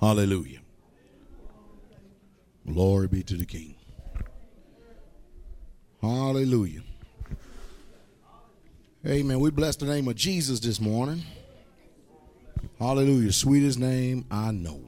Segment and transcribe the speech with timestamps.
[0.00, 0.60] Hallelujah.
[2.66, 3.74] Glory be to the King.
[6.00, 6.80] Hallelujah.
[9.06, 9.40] Amen.
[9.40, 11.22] We bless the name of Jesus this morning.
[12.78, 13.32] Hallelujah.
[13.32, 14.80] Sweetest name I know.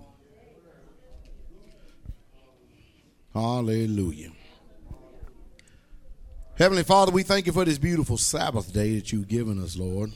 [3.34, 4.32] Hallelujah.
[6.56, 10.12] Heavenly Father, we thank you for this beautiful Sabbath day that you've given us, Lord.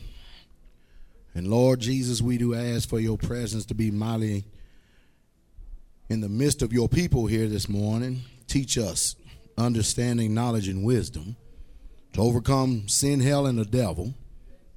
[1.34, 4.44] And Lord Jesus, we do ask for your presence to be mighty
[6.09, 8.23] in the midst of your people here this morning.
[8.46, 9.16] Teach us
[9.59, 11.37] understanding, knowledge, and wisdom
[12.12, 14.15] to overcome sin, hell, and the devil,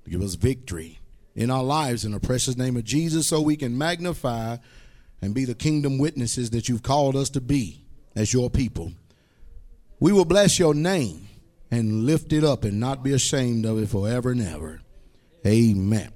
[0.08, 1.00] give us victory
[1.36, 4.58] in our lives in the precious name of Jesus so we can magnify
[5.22, 7.84] and be the kingdom witnesses that you've called us to be
[8.16, 8.92] as your people.
[10.00, 11.28] We will bless your name
[11.72, 14.82] and lift it up and not be ashamed of it forever and ever.
[15.46, 16.12] Amen.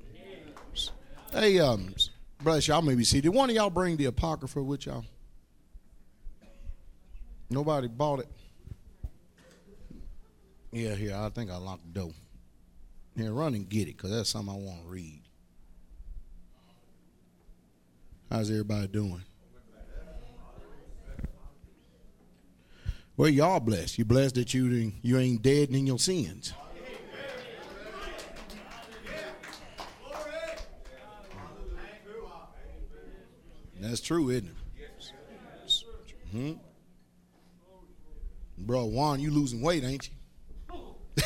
[1.32, 1.94] Hey, um,
[2.44, 3.30] bless y'all may be seated.
[3.30, 5.06] One of y'all bring the Apocrypha with y'all.
[7.50, 8.28] Nobody bought it.
[10.72, 12.12] Yeah, here, I think I locked the door.
[13.16, 15.22] Here, run and get it, because that's something I want to read.
[18.32, 19.22] How's everybody doing?
[23.16, 24.00] Well, y'all blessed.
[24.00, 26.54] You blessed that you you ain't dead in your sins.
[33.84, 34.56] That's true, isn't it?
[36.32, 36.54] Hmm?
[38.58, 40.14] Bro, Juan, you losing weight, ain't you?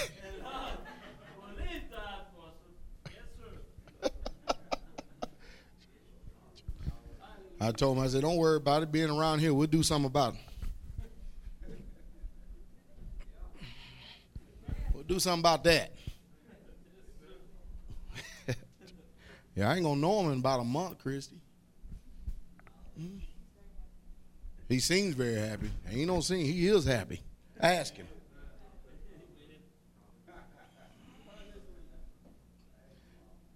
[7.61, 9.53] I told him, I said, don't worry about it being around here.
[9.53, 10.39] We'll do something about it.
[14.95, 15.92] We'll do something about that.
[19.55, 21.39] yeah, I ain't going to know him in about a month, Christy.
[24.69, 25.69] He seems very happy.
[25.89, 27.21] He don't he is happy.
[27.59, 28.07] Ask him.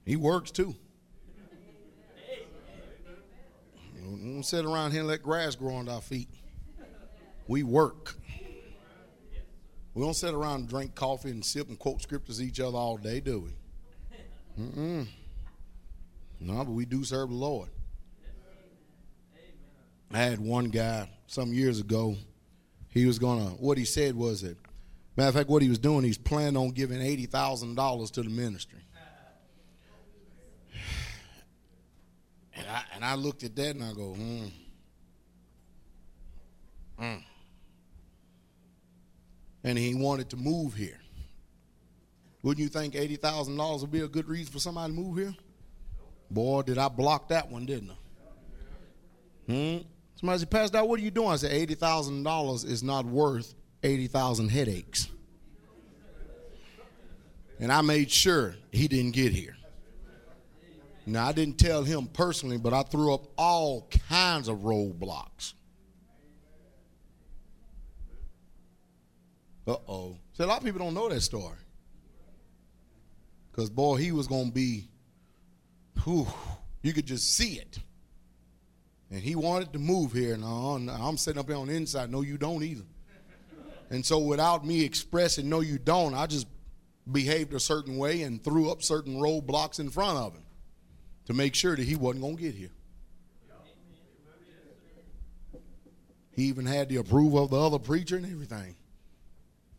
[0.05, 0.75] He works too.
[4.03, 6.29] Don't sit around here and let grass grow under our feet.
[7.47, 8.15] We work.
[9.93, 12.97] We don't sit around and drink coffee and sip and quote scriptures each other all
[12.97, 14.63] day, do we?
[14.63, 15.07] Mm-mm.
[16.39, 17.69] No, but we do serve the Lord.
[20.13, 22.15] I had one guy some years ago.
[22.89, 23.51] He was gonna.
[23.51, 24.57] What he said was that,
[25.15, 28.23] matter of fact, what he was doing, he's planning on giving eighty thousand dollars to
[28.23, 28.81] the ministry.
[32.53, 34.45] And I and I looked at that and I go, hmm.
[37.01, 37.23] Mm.
[39.63, 40.99] And he wanted to move here.
[42.43, 45.17] Wouldn't you think eighty thousand dollars would be a good reason for somebody to move
[45.17, 45.33] here?
[46.29, 47.95] Boy, did I block that one, didn't I?
[49.51, 49.77] Hmm.
[50.21, 51.29] Somebody said, Pastor, what are you doing?
[51.29, 55.09] I said, $80,000 is not worth 80,000 headaches.
[57.59, 59.57] And I made sure he didn't get here.
[61.07, 65.53] Now, I didn't tell him personally, but I threw up all kinds of roadblocks.
[69.65, 70.17] Uh oh.
[70.33, 71.57] See, a lot of people don't know that story.
[73.51, 74.87] Because, boy, he was going to be,
[76.03, 76.27] whew,
[76.83, 77.79] you could just see it.
[79.11, 80.43] And he wanted to move here, and
[80.89, 82.09] I'm sitting up here on the inside.
[82.09, 82.85] No, you don't either.
[83.89, 86.47] And so, without me expressing, no, you don't, I just
[87.11, 90.43] behaved a certain way and threw up certain roadblocks in front of him
[91.25, 92.71] to make sure that he wasn't going to get here.
[96.33, 98.77] He even had the approval of the other preacher and everything.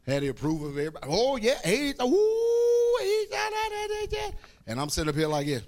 [0.07, 1.07] Had the approval of everybody.
[1.09, 1.57] Oh, yeah.
[1.65, 4.31] Hey, ooh, he, da, da, da,
[4.67, 5.61] and I'm sitting up here like, yeah.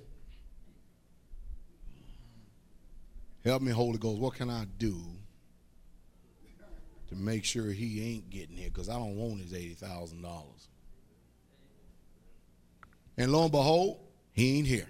[3.45, 4.19] Help me, Holy Ghost.
[4.19, 4.97] What can I do
[7.09, 8.71] to make sure he ain't getting here?
[8.71, 10.45] Because I don't want his $80,000.
[13.17, 13.99] And lo and behold,
[14.33, 14.89] he ain't here.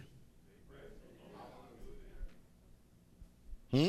[3.70, 3.88] Hmm?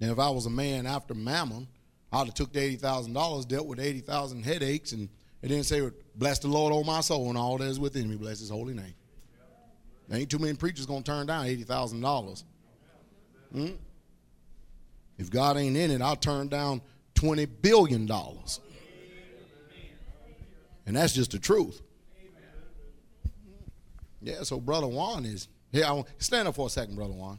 [0.00, 1.68] And if I was a man after mammon,
[2.12, 5.08] I'd have took the eighty thousand dollars, dealt with eighty thousand headaches, and
[5.40, 8.16] it didn't say, "Bless the Lord, oh my soul, and all that is within me.
[8.16, 8.94] Bless His holy name."
[10.08, 12.44] There ain't too many preachers gonna turn down eighty thousand dollars.
[13.52, 13.72] Hmm?
[15.18, 16.82] If God ain't in it, I'll turn down
[17.14, 18.60] twenty billion dollars,
[20.86, 21.80] and that's just the truth.
[24.20, 25.84] Yeah, so brother Juan is here.
[25.84, 27.38] I stand up for a second, brother Juan.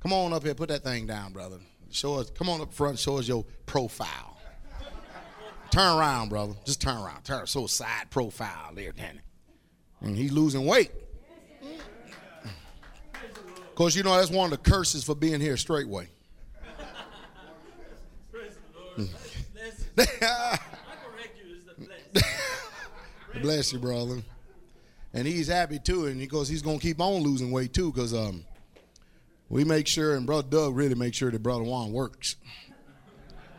[0.00, 1.58] Come on up here, put that thing down, brother.
[1.90, 2.30] Show us.
[2.30, 2.98] Come on up front.
[2.98, 4.38] Show us your profile.
[5.70, 6.54] turn around, brother.
[6.64, 7.22] Just turn around.
[7.24, 9.20] Turn so side profile there, Danny.
[10.00, 10.90] And he's losing weight.
[13.74, 16.08] Course, you know that's one of the curses for being here Straitway.
[23.42, 24.22] Bless you, brother.
[25.14, 28.44] And he's happy too, and because he's gonna keep on losing weight too, because um,
[29.48, 32.36] we make sure, and brother Doug really makes sure that brother Juan works.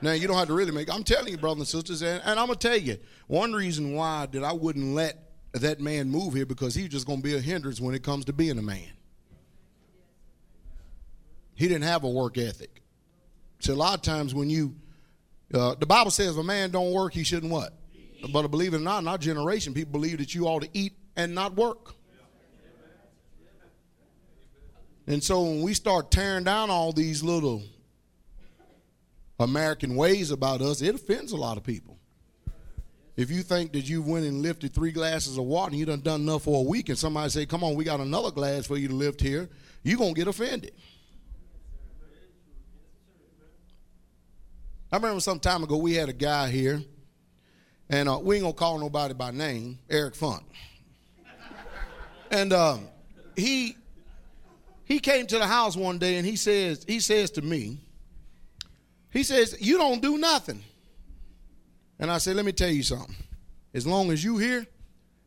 [0.01, 0.93] Now you don't have to really make.
[0.93, 4.27] I'm telling you, brothers and sisters, and, and I'm gonna tell you one reason why
[4.31, 7.79] that I wouldn't let that man move here because he's just gonna be a hindrance
[7.79, 8.89] when it comes to being a man.
[11.63, 12.81] He didn't have a work ethic.
[13.59, 14.75] So a lot of times when you,
[15.53, 17.71] uh, the Bible says if a man don't work, he shouldn't what?
[18.33, 20.91] But believe it or not, in our generation, people believe that you ought to eat
[21.15, 21.95] and not work.
[25.07, 27.63] And so when we start tearing down all these little
[29.39, 31.97] American ways about us, it offends a lot of people.
[33.15, 36.01] If you think that you went and lifted three glasses of water and you done
[36.01, 38.75] done enough for a week, and somebody say, "Come on, we got another glass for
[38.75, 39.49] you to lift here,"
[39.81, 40.73] you're gonna get offended.
[44.93, 46.79] I remember some time ago we had a guy here,
[47.89, 50.43] and uh, we ain't gonna call nobody by name, Eric Funk,
[52.29, 52.87] and um,
[53.35, 53.75] he
[54.85, 57.79] he came to the house one day and he says he says to me,
[59.09, 60.63] he says, "You don't do nothing."
[61.97, 63.15] And I said, let me tell you something.
[63.73, 64.67] As long as you here,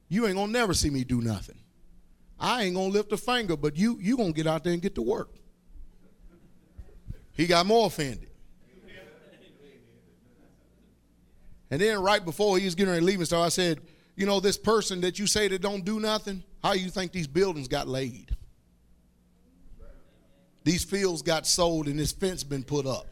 [0.08, 1.58] you ain't gonna never see me do nothing.
[2.38, 4.94] I ain't gonna lift a finger, but you you gonna get out there and get
[4.94, 5.30] to work.
[7.32, 8.25] He got more offended.
[11.70, 13.80] And then right before he was getting ready to leave and so I said,
[14.14, 17.26] you know, this person that you say that don't do nothing, how you think these
[17.26, 18.34] buildings got laid?
[20.64, 23.06] These fields got sold and this fence been put up.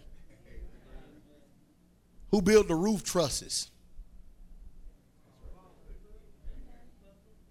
[2.30, 3.70] Who built the roof trusses?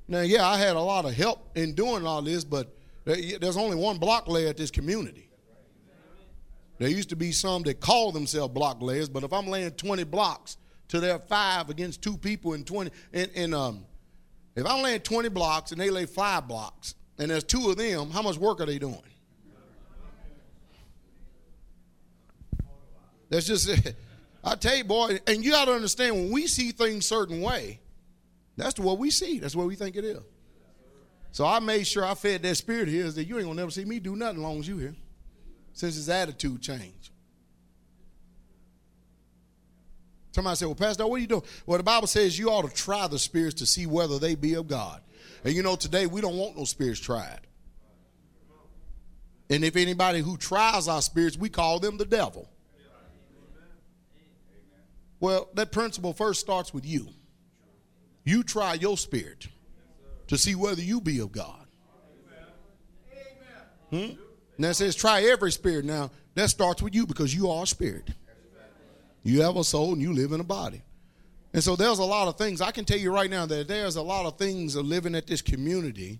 [0.08, 2.76] Now, yeah, I had a lot of help in doing all this, but
[3.06, 5.30] there's only one block layer at this community.
[6.80, 10.04] There used to be some that call themselves block layers, but if I'm laying 20
[10.04, 10.58] blocks
[10.94, 13.84] to their five against two people in 20, and, and um,
[14.56, 18.12] if I'm laying 20 blocks and they lay five blocks, and there's two of them,
[18.12, 19.02] how much work are they doing?
[23.28, 23.96] That's just it.
[24.44, 27.80] I tell you, boy, and you got to understand when we see things certain way,
[28.56, 29.40] that's what we see.
[29.40, 30.22] That's what we think it is.
[31.32, 33.72] So I made sure I fed that spirit here is that you ain't gonna never
[33.72, 34.96] see me do nothing as long as you here.
[35.72, 37.13] Since his attitude changed.
[40.34, 41.44] Somebody said, Well, Pastor, what are you doing?
[41.66, 44.56] Well, the Bible says you ought to try the spirits to see whether they be
[44.56, 45.00] of God.
[45.44, 47.40] And you know, today we don't want no spirits tried.
[49.50, 52.50] And if anybody who tries our spirits, we call them the devil.
[55.20, 57.08] Well, that principle first starts with you.
[58.26, 59.48] You try your spirit
[60.28, 61.68] to see whether you be of God.
[63.92, 64.14] Hmm?
[64.58, 65.86] Now it says try every spirit.
[65.86, 68.10] Now that starts with you because you are a spirit.
[69.24, 70.82] You have a soul and you live in a body.
[71.54, 72.62] And so there's a lot of things.
[72.62, 75.28] I can tell you right now that there's a lot of things of living at
[75.28, 76.20] this community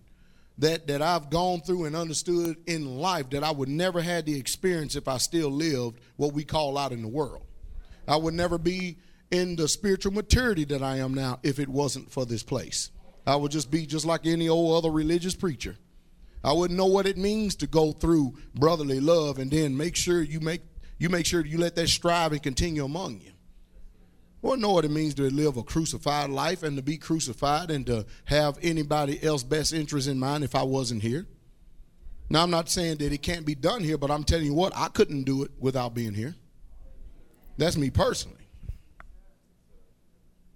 [0.60, 4.38] that, that I've gone through and understood in life that I would never had the
[4.38, 7.46] experience if I still lived what we call out in the world.
[8.08, 8.98] I would never be
[9.32, 12.92] in the spiritual maturity that I am now if it wasn't for this place.
[13.26, 15.78] I would just be just like any old other religious preacher.
[16.44, 20.22] I wouldn't know what it means to go through brotherly love and then make sure
[20.22, 20.62] you make
[21.04, 23.34] you make sure you let that strive and continue among you.
[24.42, 27.86] Well, know what it means to live a crucified life and to be crucified and
[27.88, 31.28] to have anybody else's best interest in mind if I wasn't here.
[32.30, 34.72] Now I'm not saying that it can't be done here, but I'm telling you what,
[34.78, 36.36] I couldn't do it without being here.
[37.58, 38.48] That's me personally.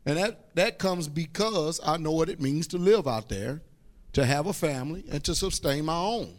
[0.05, 3.61] And that, that comes because I know what it means to live out there,
[4.13, 6.35] to have a family, and to sustain my own.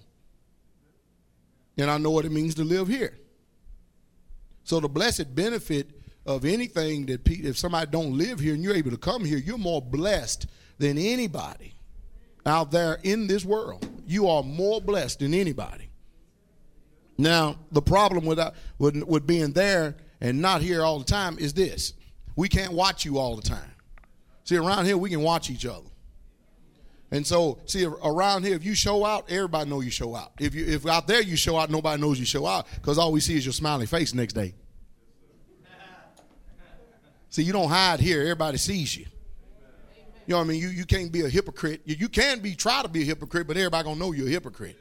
[1.77, 3.19] And I know what it means to live here.
[4.69, 5.89] So the blessed benefit
[6.27, 9.57] of anything that if somebody don't live here and you're able to come here, you're
[9.57, 10.47] more blessed
[10.77, 11.73] than anybody
[12.45, 13.89] out there in this world.
[14.07, 15.89] You are more blessed than anybody.
[17.17, 21.39] Now, the problem with, uh, with, with being there and not here all the time
[21.39, 21.95] is this
[22.37, 23.73] we can't watch you all the time.
[24.45, 25.89] See, around here, we can watch each other.
[27.11, 30.33] And so, see, around here, if you show out, everybody know you show out.
[30.39, 33.13] If you if out there you show out, nobody knows you show out because all
[33.13, 34.55] we see is your smiling face next day.
[37.31, 39.07] See, you don't hide here; everybody sees you.
[40.27, 40.61] You know what I mean?
[40.61, 41.81] You you can't be a hypocrite.
[41.87, 44.31] You, you can be try to be a hypocrite, but everybody gonna know you're a
[44.31, 44.77] hypocrite.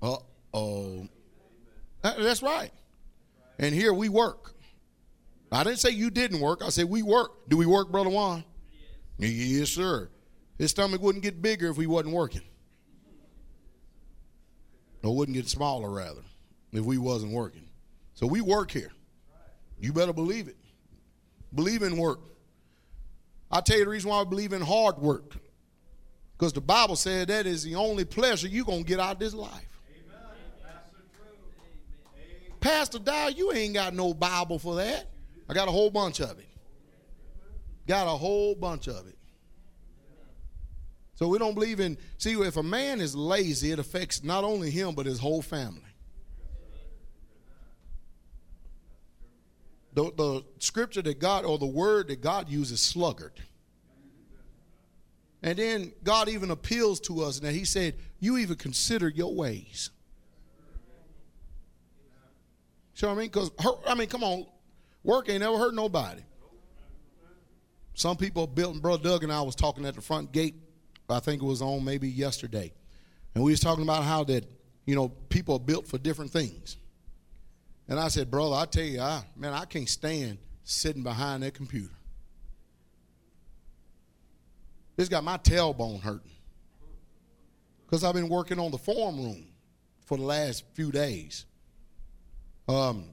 [0.00, 0.16] Uh
[0.52, 1.08] oh.
[2.02, 2.70] That's right.
[3.58, 4.54] And here we work.
[5.50, 6.62] I didn't say you didn't work.
[6.62, 7.48] I said we work.
[7.48, 8.44] Do we work, Brother Juan?
[9.18, 10.08] Yes, sir.
[10.58, 12.42] His stomach wouldn't get bigger if we wasn't working.
[15.02, 16.22] or wouldn't get smaller rather,
[16.72, 17.68] if we wasn't working.
[18.14, 18.92] So we work here.
[19.78, 20.56] You better believe it.
[21.54, 22.20] Believe in work.
[23.50, 25.36] I'll tell you the reason why I believe in hard work.
[26.36, 29.18] Because the Bible said that is the only pleasure you're going to get out of
[29.18, 29.68] this life.
[32.60, 35.06] Pastor Dow, you ain't got no Bible for that.
[35.48, 36.46] I got a whole bunch of it.
[37.86, 39.18] Got a whole bunch of it.
[41.16, 44.70] So we don't believe in, see, if a man is lazy, it affects not only
[44.70, 45.80] him, but his whole family.
[49.94, 53.40] The, the scripture that God, or the word that God uses, sluggard.
[55.44, 59.90] And then God even appeals to us and He said, You even consider your ways.
[62.94, 63.26] So I mean?
[63.26, 63.50] Because,
[63.86, 64.46] I mean, come on,
[65.02, 66.22] work ain't never hurt nobody.
[67.94, 70.56] Some people built, and Brother Doug and I was talking at the front gate,
[71.08, 72.72] I think it was on maybe yesterday.
[73.34, 74.44] And we was talking about how that,
[74.84, 76.76] you know, people are built for different things.
[77.88, 81.54] And I said, brother, I tell you, I, man, I can't stand sitting behind that
[81.54, 81.94] computer.
[84.96, 86.30] It's got my tailbone hurting.
[87.84, 89.46] Because I've been working on the form room
[90.06, 91.44] for the last few days.
[92.66, 93.04] Um,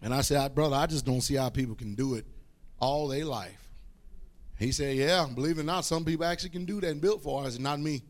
[0.00, 2.24] and I said, brother, I just don't see how people can do it
[2.78, 3.59] all their life.
[4.60, 7.22] He said, yeah, believe it or not, some people actually can do that and built
[7.22, 8.02] for us, and not me.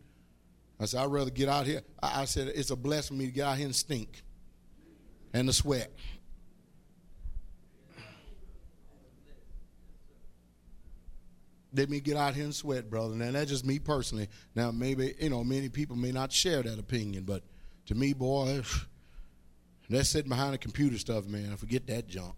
[0.80, 1.80] I said, I'd rather get out here.
[2.02, 4.24] I, I said, it's a blessing for me to get out here and stink
[5.32, 5.92] and to sweat.
[11.72, 13.14] Let me get out here and sweat, brother.
[13.14, 14.26] Now that's just me personally.
[14.56, 17.44] Now maybe you know many people may not share that opinion, but
[17.86, 18.62] to me, boy,
[19.88, 21.52] that's sitting behind the computer stuff, man.
[21.52, 22.34] I forget that junk.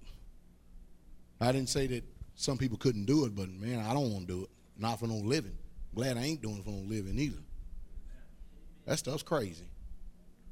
[1.40, 2.04] I didn't say that
[2.42, 4.50] some people couldn't do it, but man, I don't want to do it.
[4.76, 5.56] Not for no living.
[5.94, 7.38] Glad I ain't doing it for no living either.
[8.87, 9.64] That stuff's crazy.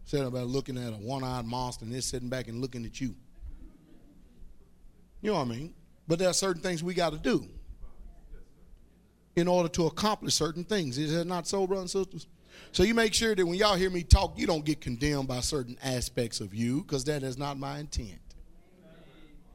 [0.04, 3.14] Sitting about looking at a one-eyed monster and they're sitting back and looking at you.
[5.20, 5.75] You know what I mean?
[6.06, 7.47] But there are certain things we got to do
[9.37, 10.97] in order to accomplish certain things.
[10.99, 12.26] Is that not so, brothers and sisters?
[12.73, 15.40] So you make sure that when y'all hear me talk, you don't get condemned by
[15.40, 18.20] certain aspects of you, because that is not my intent.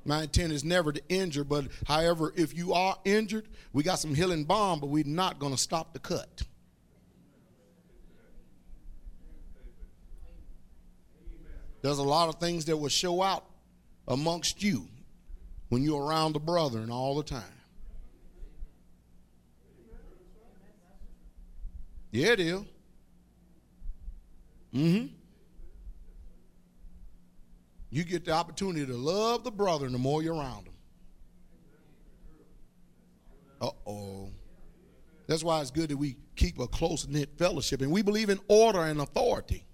[0.06, 4.14] My intent is never to injure, but however, if you are injured, we got some
[4.14, 6.44] healing balm, but we're not going to stop the cut.
[11.82, 13.46] There's a lot of things that will show out
[14.08, 14.88] amongst you
[15.70, 17.44] when you're around the brother all the time.
[22.12, 22.62] Yeah, it is.
[24.74, 25.15] Mm-hmm.
[27.96, 30.74] You get the opportunity to love the brother, the more you're around him.
[33.62, 34.32] Uh oh.
[35.28, 38.42] That's why it's good that we keep a close knit fellowship, and we believe in
[38.50, 39.66] order and authority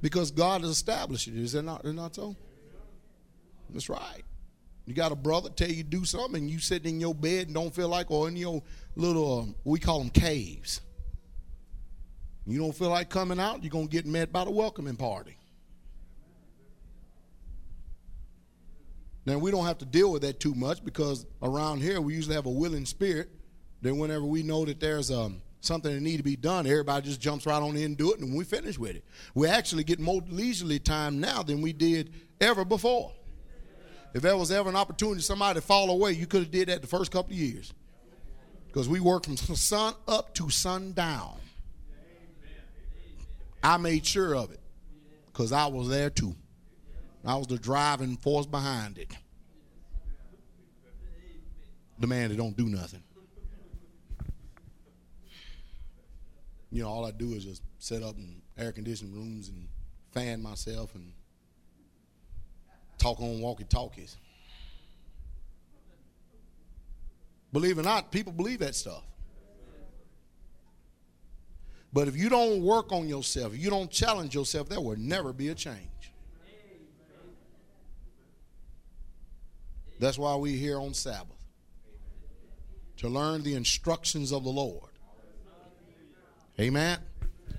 [0.00, 1.36] because God has established it.
[1.36, 2.34] Is that not, is not so?
[3.68, 4.22] That's right.
[4.86, 7.54] You got a brother tell you do something, and you sitting in your bed and
[7.54, 8.62] don't feel like, or in your
[8.96, 10.80] little, um, we call them caves.
[12.46, 15.36] You don't feel like coming out, you're going to get met by the welcoming party.
[19.26, 22.34] Now, we don't have to deal with that too much because around here we usually
[22.34, 23.30] have a willing spirit.
[23.80, 27.20] Then, whenever we know that there's um, something that needs to be done, everybody just
[27.20, 29.04] jumps right on in and do it, and we finish with it.
[29.34, 33.12] We actually get more leisurely time now than we did ever before.
[34.14, 36.82] If there was ever an opportunity somebody to fall away, you could have did that
[36.82, 37.72] the first couple of years.
[38.68, 41.36] Because we work from sun up to sundown.
[43.62, 44.60] I made sure of it
[45.26, 46.36] because I was there too.
[47.26, 49.16] I was the driving force behind it.
[51.98, 53.02] The man that don't do nothing.
[56.70, 59.68] You know, all I do is just set up in air conditioned rooms and
[60.12, 61.12] fan myself and
[62.98, 64.16] talk on walkie talkies.
[67.52, 69.04] Believe it or not, people believe that stuff.
[71.92, 75.48] But if you don't work on yourself, you don't challenge yourself, there will never be
[75.48, 76.13] a change.
[79.98, 81.36] That's why we're here on Sabbath
[82.98, 84.90] to learn the instructions of the Lord.
[86.60, 86.98] Amen.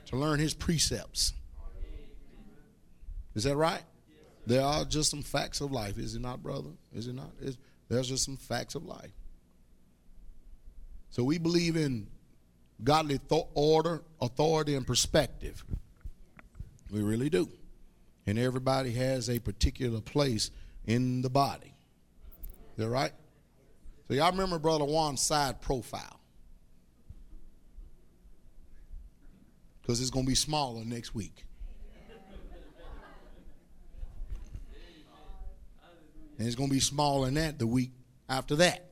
[0.07, 1.33] To learn his precepts.
[3.33, 3.83] Is that right?
[4.47, 6.69] There are just some facts of life, is it not, brother?
[6.93, 7.31] Is it not?
[7.89, 9.11] There's just some facts of life.
[11.09, 12.07] So we believe in
[12.83, 15.63] godly th- order, authority, and perspective.
[16.91, 17.49] We really do.
[18.27, 20.51] And everybody has a particular place
[20.85, 21.74] in the body.
[22.79, 23.11] All right, right?
[24.07, 26.19] So y'all remember Brother Juan's side profile.
[29.81, 31.45] Because it's going to be smaller next week.
[36.37, 37.91] And it's going to be smaller than that the week
[38.27, 38.89] after that.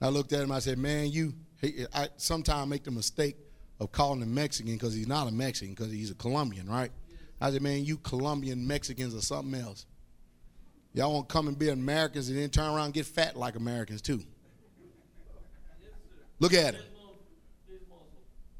[0.00, 3.36] I looked at him, I said, Man, you, hey, I sometimes make the mistake
[3.80, 6.90] of calling him Mexican because he's not a Mexican, because he's a Colombian, right?
[7.40, 9.86] I said, Man, you Colombian Mexicans or something else.
[10.94, 13.56] Y'all want to come and be Americans and then turn around and get fat like
[13.56, 14.22] Americans too."
[16.38, 16.82] Look at him.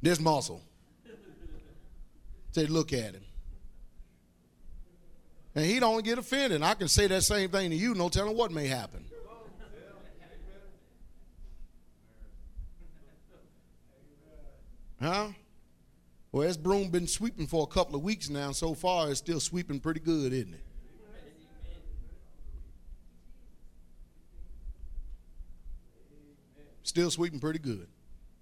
[0.02, 0.60] This muscle.
[2.52, 3.24] Say, look at him.
[5.54, 6.62] And he don't get offended.
[6.62, 9.04] I can say that same thing to you, no telling what may happen.
[15.00, 15.28] Huh?
[16.32, 18.52] Well, this broom been sweeping for a couple of weeks now.
[18.52, 20.64] So far, it's still sweeping pretty good, isn't it?
[26.84, 27.88] Still sweeping pretty good.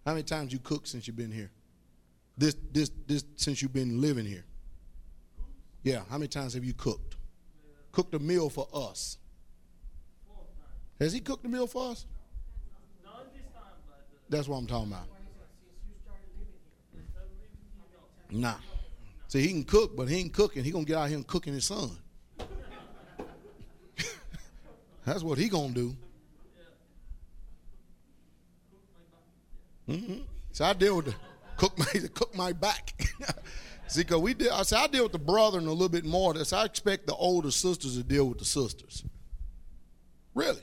[0.04, 1.50] How many times you cooked since you've been here?
[2.36, 4.44] This, this, this, since you've been living here.
[5.84, 7.16] Yeah, how many times have you cooked?
[7.92, 9.16] Cooked a meal for us.
[11.00, 12.06] Has he cooked a meal for us?
[14.28, 15.06] That's what I'm talking about.
[18.30, 18.54] Nah.
[19.28, 20.64] See, he can cook, but he ain't cooking.
[20.64, 21.90] He gonna get out here and cooking his son.
[25.04, 25.96] That's what he gonna do.
[29.88, 30.22] Mm-hmm.
[30.52, 31.14] So I deal with the
[31.56, 32.94] cook my cook my back.
[33.88, 34.52] See, cause we deal.
[34.52, 36.34] I say I deal with the brother and a little bit more.
[36.44, 39.04] So I expect the older sisters to deal with the sisters.
[40.34, 40.62] Really,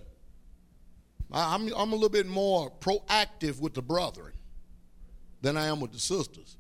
[1.32, 4.34] I, I'm I'm a little bit more proactive with the brethren
[5.42, 6.58] than I am with the sisters.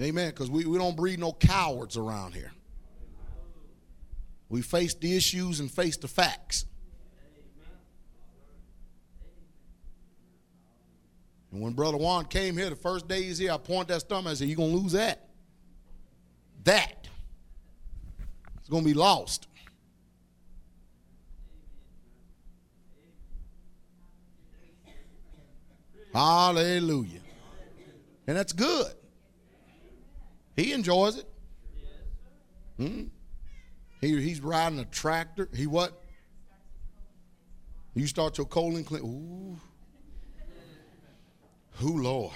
[0.00, 0.30] Amen.
[0.30, 2.52] Because we, we don't breed no cowards around here.
[4.48, 6.64] We face the issues and face the facts.
[11.52, 14.30] And when Brother Juan came here, the first day he's here, I point that stomach.
[14.30, 15.28] I said, You're going to lose that.
[16.64, 17.08] That.
[18.58, 19.48] It's going to be lost.
[26.12, 27.20] Hallelujah.
[28.26, 28.92] And that's good.
[30.56, 31.28] He enjoys it.
[32.76, 33.04] Hmm?
[34.00, 35.48] He, he's riding a tractor.
[35.54, 36.02] He what?
[37.94, 39.02] You start your colon clean.
[39.02, 39.69] Ooh.
[41.80, 42.34] Who, Lord?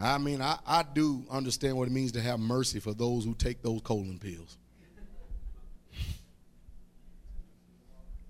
[0.00, 3.34] I mean, I, I do understand what it means to have mercy for those who
[3.34, 4.56] take those colon pills.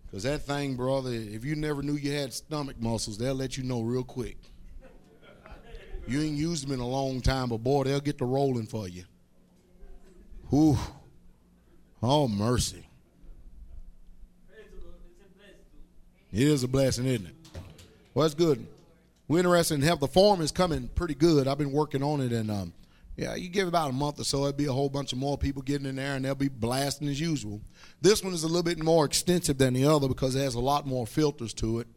[0.05, 3.63] Because that thing, brother, if you never knew you had stomach muscles, they'll let you
[3.63, 4.39] know real quick.
[6.09, 8.89] You ain't used them in a long time, but boy, they'll get to rolling for
[8.89, 9.05] you.
[10.51, 10.79] Whew.
[12.03, 12.89] Oh, mercy.
[16.33, 17.35] It is a blessing, isn't it?
[18.17, 18.67] Well, that's good.
[19.29, 20.01] We're interested in health.
[20.01, 21.47] The form is coming pretty good.
[21.47, 22.73] I've been working on it, and um,
[23.15, 25.37] yeah, you give about a month or so, it'll be a whole bunch of more
[25.37, 27.61] people getting in there, and they'll be blasting as usual.
[28.01, 30.61] This one is a little bit more extensive than the other because it has a
[30.61, 31.89] lot more filters to it.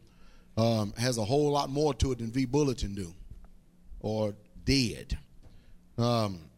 [0.58, 3.14] Um, has a whole lot more to it than vBulletin do
[4.02, 5.18] or did.
[5.98, 6.50] Um,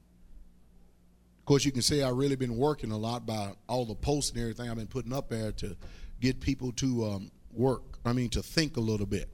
[1.38, 4.32] of course, you can see I've really been working a lot by all the posts
[4.32, 5.78] and everything I've been putting up there to
[6.20, 7.84] get people to um, work.
[8.04, 9.30] I mean, to think a little bit.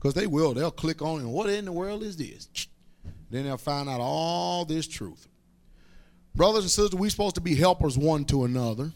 [0.00, 0.54] Because they will.
[0.54, 1.20] They'll click on.
[1.20, 2.48] And what in the world is this?
[3.30, 5.28] Then they'll find out all this truth.
[6.34, 8.90] Brothers and sisters, we're supposed to be helpers one to another,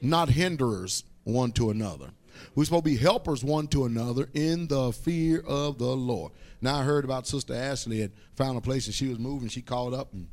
[0.00, 2.10] not hinderers one to another.
[2.54, 6.30] We're supposed to be helpers one to another in the fear of the Lord.
[6.60, 9.48] Now I heard about Sister Ashley had found a place and she was moving.
[9.48, 10.28] She called up and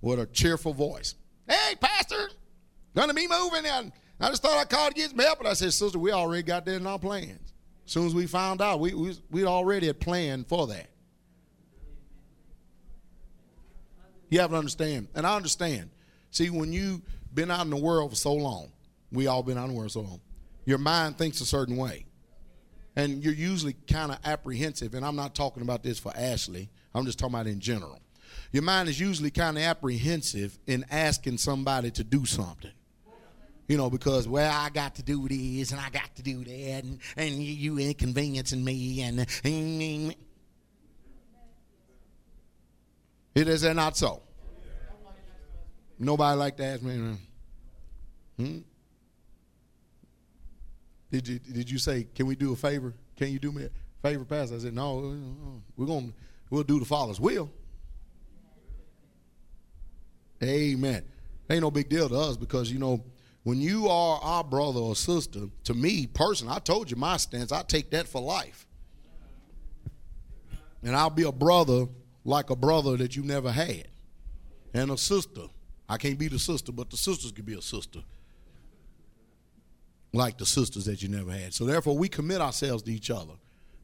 [0.00, 1.14] with a cheerful voice,
[1.46, 2.30] "Hey, Pastor,
[2.94, 5.54] gonna be moving." And I just thought I called to get some help, but I
[5.54, 7.43] said, "Sister, we already got that in our plans.
[7.86, 10.88] As soon as we found out, we we, we already had planned for that."
[14.30, 15.90] You have to understand, and I understand.
[16.30, 18.72] See, when you've been out in the world for so long,
[19.12, 20.20] we all been out in the world so long,
[20.64, 22.06] your mind thinks a certain way
[22.96, 27.04] and you're usually kind of apprehensive, and I'm not talking about this for Ashley, I'm
[27.04, 28.00] just talking about in general.
[28.52, 32.70] Your mind is usually kind of apprehensive in asking somebody to do something.
[33.66, 36.84] You know, because, well, I got to do this and I got to do that,
[36.84, 39.26] and, and you, you inconveniencing me, and, and
[43.34, 44.20] it is that not so?
[45.98, 47.16] Nobody like to ask me.
[48.36, 48.58] Hmm?
[51.10, 52.92] Did you did you say, can we do a favor?
[53.16, 53.70] Can you do me a
[54.02, 54.56] favor, Pastor?
[54.56, 55.16] I said, no,
[55.76, 56.08] we're gonna
[56.50, 57.50] we'll do the Father's will.
[60.42, 61.04] Amen.
[61.48, 63.04] Ain't no big deal to us because you know
[63.44, 67.52] when you are our brother or sister, to me personally, I told you my stance.
[67.52, 68.66] I take that for life,
[70.82, 71.86] and I'll be a brother
[72.24, 73.88] like a brother that you never had,
[74.74, 75.48] and a sister
[75.88, 78.00] I can't be the sister, but the sisters can be a sister.
[80.12, 81.52] Like the sisters that you never had.
[81.52, 83.34] So therefore, we commit ourselves to each other.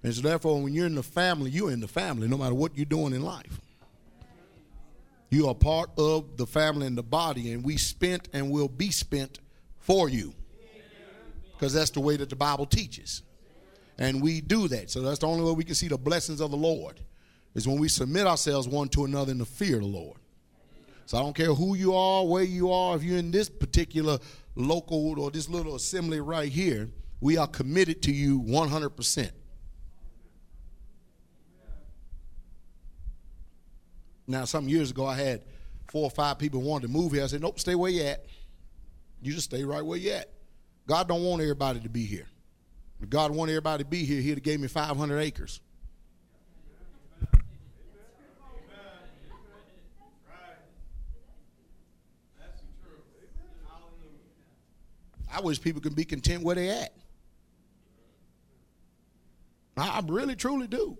[0.03, 2.77] And so therefore, when you're in the family, you're in the family, no matter what
[2.77, 3.61] you're doing in life.
[5.31, 8.90] You are part of the family and the body, and we spent and will be
[8.90, 9.38] spent
[9.90, 10.33] for you.
[11.53, 13.22] Because that's the way that the Bible teaches.
[13.98, 14.88] And we do that.
[14.88, 17.00] So that's the only way we can see the blessings of the Lord,
[17.57, 20.16] is when we submit ourselves one to another in the fear of the Lord.
[21.07, 24.18] So I don't care who you are, where you are, if you're in this particular
[24.55, 26.88] local or this little assembly right here,
[27.20, 29.31] we are committed to you 100%.
[34.29, 35.42] Now, some years ago, I had
[35.88, 37.24] four or five people wanted to move here.
[37.24, 38.24] I said, nope, stay where you at.
[39.20, 40.30] You just stay right where you at.
[40.87, 42.26] God don't want everybody to be here.
[43.00, 45.61] If God wanted everybody to be here, he'd have gave me 500 acres.
[55.33, 56.92] I wish people could be content where they at.
[59.76, 60.98] I really, truly do.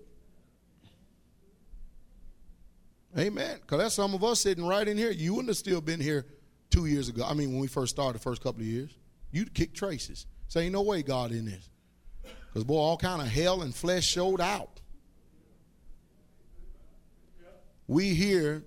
[3.17, 3.57] Amen.
[3.61, 5.11] Because that's some of us sitting right in here.
[5.11, 6.25] You wouldn't have still been here
[6.71, 7.23] two years ago.
[7.27, 8.89] I mean, when we first started, the first couple of years,
[9.31, 10.25] you'd kick traces.
[10.47, 11.69] Say, ain't no way God in this.
[12.47, 14.81] Because, boy, all kind of hell and flesh showed out.
[17.87, 18.63] We here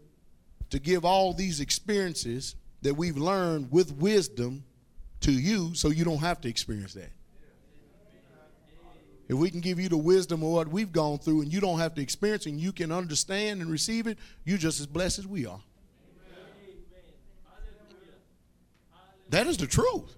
[0.71, 4.64] to give all these experiences that we've learned with wisdom
[5.21, 7.11] to you so you don't have to experience that.
[9.27, 11.79] If we can give you the wisdom of what we've gone through and you don't
[11.79, 15.21] have to experience it and you can understand and receive it, you're just as blessed
[15.21, 15.61] as we are.
[19.31, 20.17] That is the truth.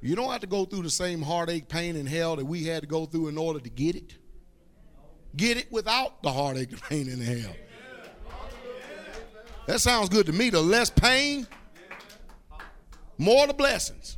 [0.00, 2.82] You don't have to go through the same heartache, pain, and hell that we had
[2.82, 4.14] to go through in order to get it.
[5.36, 7.54] Get it without the heartache, pain, and hell.
[9.66, 10.50] That sounds good to me.
[10.50, 11.46] The less pain,
[13.18, 14.16] more the blessings.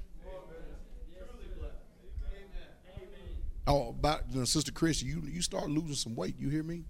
[3.67, 6.37] Oh, about you know, Sister Chris, you you start losing some weight.
[6.39, 6.85] You hear me?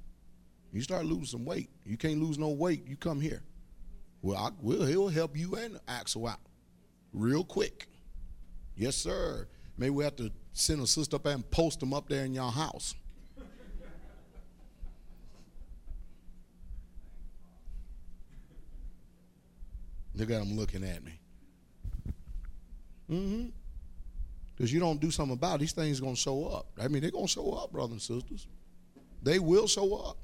[0.72, 1.70] You start losing some weight.
[1.84, 2.86] You can't lose no weight.
[2.86, 3.42] You come here.
[4.22, 4.86] Well, I will.
[4.86, 6.40] He'll help you and Axel out
[7.12, 7.88] real quick.
[8.76, 9.46] Yes, sir.
[9.76, 12.34] Maybe we have to send a sister up there and post them up there in
[12.34, 12.94] your house.
[20.14, 21.18] Look at them looking at me.
[23.10, 23.48] Mm-hmm.
[24.54, 26.66] Because you don't do something about it, these things to show up.
[26.80, 28.46] I mean, they're going to show up, brothers and sisters.
[29.22, 30.18] They will show up.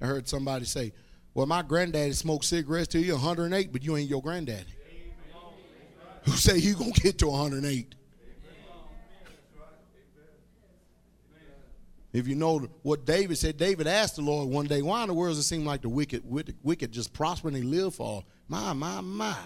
[0.00, 0.92] I heard somebody say,
[1.34, 4.74] well, my granddaddy smoked cigarettes till you're 108, but you ain't your granddaddy.
[6.24, 7.94] Who say you to get to 108?
[12.12, 15.14] If you know what David said, David asked the Lord one day, why in the
[15.14, 18.06] world does it seem like the wicked, wicked, wicked just prosper and they live for?
[18.06, 18.24] All?
[18.48, 19.36] My, my, my.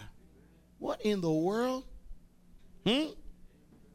[0.79, 1.85] What in the world?
[2.87, 3.09] Hmm?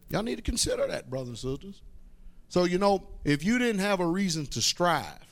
[0.09, 1.81] Y'all need to consider that, brothers and sisters.
[2.47, 5.28] So, you know, if you didn't have a reason to strive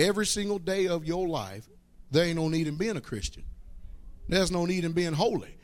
[0.00, 1.68] every single day of your life,
[2.10, 3.44] there ain't no need in being a Christian.
[4.28, 5.56] There's no need in being holy.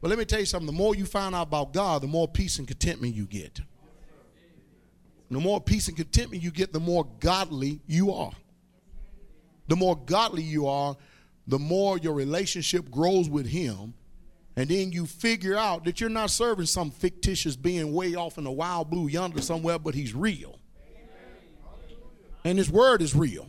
[0.00, 2.28] But let me tell you something the more you find out about God, the more
[2.28, 3.60] peace and contentment you get.
[5.30, 8.32] The more peace and contentment you get, the more godly you are.
[9.68, 10.96] The more godly you are,
[11.46, 13.94] the more your relationship grows with Him
[14.56, 18.44] and then you figure out that you're not serving some fictitious being way off in
[18.44, 20.58] the wild blue yonder somewhere, but he's real.
[22.44, 23.48] And his word is real.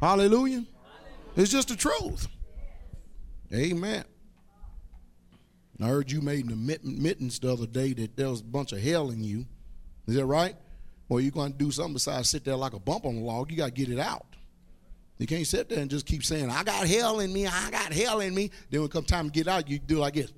[0.00, 0.64] Hallelujah.
[1.36, 2.28] It's just the truth.
[3.52, 4.04] Amen.
[5.80, 8.80] I heard you made an admittance the other day that there was a bunch of
[8.80, 9.46] hell in you.
[10.06, 10.56] Is that right?
[11.08, 13.50] Well, you're going to do something besides sit there like a bump on the log.
[13.50, 14.26] You got to get it out.
[15.18, 17.92] You can't sit there and just keep saying, I got hell in me, I got
[17.92, 18.50] hell in me.
[18.70, 20.32] Then when it come time to get out, you do like this.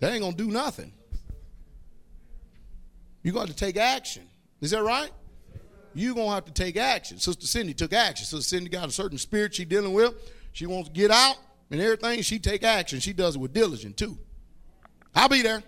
[0.00, 0.92] That ain't gonna do nothing.
[3.22, 4.28] You're gonna to take action.
[4.60, 5.10] Is that right?
[5.98, 7.18] You're gonna have to take action.
[7.18, 8.24] Sister Cindy took action.
[8.24, 10.14] Sister Cindy got a certain spirit she's dealing with.
[10.52, 11.36] She wants to get out
[11.70, 12.22] and everything.
[12.22, 13.00] She take action.
[13.00, 14.16] She does it with diligence too.
[15.14, 15.62] I'll be there.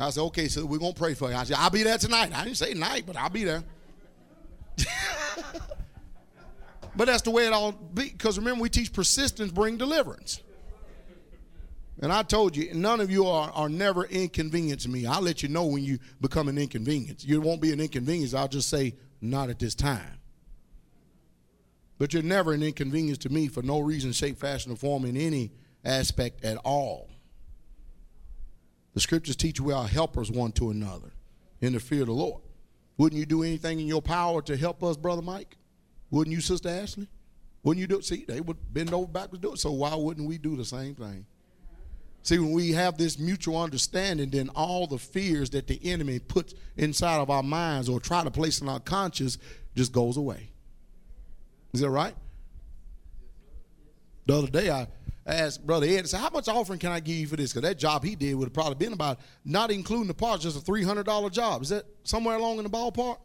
[0.00, 1.36] I said, okay, so we're gonna pray for you.
[1.36, 2.32] I said, I'll be there tonight.
[2.36, 3.62] I didn't say night, but I'll be there.
[6.96, 8.10] but that's the way it all be.
[8.10, 10.40] Because remember, we teach persistence bring deliverance.
[12.00, 15.06] And I told you, none of you are, are never to me.
[15.06, 17.24] I'll let you know when you become an inconvenience.
[17.24, 18.34] You won't be an inconvenience.
[18.34, 20.18] I'll just say, not at this time.
[21.98, 25.16] But you're never an inconvenience to me for no reason, shape, fashion, or form in
[25.16, 25.50] any
[25.84, 27.10] aspect at all.
[28.94, 31.12] The scriptures teach we are helpers one to another
[31.60, 32.42] in the fear of the Lord.
[32.96, 35.56] Wouldn't you do anything in your power to help us, Brother Mike?
[36.10, 37.08] Wouldn't you, Sister Ashley?
[37.62, 38.04] Wouldn't you do it?
[38.04, 39.58] See, they would bend over backwards do it.
[39.58, 41.26] So why wouldn't we do the same thing?
[42.28, 46.52] See, when we have this mutual understanding, then all the fears that the enemy puts
[46.76, 49.38] inside of our minds or try to place in our conscience
[49.74, 50.50] just goes away.
[51.72, 52.14] Is that right?
[54.26, 54.88] The other day I
[55.24, 57.54] asked Brother Ed, I said, How much offering can I give you for this?
[57.54, 60.58] Because that job he did would have probably been about, not including the parts, just
[60.58, 61.62] a $300 job.
[61.62, 63.16] Is that somewhere along in the ballpark?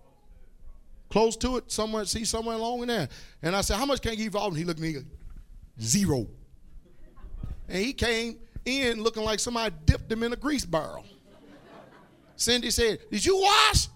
[1.10, 3.10] Close to it, somewhere, see, somewhere along in there.
[3.42, 4.60] And I said, How much can I give you for offering?
[4.60, 4.96] He looked at me,
[5.82, 6.26] zero.
[7.68, 11.06] And he came in looking like somebody dipped him in a grease barrel.
[12.36, 13.88] Cindy said, Did you wash?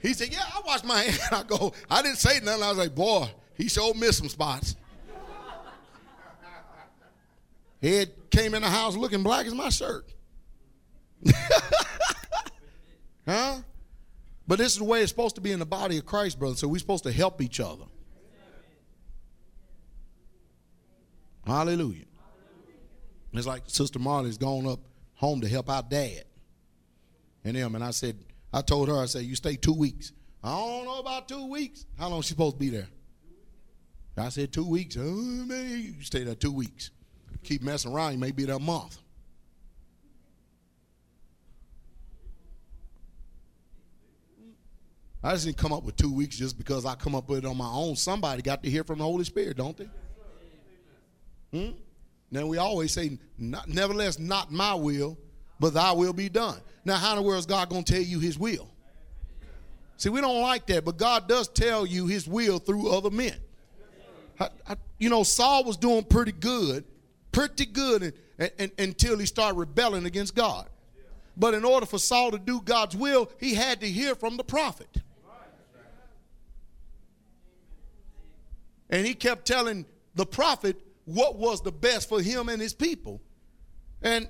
[0.00, 1.18] He said, Yeah, I washed my hand.
[1.32, 2.62] I go, I didn't say nothing.
[2.62, 4.76] I was like, Boy, he sure missed some spots.
[7.82, 10.12] Head came in the house looking black as my shirt.
[13.26, 13.56] huh?
[14.46, 16.56] But this is the way it's supposed to be in the body of Christ, brother.
[16.56, 17.84] So we're supposed to help each other.
[21.46, 22.04] Hallelujah.
[23.32, 24.80] It's like Sister Marley's gone up
[25.14, 26.24] home to help out dad
[27.44, 27.74] and him.
[27.74, 28.16] And I said,
[28.52, 30.12] I told her, I said, you stay two weeks.
[30.42, 31.86] I don't know about two weeks.
[31.98, 32.88] How long she supposed to be there?
[34.16, 34.96] I said two weeks.
[34.98, 36.90] Oh, man, you stay there two weeks.
[37.42, 38.98] Keep messing around, you may be there a month.
[45.22, 47.44] I just didn't come up with two weeks just because I come up with it
[47.44, 47.94] on my own.
[47.94, 49.88] Somebody got to hear from the Holy Spirit, don't they?
[51.52, 51.72] Hmm?
[52.30, 55.18] Now we always say, not, nevertheless, not my will,
[55.58, 56.58] but thy will be done.
[56.84, 58.70] Now, how in the world is God going to tell you his will?
[59.96, 63.36] See, we don't like that, but God does tell you his will through other men.
[64.38, 66.84] I, I, you know, Saul was doing pretty good,
[67.32, 70.66] pretty good and, and, until he started rebelling against God.
[71.36, 74.44] But in order for Saul to do God's will, he had to hear from the
[74.44, 74.88] prophet.
[78.88, 80.80] And he kept telling the prophet
[81.14, 83.20] what was the best for him and his people.
[84.02, 84.28] And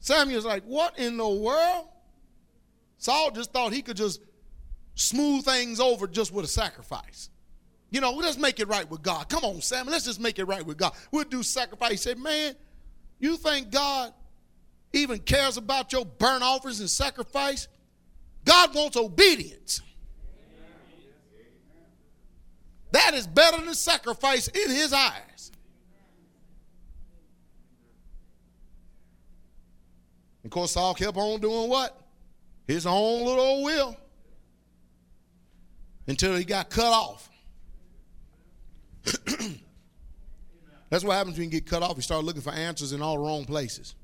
[0.00, 1.88] Samuel's like, What in the world?
[2.98, 4.20] Saul just thought he could just
[4.94, 7.30] smooth things over just with a sacrifice.
[7.90, 9.28] You know, let's make it right with God.
[9.28, 10.92] Come on, Samuel, let's just make it right with God.
[11.10, 11.90] We'll do sacrifice.
[11.90, 12.54] He said, Man,
[13.18, 14.12] you think God
[14.92, 17.68] even cares about your burnt offerings and sacrifice?
[18.44, 19.80] God wants obedience.
[22.92, 25.50] That is better than sacrifice in his eyes.
[30.44, 31.98] Of course, Saul kept on doing what?
[32.66, 33.96] His own little will.
[36.06, 37.30] Until he got cut off.
[40.90, 41.96] That's what happens when you get cut off.
[41.96, 43.94] You start looking for answers in all the wrong places.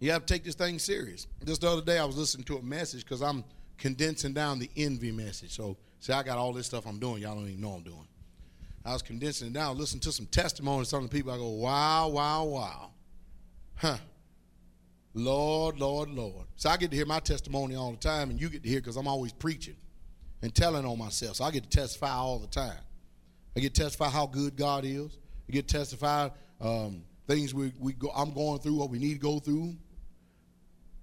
[0.00, 1.26] You have to take this thing serious.
[1.44, 3.44] Just the other day, I was listening to a message because I'm
[3.78, 5.54] condensing down the envy message.
[5.54, 7.22] So, see, I got all this stuff I'm doing.
[7.22, 8.06] Y'all don't even know I'm doing.
[8.84, 11.32] I was condensing it down, listening to some testimonies from the people.
[11.32, 12.90] I go, wow, wow, wow.
[13.76, 13.98] Huh.
[15.14, 16.46] Lord, Lord, Lord.
[16.56, 18.80] So I get to hear my testimony all the time, and you get to hear
[18.80, 19.76] because I'm always preaching
[20.42, 21.36] and telling on myself.
[21.36, 22.78] So I get to testify all the time.
[23.56, 25.18] I get to testify how good God is.
[25.48, 26.28] I get to testify
[26.60, 29.76] um, things we, we go, I'm going through, what we need to go through,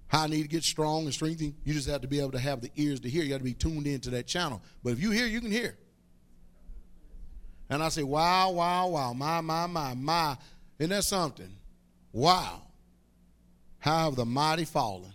[0.08, 1.54] how I need to get strong and strengthened.
[1.64, 3.22] You just have to be able to have the ears to hear.
[3.22, 4.62] You got to be tuned into that channel.
[4.84, 5.76] But if you hear, you can hear.
[7.68, 10.36] And I say, wow, wow, wow, my, my, my, my.
[10.78, 11.50] Isn't that something?
[12.12, 12.62] Wow.
[13.78, 15.12] How have the mighty fallen?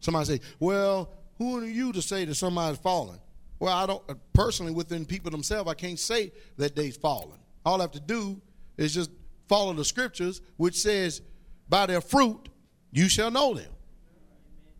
[0.00, 3.18] Somebody say, well, who are you to say that somebody's fallen?
[3.58, 7.38] Well, I don't, uh, personally, within people themselves, I can't say that they've fallen.
[7.64, 8.40] All I have to do
[8.76, 9.10] is just
[9.48, 11.22] follow the scriptures, which says,
[11.68, 12.48] by their fruit
[12.92, 13.70] you shall know them.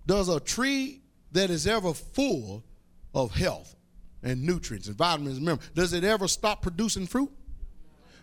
[0.07, 2.64] Does a tree that is ever full
[3.14, 3.75] of health
[4.23, 7.31] and nutrients and vitamins, remember, does it ever stop producing fruit?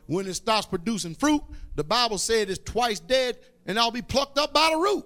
[0.07, 1.41] When it stops producing fruit,
[1.75, 5.05] the Bible said it's twice dead and I'll be plucked up by the root.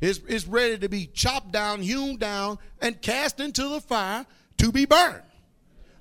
[0.00, 4.26] It's, it's ready to be chopped down, hewn down, and cast into the fire
[4.58, 5.22] to be burned.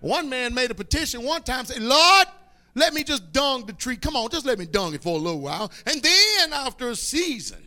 [0.02, 2.28] One man made a petition one time saying, Lord,
[2.76, 3.96] let me just dung the tree.
[3.96, 5.72] Come on, just let me dung it for a little while.
[5.86, 7.63] And then after a season,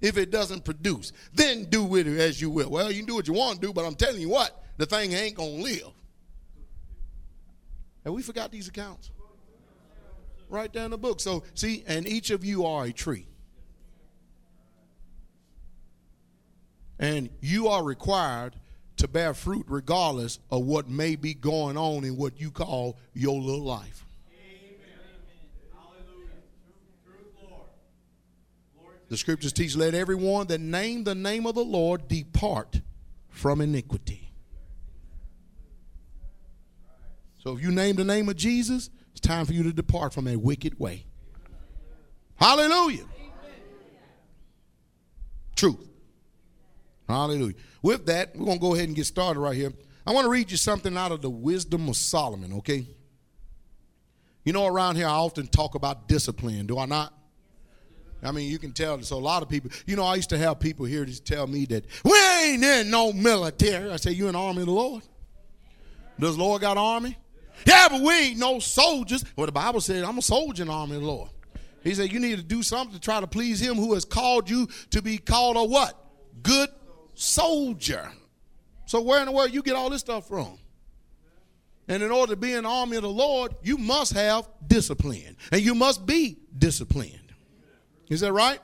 [0.00, 1.12] if it doesn't produce.
[1.32, 2.70] Then do with it as you will.
[2.70, 4.86] Well, you can do what you want to do, but I'm telling you what, the
[4.86, 5.92] thing ain't going to live.
[8.04, 9.10] And we forgot these accounts.
[10.48, 11.20] Right down the book.
[11.20, 13.26] So, see, and each of you are a tree.
[16.98, 18.56] And you are required
[18.96, 23.40] to bear fruit regardless of what may be going on in what you call your
[23.40, 24.04] little life.
[29.10, 32.80] The scriptures teach, let everyone that name the name of the Lord depart
[33.28, 34.32] from iniquity.
[37.40, 40.28] So if you name the name of Jesus, it's time for you to depart from
[40.28, 41.06] a wicked way.
[42.36, 43.04] Hallelujah.
[45.56, 45.88] Truth.
[47.08, 47.56] Hallelujah.
[47.82, 49.72] With that, we're going to go ahead and get started right here.
[50.06, 52.86] I want to read you something out of the wisdom of Solomon, okay?
[54.44, 57.12] You know, around here, I often talk about discipline, do I not?
[58.22, 59.00] I mean, you can tell.
[59.02, 61.46] So a lot of people, you know, I used to have people here to tell
[61.46, 63.90] me that we ain't in no military.
[63.90, 65.02] I say, you in the army of the Lord?
[66.18, 67.16] Does Lord got army?
[67.66, 69.24] Yeah, but we ain't no soldiers.
[69.36, 71.30] Well, the Bible said, I'm a soldier in the army of the Lord.
[71.82, 74.50] He said, you need to do something to try to please him who has called
[74.50, 75.94] you to be called a what?
[76.42, 76.68] Good
[77.14, 78.10] soldier.
[78.86, 80.58] So where in the world you get all this stuff from?
[81.88, 85.36] And in order to be in the army of the Lord, you must have discipline.
[85.50, 87.19] And you must be disciplined.
[88.10, 88.60] Is that right?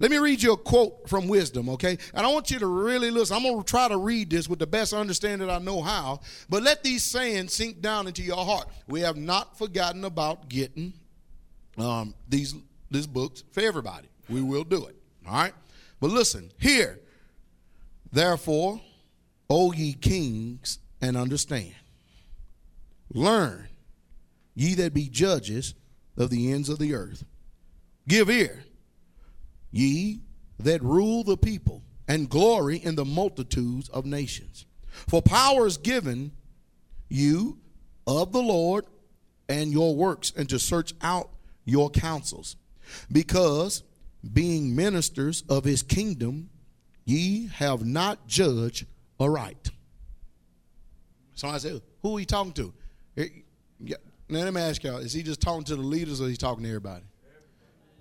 [0.00, 1.98] Let me read you a quote from wisdom, okay?
[2.14, 3.36] And I want you to really listen.
[3.36, 6.62] I'm going to try to read this with the best understanding I know how, but
[6.62, 8.68] let these sayings sink down into your heart.
[8.86, 10.92] We have not forgotten about getting
[11.78, 12.54] um, these
[12.90, 14.08] these books for everybody.
[14.28, 15.52] We will do it, all right?
[16.00, 17.00] But listen, here,
[18.12, 18.80] therefore,
[19.50, 21.74] O ye kings, and understand.
[23.12, 23.68] Learn,
[24.54, 25.74] ye that be judges
[26.16, 27.24] of the ends of the earth.
[28.06, 28.64] Give ear
[29.70, 30.20] ye
[30.58, 34.64] that rule the people, and glory in the multitudes of nations.
[34.88, 36.32] For power is given
[37.08, 37.58] you
[38.06, 38.86] of the Lord
[39.48, 41.30] and your works, and to search out
[41.64, 42.56] your counsels.
[43.12, 43.82] Because
[44.32, 46.50] being ministers of his kingdom,
[47.04, 48.86] ye have not judged
[49.20, 49.70] aright.
[51.34, 52.72] Somebody said, Who are you talking to?
[54.30, 56.36] Now let me ask y'all, is he just talking to the leaders or is he
[56.36, 57.04] talking to everybody?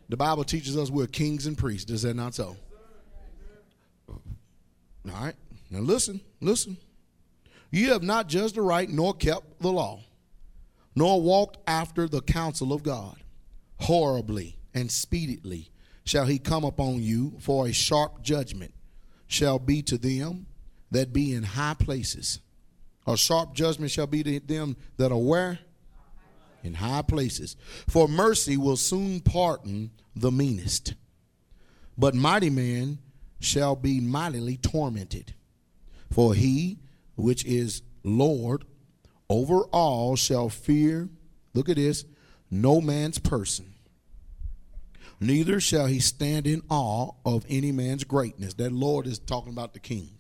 [0.10, 1.92] The Bible teaches us we're kings and priests.
[1.92, 2.56] Is that not so?
[4.10, 4.22] All
[5.06, 5.36] right.
[5.70, 6.78] Now listen, listen.
[7.72, 10.02] You have not judged the right, nor kept the law,
[10.96, 13.18] nor walked after the counsel of God.
[13.80, 15.70] Horribly and speedily
[16.04, 18.74] shall he come upon you, for a sharp judgment
[19.28, 20.48] shall be to them
[20.90, 22.40] that be in high places.
[23.06, 25.60] A sharp judgment shall be to them that are where?
[26.64, 27.56] In high places.
[27.88, 30.96] For mercy will soon pardon the meanest.
[31.98, 33.00] But mighty men
[33.40, 35.34] shall be mightily tormented.
[36.12, 36.80] For he
[37.16, 38.64] which is Lord
[39.30, 41.10] over all shall fear,
[41.54, 42.06] look at this,
[42.50, 43.74] no man's person.
[45.20, 48.54] Neither shall he stand in awe of any man's greatness.
[48.54, 50.12] That Lord is talking about the king.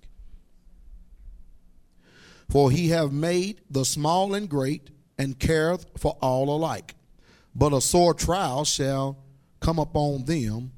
[2.50, 6.96] For he have made the small and great and careth for all alike.
[7.56, 9.18] But a sore trial shall
[9.60, 10.72] come upon them,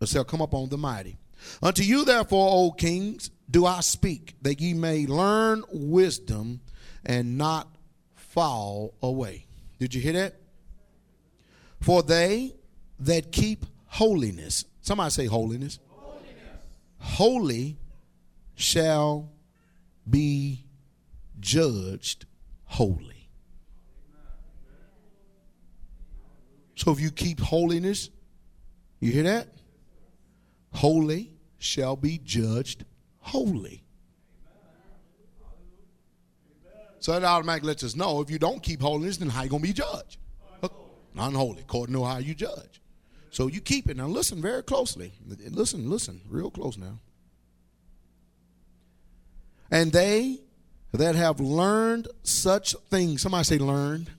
[0.00, 1.18] or shall come upon the mighty.
[1.62, 6.60] Unto you, therefore, O kings, do I speak, that ye may learn wisdom
[7.04, 7.68] and not
[8.14, 9.46] fall away.
[9.78, 10.36] Did you hear that?
[11.80, 12.54] For they
[13.00, 15.78] that keep holiness, somebody say holiness.
[15.88, 16.26] holiness.
[16.98, 17.76] Holy
[18.56, 19.30] shall
[20.08, 20.64] be
[21.40, 22.26] judged
[22.64, 23.17] holy.
[26.78, 28.08] So if you keep holiness,
[29.00, 29.48] you hear that?
[30.72, 32.84] Holy shall be judged
[33.18, 33.82] holy.
[37.00, 39.58] So that automatically lets us know if you don't keep holiness, then how you to
[39.58, 40.18] be judged?
[41.16, 42.80] Unholy, according to how you judge.
[43.30, 43.96] So you keep it.
[43.96, 45.12] Now listen very closely.
[45.26, 47.00] Listen, listen, real close now.
[49.68, 50.38] And they
[50.92, 54.10] that have learned such things, somebody say learned.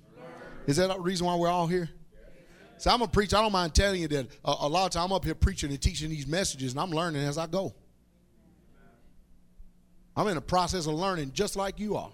[0.67, 1.89] Is that the reason why we're all here?
[2.79, 3.35] So I'm a preacher.
[3.35, 5.69] I don't mind telling you that a, a lot of time I'm up here preaching
[5.69, 7.75] and teaching these messages, and I'm learning as I go.
[10.15, 12.11] I'm in a process of learning just like you are.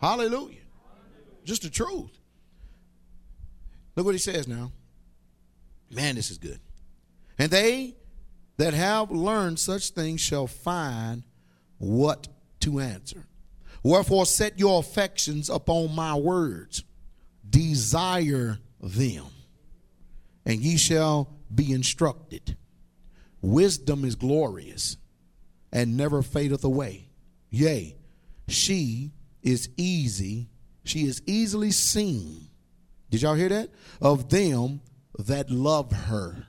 [0.00, 0.58] Hallelujah.
[1.44, 2.10] Just the truth.
[3.94, 4.72] Look what he says now.
[5.90, 6.58] Man, this is good.
[7.38, 7.94] And they
[8.56, 11.22] that have learned such things shall find
[11.78, 12.26] what
[12.60, 13.26] to answer.
[13.84, 16.82] Wherefore, set your affections upon my words.
[17.48, 19.24] Desire them,
[20.44, 22.56] and ye shall be instructed.
[23.40, 24.96] Wisdom is glorious
[25.72, 27.08] and never fadeth away.
[27.50, 27.96] Yea,
[28.48, 29.12] she
[29.42, 30.48] is easy,
[30.84, 32.48] she is easily seen.
[33.10, 33.70] Did y'all hear that?
[34.00, 34.80] Of them
[35.18, 36.30] that love her.
[36.30, 36.46] Amen.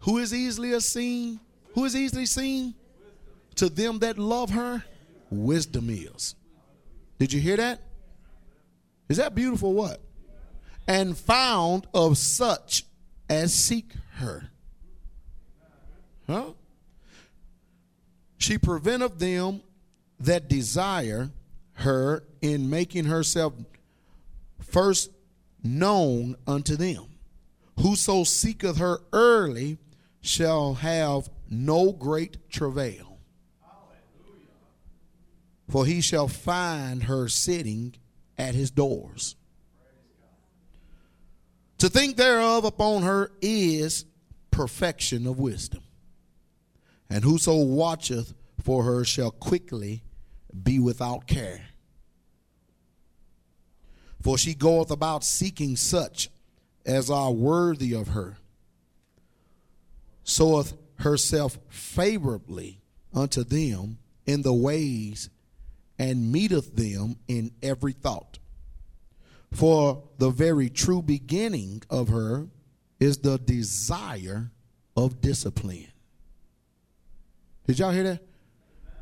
[0.00, 1.40] Who is easily seen?
[1.74, 2.74] Who is easily seen?
[2.98, 3.54] Wisdom.
[3.56, 4.82] To them that love her,
[5.30, 6.34] wisdom is.
[7.18, 7.82] Did you hear that?
[9.08, 10.00] Is that beautiful what?
[10.88, 12.86] And found of such
[13.28, 14.48] as seek her.
[16.26, 16.52] Huh?
[18.38, 19.60] She preventeth them
[20.18, 21.30] that desire
[21.74, 23.52] her in making herself
[24.60, 25.10] first
[25.62, 27.04] known unto them.
[27.80, 29.78] Whoso seeketh her early
[30.22, 33.18] shall have no great travail.
[35.68, 37.94] For he shall find her sitting
[38.38, 39.36] at his doors.
[41.78, 44.04] To think thereof upon her is
[44.50, 45.82] perfection of wisdom.
[47.08, 50.02] And whoso watcheth for her shall quickly
[50.62, 51.62] be without care.
[54.20, 56.28] For she goeth about seeking such
[56.84, 58.38] as are worthy of her,
[60.24, 62.80] soweth herself favorably
[63.14, 65.30] unto them in the ways,
[65.98, 68.38] and meeteth them in every thought.
[69.52, 72.48] For the very true beginning of her
[73.00, 74.50] is the desire
[74.96, 75.88] of discipline.
[77.66, 78.22] Did y'all hear that?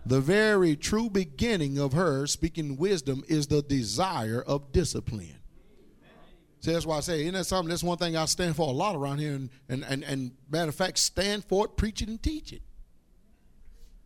[0.05, 5.37] The very true beginning of her speaking wisdom is the desire of discipline.
[6.61, 7.69] See, that's why I say, isn't that something?
[7.69, 10.69] That's one thing I stand for a lot around here, and, and, and, and matter
[10.69, 12.63] of fact, stand for it, preach it, and teach it.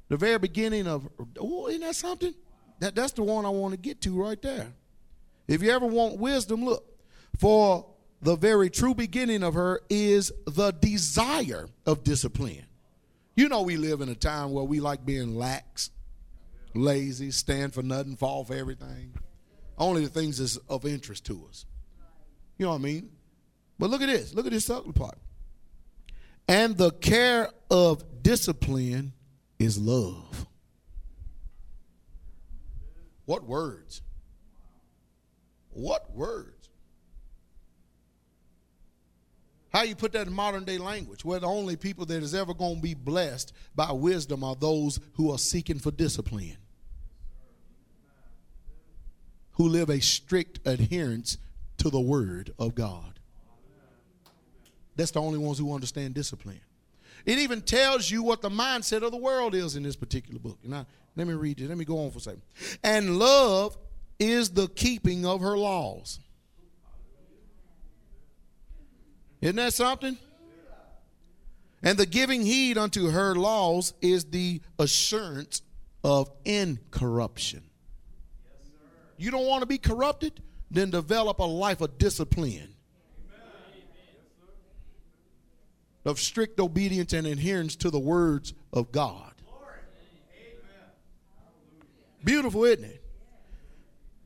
[0.09, 2.35] The very beginning of, oh, isn't that something?
[2.81, 4.73] That, that's the one I want to get to right there.
[5.51, 6.87] If you ever want wisdom, look,
[7.37, 7.85] for
[8.23, 12.67] the very true beginning of her is the desire of discipline.
[13.35, 15.91] You know, we live in a time where we like being lax,
[16.73, 19.13] lazy, stand for nothing, fall for everything.
[19.77, 21.67] Only the things that's of interest to us.
[22.57, 23.11] You know what I mean?
[23.77, 24.33] But look at this.
[24.33, 25.19] Look at this ugly part.
[26.47, 29.15] And the care of discipline
[29.59, 30.47] is love.
[33.25, 34.03] What words?
[35.81, 36.69] What words?
[39.73, 41.25] How you put that in modern day language?
[41.25, 45.01] Where the only people that is ever going to be blessed by wisdom are those
[45.15, 46.59] who are seeking for discipline,
[49.53, 51.39] who live a strict adherence
[51.79, 53.19] to the word of God.
[54.97, 56.61] That's the only ones who understand discipline.
[57.25, 60.59] It even tells you what the mindset of the world is in this particular book.
[60.63, 61.69] Now, let me read it.
[61.69, 62.43] Let me go on for a second.
[62.83, 63.79] And love
[64.21, 66.21] is the keeping of her laws.
[69.41, 70.19] Isn't that something?
[71.83, 75.63] And the giving heed unto her laws is the assurance
[76.05, 77.63] of incorruption.
[79.17, 80.43] You don't want to be corrupted?
[80.71, 82.75] Then develop a life of discipline,
[86.05, 89.33] of strict obedience and adherence to the words of God.
[92.23, 93.00] Beautiful, isn't it?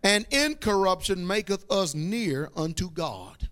[0.05, 3.49] And incorruption maketh us near unto God.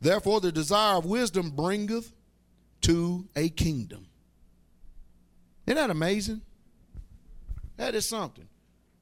[0.00, 2.12] Therefore, the desire of wisdom bringeth
[2.80, 4.06] to a kingdom.
[5.66, 6.40] Isn't that amazing?
[7.76, 8.48] That is something.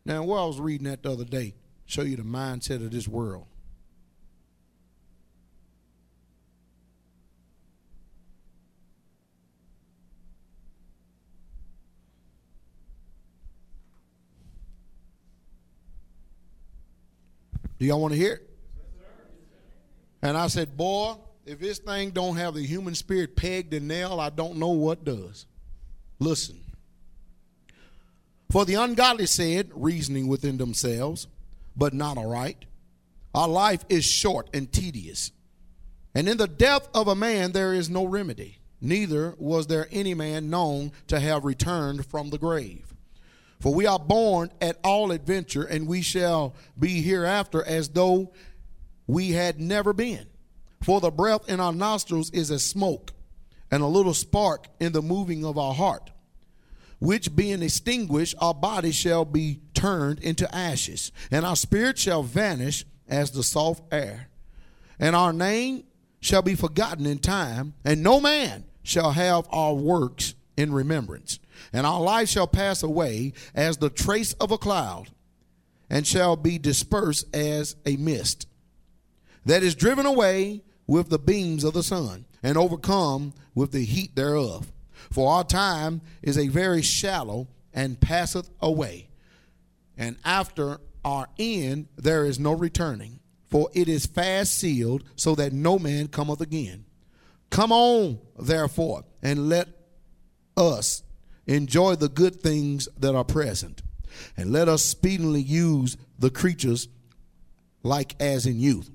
[0.05, 1.55] Now, while I was reading that the other day,
[1.87, 3.47] show you the mindset of this world.
[17.81, 18.51] Do y'all want to hear it?
[20.23, 21.15] And I said, Boy,
[21.47, 25.03] if this thing don't have the human spirit pegged and nailed, I don't know what
[25.03, 25.47] does.
[26.19, 26.61] Listen.
[28.51, 31.27] For the ungodly said, reasoning within themselves,
[31.75, 32.67] but not aright,
[33.35, 35.33] our life is short and tedious.
[36.15, 40.13] And in the death of a man there is no remedy, neither was there any
[40.13, 42.90] man known to have returned from the grave.
[43.61, 48.33] For we are born at all adventure, and we shall be hereafter as though
[49.07, 50.27] we had never been.
[50.83, 53.13] For the breath in our nostrils is as smoke,
[53.71, 56.11] and a little spark in the moving of our heart,
[57.01, 62.87] which being extinguished, our body shall be turned into ashes, and our spirit shall vanish
[63.09, 64.29] as the soft air.
[64.99, 65.85] And our name
[66.21, 71.39] shall be forgotten in time, and no man shall have our works in remembrance.
[71.73, 75.11] And our life shall pass away as the trace of a cloud,
[75.89, 78.47] and shall be dispersed as a mist
[79.45, 84.15] that is driven away with the beams of the sun and overcome with the heat
[84.15, 84.73] thereof.
[85.11, 89.09] For our time is a very shallow and passeth away.
[89.97, 95.53] And after our end there is no returning, for it is fast sealed, so that
[95.53, 96.85] no man cometh again.
[97.51, 99.69] Come on, therefore, and let
[100.57, 101.03] us
[101.51, 103.83] enjoy the good things that are present,
[104.37, 106.89] and let us speedily use the creatures
[107.83, 108.91] like as in youth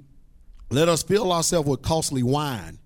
[0.69, 2.79] let us fill ourselves with costly wine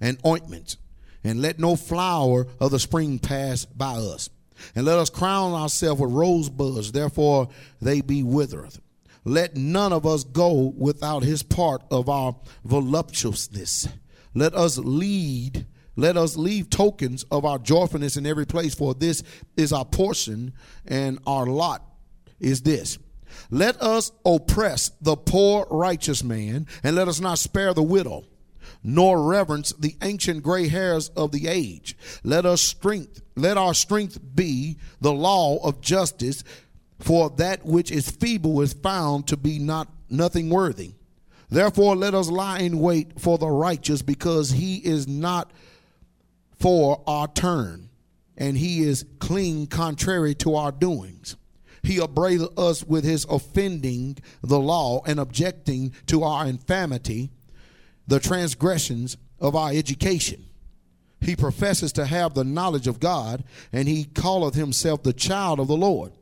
[0.00, 0.78] and ointments
[1.22, 4.30] and let no flower of the spring pass by us.
[4.74, 7.48] And let us crown ourselves with rosebuds, therefore
[7.80, 8.78] they be withered.
[9.24, 13.88] Let none of us go without his part of our voluptuousness.
[14.34, 15.66] Let us lead,
[15.96, 19.22] let us leave tokens of our joyfulness in every place, for this
[19.56, 20.52] is our portion,
[20.86, 21.82] and our lot
[22.38, 22.98] is this.
[23.50, 28.24] Let us oppress the poor righteous man, and let us not spare the widow
[28.82, 31.96] nor reverence the ancient gray hairs of the age.
[32.22, 36.44] Let us strength, let our strength be the law of justice,
[37.00, 40.94] for that which is feeble is found to be not nothing worthy.
[41.50, 45.50] Therefore let us lie in wait for the righteous, because he is not
[46.58, 47.88] for our turn,
[48.36, 51.36] and he is clean contrary to our doings.
[51.82, 57.30] He upbraideth us with his offending the law and objecting to our infamity
[58.08, 60.44] the transgressions of our education.
[61.20, 65.68] He professes to have the knowledge of God, and he calleth himself the child of
[65.68, 66.12] the Lord.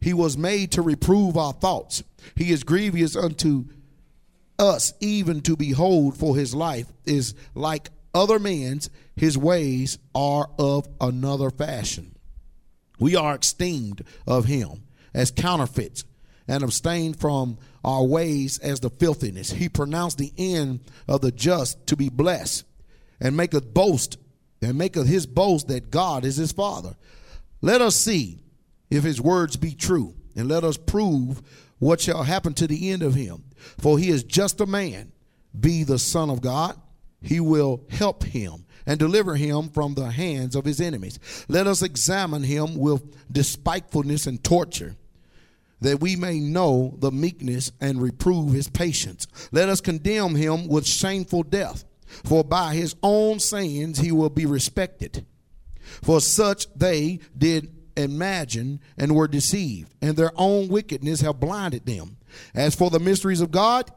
[0.00, 2.02] He was made to reprove our thoughts.
[2.34, 3.66] He is grievous unto
[4.58, 10.88] us, even to behold, for his life is like other men's, his ways are of
[11.00, 12.16] another fashion.
[12.98, 16.04] We are esteemed of him as counterfeits
[16.46, 19.50] and abstain from our ways as the filthiness.
[19.50, 22.64] He pronounced the end of the just to be blessed,
[23.20, 24.18] and maketh boast,
[24.62, 26.96] and maketh his boast that God is his Father.
[27.60, 28.40] Let us see
[28.90, 31.42] if his words be true, and let us prove
[31.78, 33.44] what shall happen to the end of him.
[33.78, 35.12] For he is just a man,
[35.58, 36.76] be the Son of God.
[37.24, 41.18] He will help him and deliver him from the hands of his enemies.
[41.48, 43.02] Let us examine him with
[43.32, 44.96] despitefulness and torture
[45.80, 49.26] that we may know the meekness and reprove his patience.
[49.52, 51.84] Let us condemn him with shameful death,
[52.24, 55.26] for by his own sayings he will be respected.
[56.02, 62.16] For such they did imagine and were deceived, and their own wickedness have blinded them.
[62.54, 63.90] As for the mysteries of God,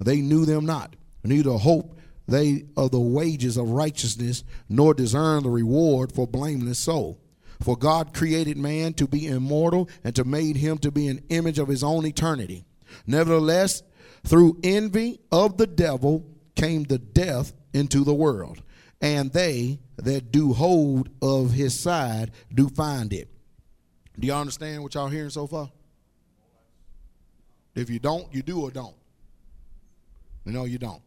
[0.00, 5.50] they knew them not, neither hope they of the wages of righteousness, nor discern the
[5.50, 7.20] reward for blameless soul.
[7.60, 11.58] For God created man to be immortal and to made him to be an image
[11.58, 12.64] of his own eternity.
[13.06, 13.82] Nevertheless,
[14.24, 18.62] through envy of the devil came the death into the world,
[19.00, 23.28] and they that do hold of his side do find it.
[24.18, 25.70] Do y'all understand what y'all hearing so far?
[27.74, 28.94] If you don't, you do or don't.
[30.44, 31.02] No, you don't.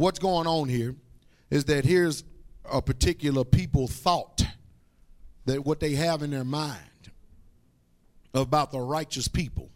[0.00, 0.96] What's going on here
[1.50, 2.24] is that here's
[2.64, 4.42] a particular people thought
[5.44, 7.10] that what they have in their mind
[8.32, 9.68] about the righteous people.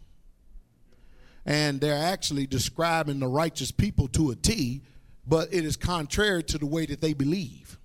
[1.45, 4.81] And they're actually describing the righteous people to a T,
[5.27, 7.77] but it is contrary to the way that they believe.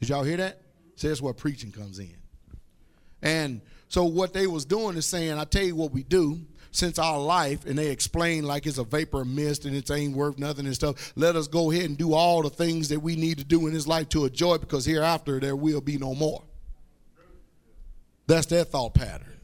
[0.00, 0.60] Did y'all hear that?
[0.96, 2.14] So that's where preaching comes in.
[3.22, 6.98] And so what they was doing is saying, I tell you what we do, since
[6.98, 10.66] our life, and they explain like it's a vapor mist and it ain't worth nothing
[10.66, 11.12] and stuff.
[11.16, 13.74] Let us go ahead and do all the things that we need to do in
[13.74, 16.42] this life to enjoy because hereafter there will be no more.
[18.26, 19.40] That's their thought pattern.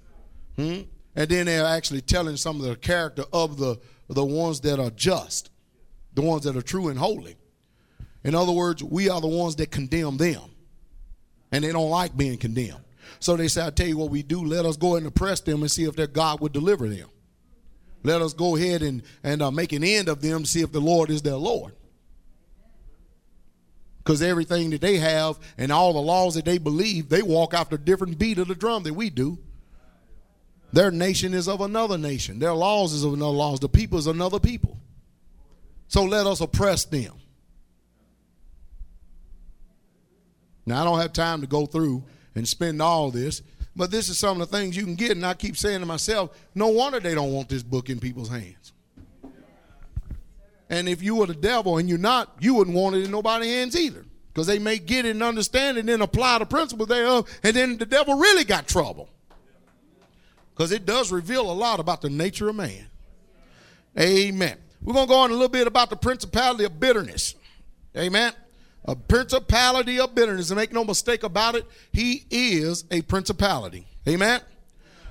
[0.56, 0.80] Hmm?
[1.14, 4.90] And then they're actually telling some of the character of the, the ones that are
[4.90, 5.50] just,
[6.14, 7.36] the ones that are true and holy.
[8.24, 10.42] In other words, we are the ones that condemn them.
[11.50, 12.80] And they don't like being condemned.
[13.20, 15.62] So they say, I tell you what we do, let us go and oppress them
[15.62, 17.08] and see if their God would deliver them.
[18.02, 20.80] Let us go ahead and, and uh, make an end of them, see if the
[20.80, 21.74] Lord is their Lord.
[23.98, 27.76] Because everything that they have and all the laws that they believe, they walk after
[27.76, 29.38] a different beat of the drum than we do.
[30.72, 32.40] Their nation is of another nation.
[32.40, 33.60] Their laws is of another laws.
[33.60, 34.76] The people is another people.
[35.86, 37.12] So let us oppress them.
[40.66, 42.02] Now I don't have time to go through
[42.34, 43.42] and spend all this,
[43.74, 45.86] but this is some of the things you can get, and I keep saying to
[45.86, 48.72] myself, no wonder they don't want this book in people's hands.
[50.68, 53.52] And if you were the devil and you're not, you wouldn't want it in nobody's
[53.52, 54.04] hands either.
[54.32, 57.54] Because they may get it and understand it and then apply the principle thereof, and
[57.54, 59.08] then the devil really got trouble.
[60.54, 62.86] Because it does reveal a lot about the nature of man.
[63.98, 64.56] Amen.
[64.82, 67.34] We're going to go on a little bit about the principality of bitterness.
[67.96, 68.32] Amen
[68.84, 70.50] a principality of bitterness.
[70.50, 73.86] And make no mistake about it, he is a principality.
[74.08, 74.40] Amen.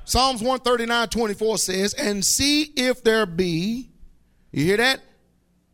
[0.04, 3.90] Psalms 139 24 says, And see if there be,
[4.52, 5.02] you hear that?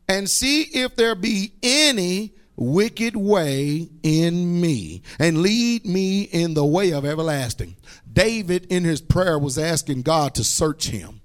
[0.08, 6.66] And see if there be any wicked way in me, and lead me in the
[6.66, 7.76] way of everlasting.
[8.12, 11.22] David, in his prayer, was asking God to search him.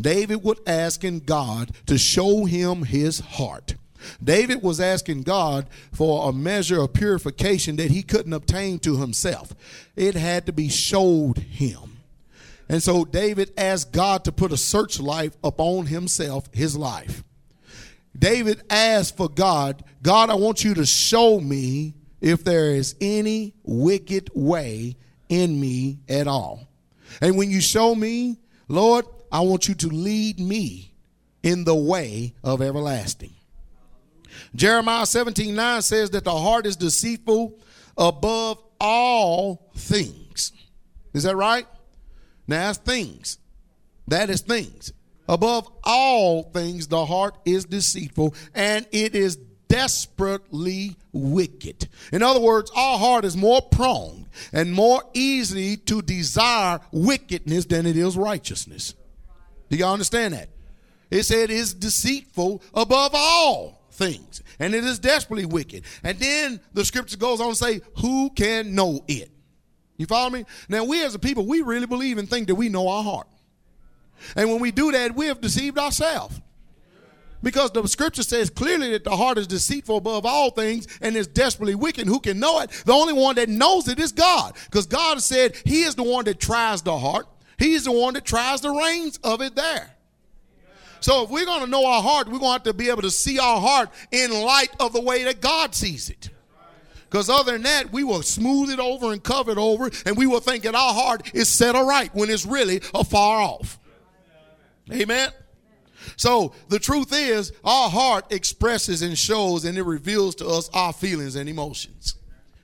[0.00, 3.76] David was asking God to show him his heart.
[4.22, 9.54] David was asking God for a measure of purification that he couldn't obtain to himself.
[9.96, 11.98] It had to be showed him.
[12.68, 17.22] And so David asked God to put a searchlight upon himself, his life.
[18.18, 23.54] David asked for God, God, I want you to show me if there is any
[23.62, 24.96] wicked way
[25.28, 26.68] in me at all.
[27.20, 28.38] And when you show me,
[28.68, 30.94] Lord, I want you to lead me
[31.42, 33.34] in the way of everlasting.
[34.54, 37.58] Jeremiah 17 9 says that the heart is deceitful
[37.96, 40.52] above all things.
[41.14, 41.66] Is that right?
[42.46, 43.38] Now, that's things.
[44.08, 44.92] That is things.
[45.28, 51.88] Above all things, the heart is deceitful and it is desperately wicked.
[52.12, 57.86] In other words, our heart is more prone and more easy to desire wickedness than
[57.86, 58.94] it is righteousness.
[59.70, 60.50] Do y'all understand that?
[61.10, 65.84] It said is deceitful above all things, and it is desperately wicked.
[66.02, 69.30] And then the scripture goes on to say, Who can know it?
[69.96, 70.44] You follow me?
[70.68, 73.28] Now, we as a people, we really believe and think that we know our heart.
[74.36, 76.40] And when we do that, we have deceived ourselves.
[77.42, 81.26] Because the scripture says clearly that the heart is deceitful above all things and is
[81.26, 82.06] desperately wicked.
[82.06, 82.70] Who can know it?
[82.84, 84.54] The only one that knows it is God.
[84.66, 87.26] Because God said He is the one that tries the heart,
[87.58, 89.90] He's the one that tries the reins of it there.
[91.02, 93.02] So if we're going to know our heart, we're going to have to be able
[93.02, 96.30] to see our heart in light of the way that God sees it.
[97.10, 100.26] Because other than that, we will smooth it over and cover it over, and we
[100.26, 103.78] will think that our heart is set aright when it's really afar off.
[104.90, 105.30] Amen.
[106.16, 110.92] So the truth is, our heart expresses and shows and it reveals to us our
[110.92, 112.14] feelings and emotions.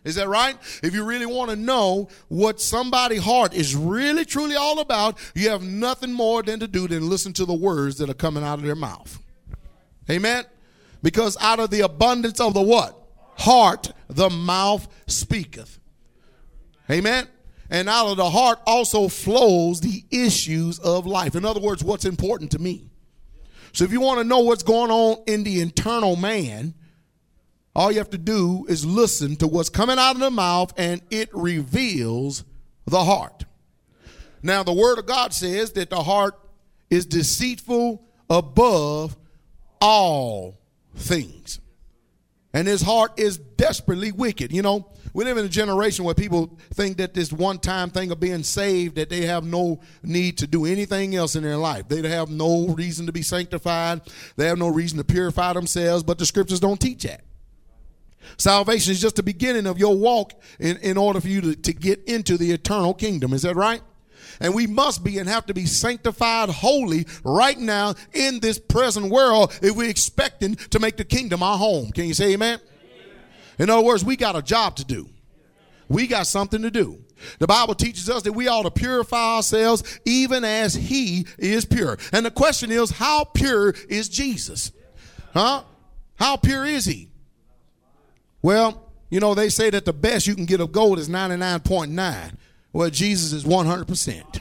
[0.08, 0.56] Is that right?
[0.82, 5.50] If you really want to know what somebody's heart is really truly all about, you
[5.50, 8.58] have nothing more than to do than listen to the words that are coming out
[8.58, 9.22] of their mouth.
[10.10, 10.44] Amen.
[11.02, 12.98] Because out of the abundance of the what?
[13.36, 15.78] Heart, the mouth speaketh.
[16.90, 17.28] Amen.
[17.68, 21.36] And out of the heart also flows the issues of life.
[21.36, 22.88] In other words, what's important to me.
[23.74, 26.72] So if you want to know what's going on in the internal man,
[27.78, 31.00] all you have to do is listen to what's coming out of the mouth and
[31.10, 32.42] it reveals
[32.86, 33.44] the heart.
[34.42, 36.34] Now, the word of God says that the heart
[36.90, 39.16] is deceitful above
[39.80, 40.58] all
[40.96, 41.60] things.
[42.52, 44.52] And his heart is desperately wicked.
[44.52, 48.10] You know, we live in a generation where people think that this one time thing
[48.10, 51.86] of being saved, that they have no need to do anything else in their life.
[51.86, 54.00] They have no reason to be sanctified,
[54.34, 57.22] they have no reason to purify themselves, but the scriptures don't teach that.
[58.36, 61.72] Salvation is just the beginning of your walk in, in order for you to, to
[61.72, 63.32] get into the eternal kingdom.
[63.32, 63.82] Is that right?
[64.40, 69.10] And we must be and have to be sanctified holy right now in this present
[69.10, 71.90] world if we're expecting to make the kingdom our home.
[71.90, 72.60] Can you say amen?
[73.58, 75.08] In other words, we got a job to do.
[75.88, 77.02] We got something to do.
[77.40, 81.98] The Bible teaches us that we ought to purify ourselves even as He is pure.
[82.12, 84.70] And the question is, how pure is Jesus?
[85.32, 85.64] Huh?
[86.16, 87.08] How pure is He?
[88.42, 92.34] Well, you know, they say that the best you can get of gold is 99.9.
[92.72, 94.40] Well, Jesus is 100%.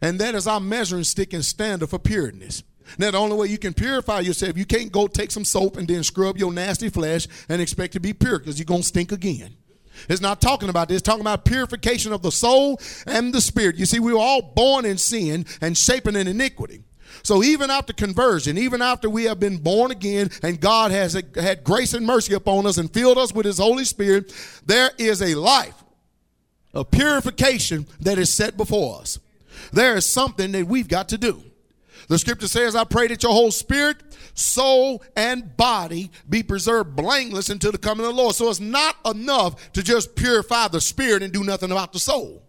[0.00, 2.62] And that is our measuring stick and standard for pureness.
[2.98, 5.88] Now, the only way you can purify yourself, you can't go take some soap and
[5.88, 9.12] then scrub your nasty flesh and expect to be pure because you're going to stink
[9.12, 9.56] again.
[10.08, 13.76] It's not talking about this, it's talking about purification of the soul and the spirit.
[13.76, 16.82] You see, we were all born in sin and shaping in iniquity.
[17.24, 21.64] So even after conversion, even after we have been born again and God has had
[21.64, 24.32] grace and mercy upon us and filled us with his Holy Spirit,
[24.66, 25.82] there is a life
[26.74, 29.18] of purification that is set before us.
[29.72, 31.42] There is something that we've got to do.
[32.08, 33.96] The scripture says, I pray that your whole spirit,
[34.34, 38.34] soul, and body be preserved blameless until the coming of the Lord.
[38.34, 42.43] So it's not enough to just purify the spirit and do nothing about the soul.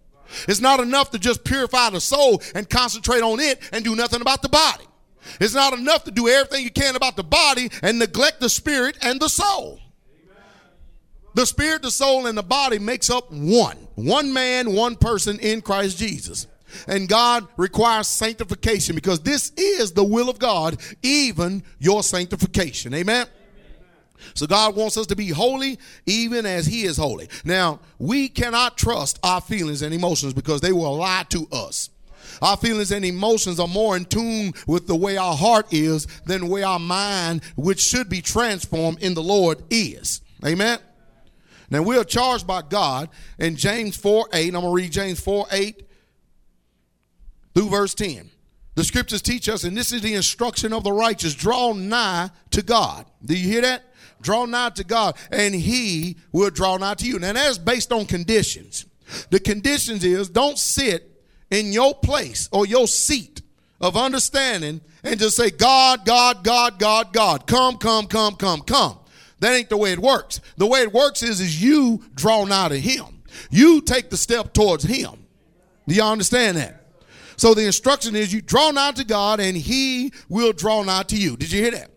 [0.48, 4.22] It's not enough to just purify the soul and concentrate on it and do nothing
[4.22, 4.86] about the body.
[5.40, 8.98] It's not enough to do everything you can about the body and neglect the spirit
[9.02, 9.80] and the soul.
[11.34, 13.76] The spirit, the soul, and the body makes up one.
[13.96, 16.48] One man, one person in Christ Jesus.
[16.88, 22.94] And God requires sanctification because this is the will of God, even your sanctification.
[22.94, 23.28] Amen.
[24.34, 27.30] So God wants us to be holy even as he is holy.
[27.44, 31.90] Now, we cannot trust our feelings and emotions because they will lie to us.
[32.42, 36.42] Our feelings and emotions are more in tune with the way our heart is than
[36.42, 40.22] the way our mind, which should be transformed in the Lord, is.
[40.46, 40.80] Amen.
[41.70, 43.10] Now we are charged by God
[43.40, 44.48] in James 4 8.
[44.48, 45.88] I'm going to read James 4 8
[47.54, 48.30] through verse 10.
[48.76, 52.62] The scriptures teach us, and this is the instruction of the righteous draw nigh to
[52.62, 53.06] God.
[53.24, 53.84] Do you hear that?
[54.22, 57.20] Draw nigh to God, and He will draw nigh to you.
[57.20, 58.86] Now, that's based on conditions.
[59.30, 61.12] The conditions is don't sit
[61.52, 63.42] in your place or your seat
[63.80, 69.00] of understanding and just say, God, God, God, God, God, come, come, come, come, come.
[69.40, 70.42] That ain't the way it works.
[70.58, 73.22] The way it works is, is you draw nigh to Him.
[73.52, 75.26] You take the step towards Him.
[75.88, 76.86] Do y'all understand that?
[77.38, 81.18] So the instruction is you draw nigh to God and he will draw nigh to
[81.18, 81.36] you.
[81.38, 81.92] Did you hear that?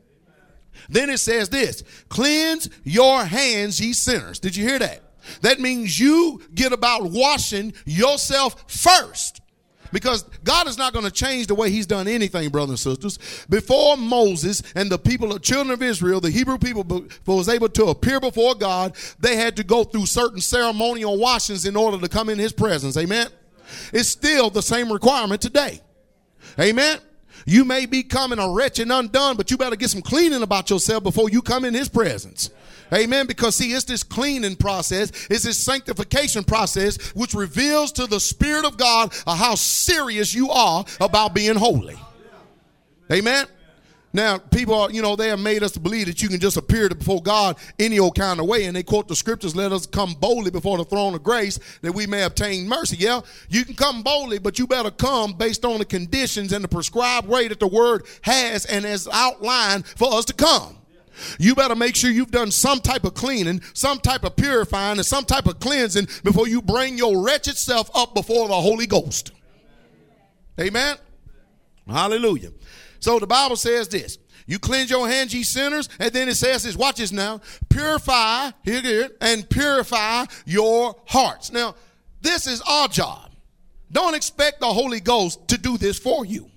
[0.89, 4.39] Then it says this cleanse your hands, ye sinners.
[4.39, 5.03] Did you hear that?
[5.43, 9.43] That means you get about washing yourself first.
[9.91, 13.47] Because God is not going to change the way He's done anything, brothers and sisters.
[13.49, 17.86] Before Moses and the people, the children of Israel, the Hebrew people was able to
[17.86, 22.28] appear before God, they had to go through certain ceremonial washings in order to come
[22.28, 22.99] in His presence.
[22.99, 23.28] Amen.
[23.93, 25.80] It's still the same requirement today.
[26.61, 26.99] Amen.
[27.47, 30.70] You may be coming a wretch and undone, but you better get some cleaning about
[30.70, 32.51] yourself before you come in his presence.
[32.93, 33.26] Amen.
[33.26, 38.64] Because see, it's this cleaning process, it's this sanctification process, which reveals to the Spirit
[38.64, 41.99] of God uh, how serious you are about being holy.
[43.12, 43.47] Amen.
[44.18, 46.88] Now, people are, you know, they have made us believe that you can just appear
[46.88, 48.64] before God any old kind of way.
[48.64, 51.92] And they quote the scriptures, let us come boldly before the throne of grace that
[51.92, 52.96] we may obtain mercy.
[52.98, 56.68] Yeah, you can come boldly, but you better come based on the conditions and the
[56.68, 60.78] prescribed way that the word has and has outlined for us to come.
[61.38, 65.06] You better make sure you've done some type of cleaning, some type of purifying, and
[65.06, 69.30] some type of cleansing before you bring your wretched self up before the Holy Ghost.
[70.58, 70.96] Amen.
[71.86, 72.50] Hallelujah.
[73.01, 74.18] So the Bible says this.
[74.46, 76.74] You cleanse your hands, ye sinners, and then it says this.
[76.74, 77.42] Watch this now.
[77.68, 81.53] Purify, here, and purify your hearts.
[81.53, 81.74] Now,
[82.22, 83.30] this is our job.
[83.92, 86.51] Don't expect the Holy Ghost to do this for you.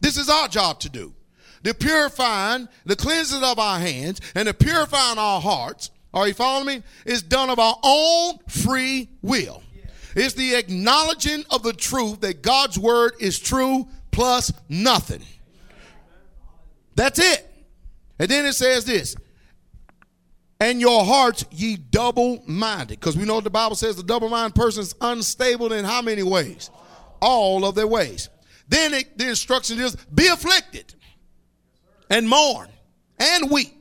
[0.00, 1.14] This is our job to do.
[1.62, 6.66] The purifying, the cleansing of our hands, and the purifying our hearts, are you following
[6.66, 6.82] me?
[7.04, 9.62] Is done of our own free will.
[10.14, 15.22] It's the acknowledging of the truth that God's word is true plus nothing.
[16.96, 17.48] That's it.
[18.18, 19.14] And then it says this
[20.58, 22.98] and your hearts ye double minded.
[23.00, 26.22] Because we know the Bible says the double minded person is unstable in how many
[26.22, 26.70] ways?
[27.20, 28.28] All of their ways.
[28.68, 30.94] Then it, the instruction is be afflicted
[32.10, 32.68] and mourn
[33.18, 33.72] and weep.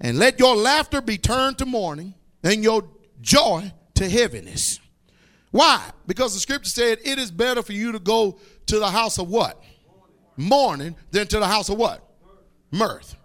[0.00, 2.88] And let your laughter be turned to mourning and your
[3.20, 4.80] joy to heaviness.
[5.50, 5.82] Why?
[6.06, 9.28] Because the scripture said it is better for you to go to the house of
[9.28, 9.62] what?
[10.36, 12.02] Mourning than to the house of what?
[12.70, 13.16] Mirth.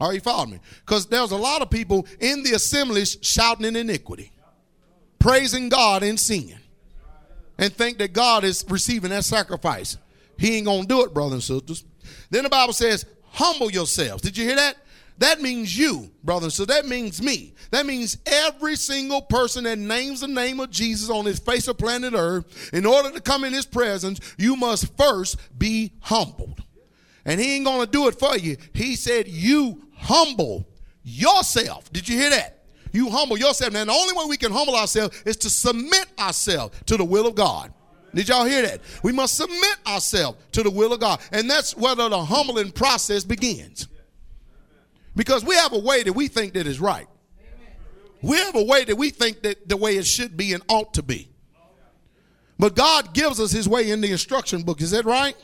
[0.00, 0.60] Are you following me?
[0.84, 4.32] Because there's a lot of people in the assemblies shouting in iniquity,
[5.18, 6.58] praising God and singing,
[7.58, 9.96] and think that God is receiving that sacrifice.
[10.36, 11.84] He ain't gonna do it, brothers and sisters.
[12.30, 14.22] Then the Bible says, humble yourselves.
[14.22, 14.76] Did you hear that?
[15.18, 16.50] That means you, brother.
[16.50, 17.54] So that means me.
[17.70, 21.78] That means every single person that names the name of Jesus on his face of
[21.78, 26.62] planet Earth, in order to come in his presence, you must first be humbled.
[27.24, 28.56] And he ain't going to do it for you.
[28.72, 30.66] He said, You humble
[31.04, 31.92] yourself.
[31.92, 32.64] Did you hear that?
[32.92, 33.72] You humble yourself.
[33.72, 37.26] Now, the only way we can humble ourselves is to submit ourselves to the will
[37.26, 37.72] of God.
[38.14, 38.80] Did y'all hear that?
[39.02, 41.20] We must submit ourselves to the will of God.
[41.32, 43.88] And that's where the humbling process begins.
[45.16, 47.06] Because we have a way that we think that is right.
[48.22, 50.94] We have a way that we think that the way it should be and ought
[50.94, 51.28] to be.
[52.58, 54.80] But God gives us his way in the instruction book.
[54.80, 55.36] Is that right?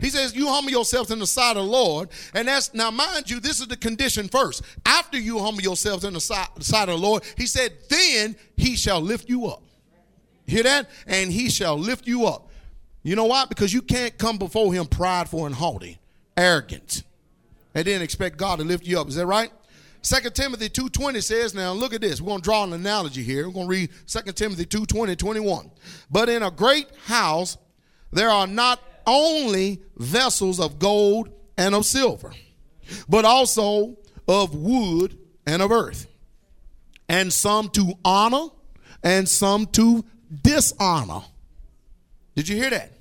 [0.00, 2.10] He says, You humble yourselves in the sight of the Lord.
[2.34, 4.62] And that's now, mind you, this is the condition first.
[4.84, 8.36] After you humble yourselves in the sight, the sight of the Lord, he said, Then
[8.56, 9.62] he shall lift you up.
[10.46, 10.90] Hear that?
[11.06, 12.50] And he shall lift you up.
[13.02, 13.46] You know why?
[13.46, 15.98] Because you can't come before him prideful and haughty,
[16.36, 17.04] arrogant
[17.78, 19.06] and then expect God to lift you up.
[19.06, 19.52] Is that right?
[20.02, 22.20] 2 Timothy 2.20 says, now look at this.
[22.20, 23.46] We're going to draw an analogy here.
[23.46, 25.70] We're going to read 2 Timothy 2.20, 21.
[26.10, 27.56] But in a great house
[28.12, 32.32] there are not only vessels of gold and of silver,
[33.08, 35.16] but also of wood
[35.46, 36.08] and of earth,
[37.08, 38.48] and some to honor
[39.04, 40.04] and some to
[40.42, 41.20] dishonor.
[42.34, 42.97] Did you hear that?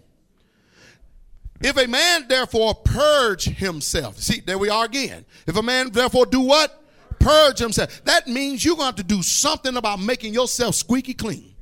[1.62, 5.26] If a man therefore purge himself, see, there we are again.
[5.48, 6.84] If a man therefore do what?
[7.20, 8.04] Purge himself.
[8.06, 11.56] That means you're going to do something about making yourself squeaky clean.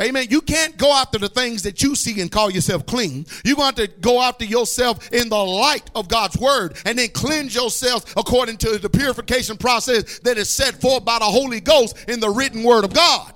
[0.00, 0.26] Amen.
[0.28, 3.26] You can't go after the things that you see and call yourself clean.
[3.44, 7.54] You're going to go after yourself in the light of God's word and then cleanse
[7.54, 12.18] yourself according to the purification process that is set forth by the Holy Ghost in
[12.18, 13.32] the written word of God.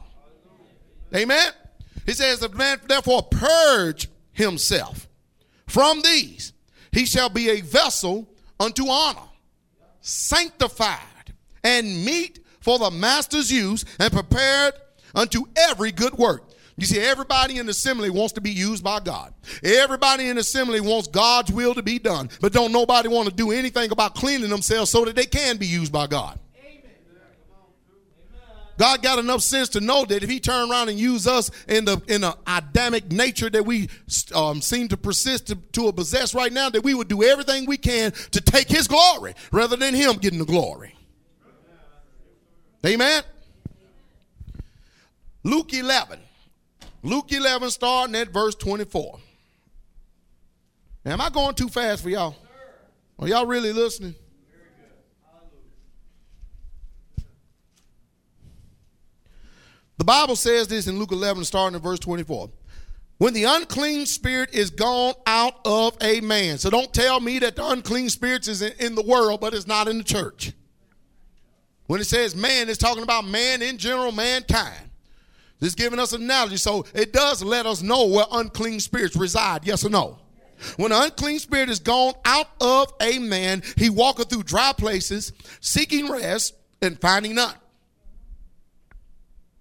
[1.14, 1.52] Amen.
[2.06, 5.07] He says, the man therefore purge himself
[5.68, 6.52] From these
[6.92, 9.28] he shall be a vessel unto honor,
[10.00, 14.74] sanctified, and meet for the master's use, and prepared
[15.14, 16.44] unto every good work.
[16.76, 19.34] You see, everybody in the assembly wants to be used by God.
[19.64, 23.34] Everybody in the assembly wants God's will to be done, but don't nobody want to
[23.34, 26.38] do anything about cleaning themselves so that they can be used by God.
[28.78, 31.84] God got enough sense to know that if He turned around and used us in
[31.84, 33.88] the in the Adamic nature that we
[34.34, 37.76] um, seem to persist to, to possess right now, that we would do everything we
[37.76, 40.94] can to take His glory rather than Him getting the glory.
[42.86, 43.22] Amen.
[45.42, 46.20] Luke 11.
[47.02, 49.18] Luke 11, starting at verse 24.
[51.06, 52.36] Am I going too fast for y'all?
[53.18, 54.14] Are y'all really listening?
[59.98, 62.50] The Bible says this in Luke 11, starting in verse 24.
[63.18, 66.58] When the unclean spirit is gone out of a man.
[66.58, 69.88] So don't tell me that the unclean spirit is in, the world, but it's not
[69.88, 70.52] in the church.
[71.86, 74.88] When it says man, it's talking about man in general, mankind.
[75.58, 76.58] This giving us an analogy.
[76.58, 79.66] So it does let us know where unclean spirits reside.
[79.66, 80.18] Yes or no?
[80.76, 85.32] When an unclean spirit is gone out of a man, he walketh through dry places,
[85.60, 87.54] seeking rest and finding none.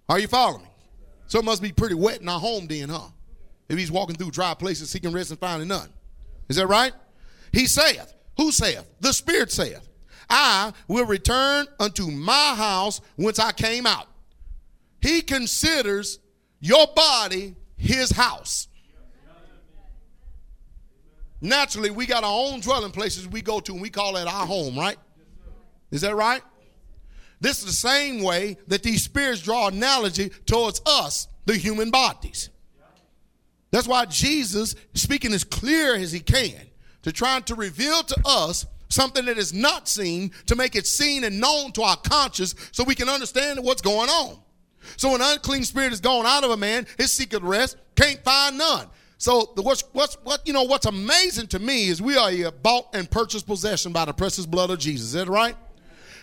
[0.08, 0.70] Are you following me?
[1.26, 3.08] So it must be pretty wet in our home then, huh?
[3.68, 5.90] If he's walking through dry places, seeking rest and finding none.
[6.48, 6.92] Is that right?
[7.52, 8.86] He saith, Who saith?
[9.00, 9.86] The Spirit saith,
[10.30, 14.06] I will return unto my house whence I came out.
[15.00, 16.18] He considers
[16.60, 18.68] your body his house.
[21.40, 24.46] Naturally, we got our own dwelling places we go to and we call it our
[24.46, 24.96] home, right?
[25.90, 26.42] Is that right?
[27.40, 32.50] This is the same way that these spirits draw analogy towards us, the human bodies.
[33.70, 36.60] That's why Jesus, speaking as clear as he can,
[37.02, 41.24] to try to reveal to us something that is not seen, to make it seen
[41.24, 44.38] and known to our conscience so we can understand what's going on.
[44.96, 48.56] So an unclean spirit is gone out of a man, his secret rest, can't find
[48.56, 48.86] none.
[49.18, 52.94] So the, what's what's what you know what's amazing to me is we are bought
[52.94, 55.08] and purchased possession by the precious blood of Jesus.
[55.08, 55.56] Is that right?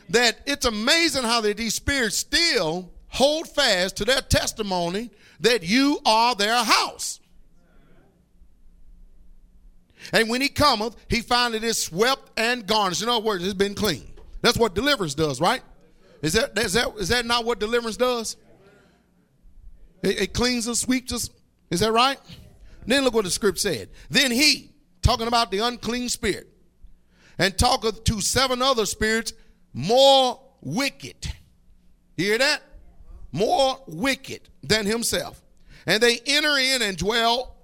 [0.09, 5.99] That it's amazing how that these spirits still hold fast to their testimony that you
[6.05, 7.19] are their house.
[10.13, 13.01] And when he cometh, he findeth it swept and garnished.
[13.01, 14.03] In other words, it's been clean.
[14.41, 15.61] That's what deliverance does, right?
[16.21, 18.37] Is that, is that, is that not what deliverance does?
[20.03, 21.29] It, it cleans us, sweeps us.
[21.71, 22.19] Is that right?
[22.85, 23.89] Then look what the script said.
[24.09, 26.47] Then he, talking about the unclean spirit,
[27.37, 29.33] and talketh to seven other spirits
[29.75, 31.31] more wicked.
[32.15, 32.61] Hear that?
[33.33, 35.41] More wicked than himself.
[35.85, 37.57] And they enter in and dwell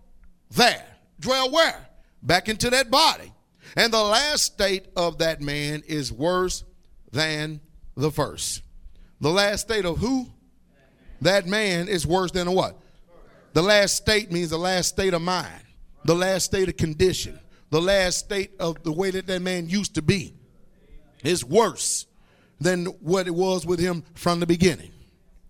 [0.52, 0.86] there.
[1.20, 1.88] Dwell where?
[2.22, 3.32] Back into that body.
[3.78, 6.66] And the last state of that man is worse
[7.12, 7.62] than
[7.96, 8.62] the first.
[9.22, 10.28] The last state of who?
[11.22, 12.78] that man is worse than what?
[13.54, 15.62] The last state means the last state of mind,
[16.04, 17.40] the last state of condition,
[17.70, 20.34] the last state of the way that that man used to be
[21.24, 22.06] is worse
[22.60, 24.92] than what it was with him from the beginning.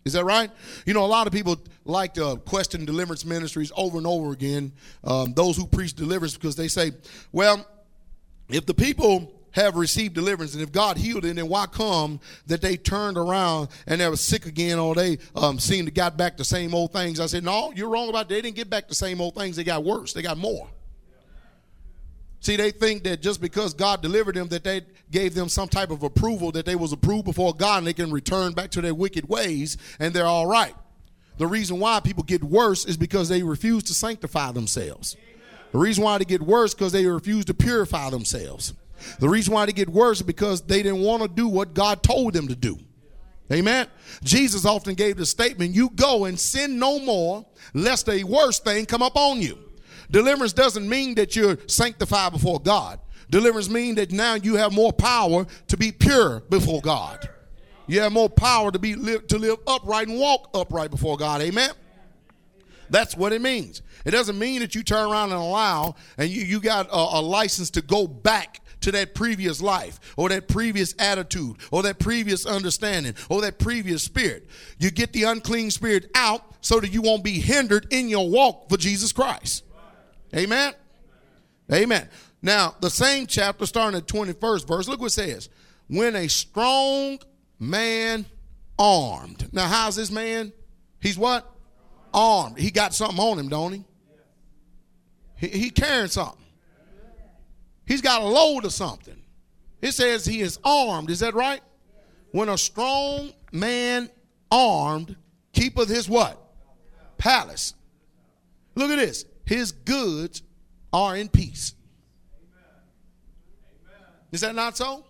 [0.04, 0.50] Is that right?
[0.86, 4.72] You know, a lot of people like to question deliverance ministries over and over again.
[5.04, 6.92] Um, those who preach deliverance because they say,
[7.32, 7.66] well,
[8.50, 10.54] if the people have received deliverance.
[10.54, 14.18] And if God healed it, then why come that they turned around and they were
[14.18, 17.20] sick again or they um, seemed to got back the same old things?
[17.20, 18.36] I said, no, you're wrong about that.
[18.36, 19.56] They didn't get back the same old things.
[19.56, 20.14] They got worse.
[20.14, 20.70] They got more.
[22.42, 24.82] See, they think that just because God delivered them, that they
[25.12, 28.12] gave them some type of approval, that they was approved before God, and they can
[28.12, 30.74] return back to their wicked ways, and they're all right.
[31.38, 35.16] The reason why people get worse is because they refuse to sanctify themselves.
[35.72, 38.74] The reason why they get worse because they refuse to purify themselves.
[39.20, 42.02] The reason why they get worse is because they didn't want to do what God
[42.02, 42.78] told them to do.
[43.52, 43.88] Amen.
[44.24, 48.86] Jesus often gave the statement, You go and sin no more, lest a worse thing
[48.86, 49.58] come upon you.
[50.12, 53.00] Deliverance doesn't mean that you're sanctified before God.
[53.30, 57.30] Deliverance means that now you have more power to be pure before God.
[57.88, 61.42] You have more power to be live, to live upright and walk upright before God.
[61.42, 61.72] Amen.
[62.90, 63.82] That's what it means.
[64.06, 67.22] It doesn't mean that you turn around and allow and you, you got a, a
[67.22, 72.46] license to go back to that previous life or that previous attitude or that previous
[72.46, 74.48] understanding or that previous spirit.
[74.78, 78.70] You get the unclean spirit out so that you won't be hindered in your walk
[78.70, 79.64] for Jesus Christ.
[80.36, 80.74] Amen.
[81.72, 82.10] Amen.
[82.42, 85.50] Now, the same chapter, starting at 21st verse, look what it says.
[85.88, 87.20] When a strong
[87.60, 88.26] man
[88.80, 89.54] armed.
[89.54, 90.52] Now, how's this man?
[91.00, 91.50] He's what?
[92.14, 92.58] Armed.
[92.58, 93.84] He got something on him, don't he?
[95.36, 96.38] He, he carrying something.
[97.86, 99.22] He's got a load of something.
[99.82, 101.10] It says he is armed.
[101.10, 101.62] Is that right?
[102.32, 104.10] When a strong man
[104.50, 105.16] armed
[105.54, 106.40] keepeth his what?
[107.18, 107.74] Palace.
[108.76, 109.26] Look at this.
[109.46, 110.44] His goods
[110.94, 111.74] are in peace.
[114.32, 115.06] Is that not so?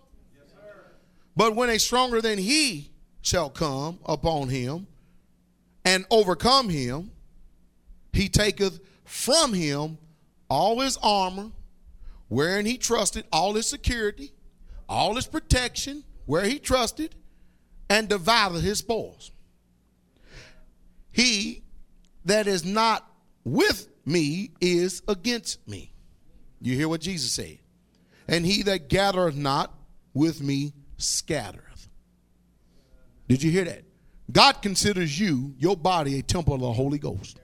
[1.36, 2.90] But when a stronger than he
[3.22, 4.86] shall come upon him
[5.84, 7.10] and overcome him,
[8.12, 9.98] he taketh from him
[10.48, 11.50] all his armor,
[12.28, 14.32] wherein he trusted, all his security,
[14.88, 17.14] all his protection, where he trusted,
[17.88, 19.30] and divideth his spoils.
[21.10, 21.62] He
[22.24, 23.08] that is not
[23.44, 25.92] with me is against me.
[26.60, 27.58] You hear what Jesus said?
[28.28, 29.74] And he that gathereth not
[30.14, 31.88] with me scattereth.
[33.28, 33.82] Did you hear that?
[34.30, 37.40] God considers you, your body, a temple of the Holy Ghost.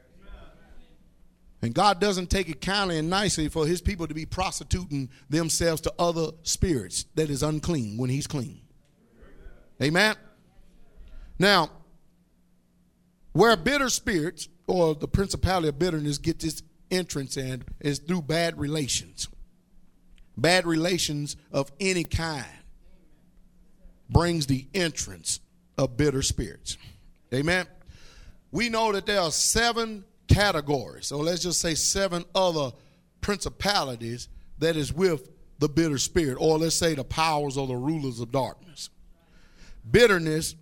[1.61, 5.80] And God doesn't take it kindly and nicely for his people to be prostituting themselves
[5.82, 8.61] to other spirits that is unclean when he's clean.
[9.82, 10.14] Amen.
[11.38, 11.70] Now,
[13.32, 18.58] where bitter spirits or the principality of bitterness get its entrance in is through bad
[18.58, 19.28] relations.
[20.36, 22.46] Bad relations of any kind
[24.08, 25.40] brings the entrance
[25.76, 26.76] of bitter spirits.
[27.34, 27.66] Amen.
[28.50, 32.72] We know that there are seven categories, so let's just say seven other
[33.20, 38.20] principalities that is with the bitter spirit, or let's say the powers or the rulers
[38.20, 38.90] of darkness.
[39.90, 40.54] Bitterness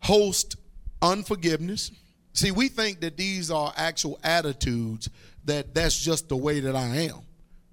[0.00, 0.56] hosts
[1.00, 1.92] unforgiveness.
[2.32, 5.10] See, we think that these are actual attitudes
[5.44, 7.20] that that's just the way that I am.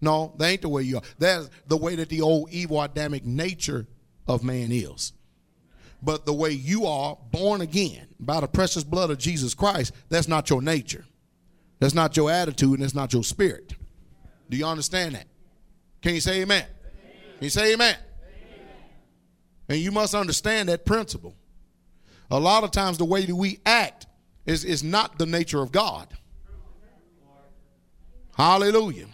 [0.01, 1.03] No, that ain't the way you are.
[1.19, 3.87] That's the way that the old evil Adamic nature
[4.27, 5.13] of man is.
[6.01, 10.27] But the way you are born again by the precious blood of Jesus Christ, that's
[10.27, 11.05] not your nature.
[11.79, 13.73] That's not your attitude and that's not your spirit.
[14.49, 15.27] Do you understand that?
[16.01, 16.63] Can you say amen?
[16.63, 17.13] amen.
[17.35, 17.95] Can you say amen?
[17.95, 18.67] amen?
[19.69, 21.35] And you must understand that principle.
[22.29, 24.06] A lot of times the way that we act
[24.47, 26.07] is, is not the nature of God.
[28.35, 29.07] Hallelujah.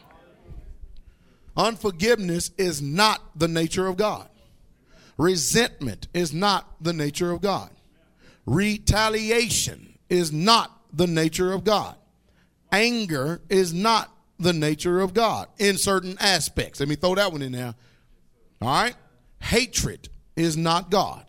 [1.57, 4.29] Unforgiveness is not the nature of God.
[5.17, 7.69] Resentment is not the nature of God.
[8.45, 11.95] Retaliation is not the nature of God.
[12.71, 16.79] Anger is not the nature of God in certain aspects.
[16.79, 17.75] Let me throw that one in there.
[18.61, 18.95] All right?
[19.39, 21.25] Hatred is not God.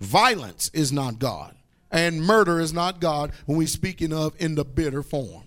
[0.00, 1.55] Violence is not God.
[1.96, 5.44] And murder is not God when we're speaking of in the bitter form.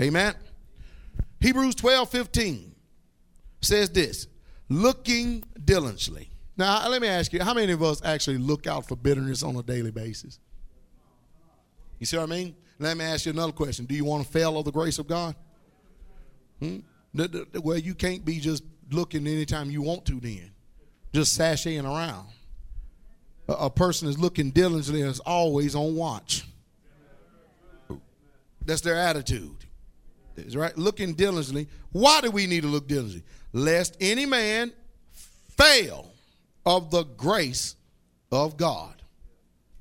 [0.00, 0.34] Amen.
[1.40, 2.74] Hebrews 12 15
[3.60, 4.28] says this
[4.68, 6.30] looking diligently.
[6.56, 9.56] Now, let me ask you, how many of us actually look out for bitterness on
[9.56, 10.38] a daily basis?
[11.98, 12.54] You see what I mean?
[12.78, 13.86] Let me ask you another question.
[13.86, 15.34] Do you want to fail of the grace of God?
[16.60, 16.78] Hmm?
[17.60, 20.52] Well, you can't be just looking anytime you want to then.
[21.12, 22.28] Just sashaying around.
[23.58, 26.44] A, person is looking diligently and is always on watch.
[28.64, 29.64] That's their attitude.
[30.36, 30.76] Is right?
[30.78, 31.68] Looking diligently.
[31.92, 33.24] Why do we need to look diligently?
[33.52, 34.72] Lest any man
[35.56, 36.12] fail
[36.64, 37.76] of the grace
[38.30, 39.02] of God.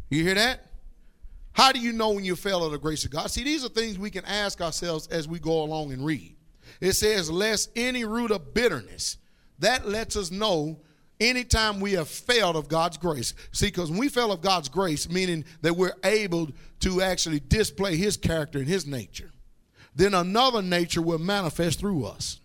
[0.09, 0.65] You hear that?
[1.53, 3.29] How do you know when you fail of the grace of God?
[3.29, 6.35] See, these are things we can ask ourselves as we go along and read.
[6.81, 9.17] It says, lest any root of bitterness.
[9.59, 10.79] That lets us know
[11.19, 13.33] anytime we have failed of God's grace.
[13.51, 16.49] See, because when we fail of God's grace, meaning that we're able
[16.81, 19.31] to actually display His character and His nature,
[19.95, 22.39] then another nature will manifest through us.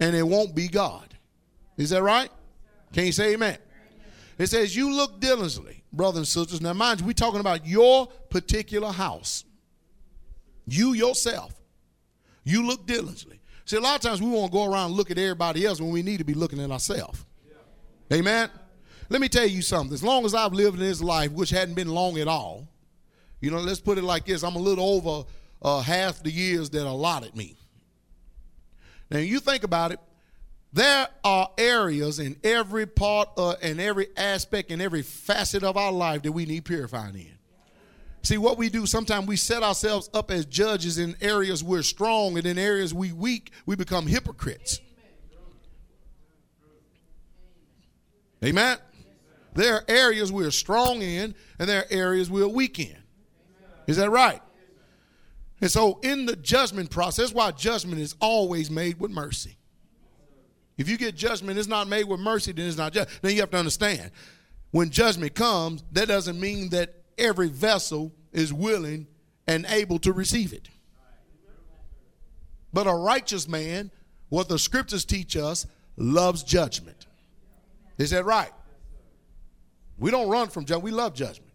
[0.00, 1.14] And it won't be God.
[1.76, 2.30] Is that right?
[2.92, 3.58] Can you say amen?
[4.38, 6.60] It says, You look diligently, brothers and sisters.
[6.60, 9.44] Now, mind you, we're talking about your particular house.
[10.66, 11.52] You yourself.
[12.44, 13.40] You look diligently.
[13.64, 15.90] See, a lot of times we want to go around look at everybody else when
[15.90, 17.24] we need to be looking at ourselves.
[18.12, 18.50] Amen.
[19.08, 19.94] Let me tell you something.
[19.94, 22.68] As long as I've lived in this life, which hadn't been long at all,
[23.40, 25.28] you know, let's put it like this I'm a little over
[25.62, 27.56] uh, half the years that allotted me.
[29.10, 30.00] Now, you think about it,
[30.72, 35.92] there are areas in every part uh, and every aspect and every facet of our
[35.92, 37.38] life that we need purifying in.
[38.22, 42.38] See, what we do, sometimes we set ourselves up as judges in areas we're strong,
[42.38, 44.80] and in areas we weak, we become hypocrites.
[48.44, 48.78] Amen.
[49.54, 52.96] There are areas we're strong in, and there are areas we're weak in.
[53.86, 54.42] Is that right?
[55.60, 59.56] And so, in the judgment process, why judgment is always made with mercy.
[60.76, 63.08] If you get judgment, it's not made with mercy, then it's not just.
[63.22, 64.10] Then you have to understand
[64.72, 69.06] when judgment comes, that doesn't mean that every vessel is willing
[69.46, 70.68] and able to receive it.
[72.72, 73.92] But a righteous man
[74.34, 75.64] what the scriptures teach us,
[75.96, 77.03] loves judgment.
[77.98, 78.52] Is that right?
[79.98, 81.52] We don't run from judgment, we love judgment.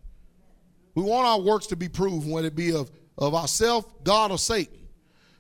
[0.95, 4.37] We want our works to be proven, whether it be of, of ourself, God, or
[4.37, 4.87] Satan.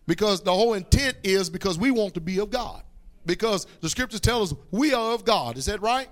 [0.05, 2.83] Because the whole intent is because we want to be of God.
[3.25, 5.57] Because the scriptures tell us we are of God.
[5.57, 6.09] Is that right?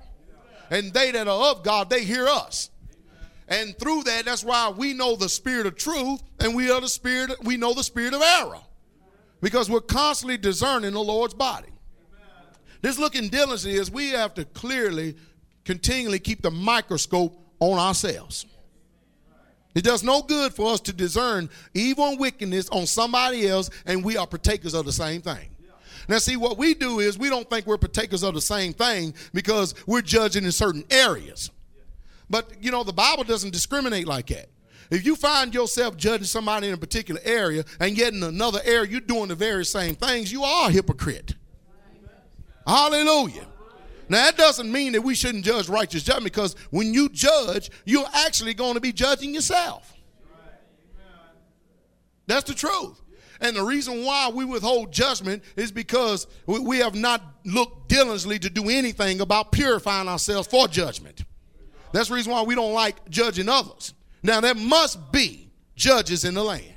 [0.69, 2.69] And they that are of God, they hear us.
[3.47, 6.89] And through that, that's why we know the spirit of truth and we are the
[6.89, 8.59] spirit, we know the spirit of error.
[9.41, 11.69] Because we're constantly discerning the Lord's body.
[12.87, 15.17] This looking diligently is we have to clearly,
[15.65, 18.45] continually keep the microscope on ourselves.
[19.75, 24.05] It does no good for us to discern evil and wickedness on somebody else, and
[24.05, 25.49] we are partakers of the same thing.
[26.07, 29.13] Now, see, what we do is we don't think we're partakers of the same thing
[29.33, 31.51] because we're judging in certain areas.
[32.29, 34.47] But, you know, the Bible doesn't discriminate like that.
[34.89, 38.89] If you find yourself judging somebody in a particular area and yet in another area
[38.89, 41.35] you're doing the very same things, you are a hypocrite.
[42.67, 43.47] Hallelujah.
[44.09, 48.07] Now, that doesn't mean that we shouldn't judge righteous judgment because when you judge, you're
[48.13, 49.93] actually going to be judging yourself.
[52.25, 53.01] That's the truth.
[53.39, 58.49] And the reason why we withhold judgment is because we have not looked diligently to
[58.49, 61.23] do anything about purifying ourselves for judgment.
[61.93, 63.93] That's the reason why we don't like judging others.
[64.23, 66.73] Now, there must be judges in the land.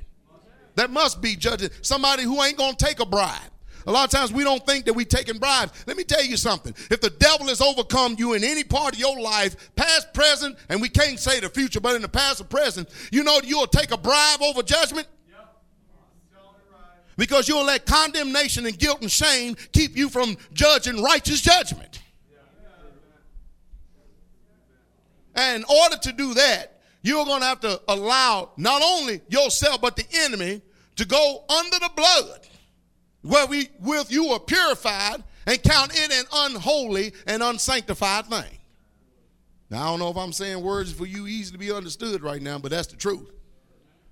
[0.75, 1.71] There must be judges.
[1.81, 3.41] Somebody who ain't going to take a bribe.
[3.87, 5.71] A lot of times we don't think that we're taking bribes.
[5.87, 6.73] Let me tell you something.
[6.89, 10.81] If the devil has overcome you in any part of your life, past, present, and
[10.81, 13.91] we can't say the future, but in the past or present, you know you'll take
[13.91, 15.07] a bribe over judgment?
[17.17, 21.99] Because you'll let condemnation and guilt and shame keep you from judging righteous judgment.
[25.35, 29.81] And in order to do that, you're going to have to allow not only yourself
[29.81, 30.61] but the enemy
[30.95, 32.47] to go under the blood
[33.21, 38.57] where we with you are purified and count it an unholy and unsanctified thing.
[39.69, 42.41] Now I don't know if I'm saying words for you easy to be understood right
[42.41, 43.31] now, but that's the truth.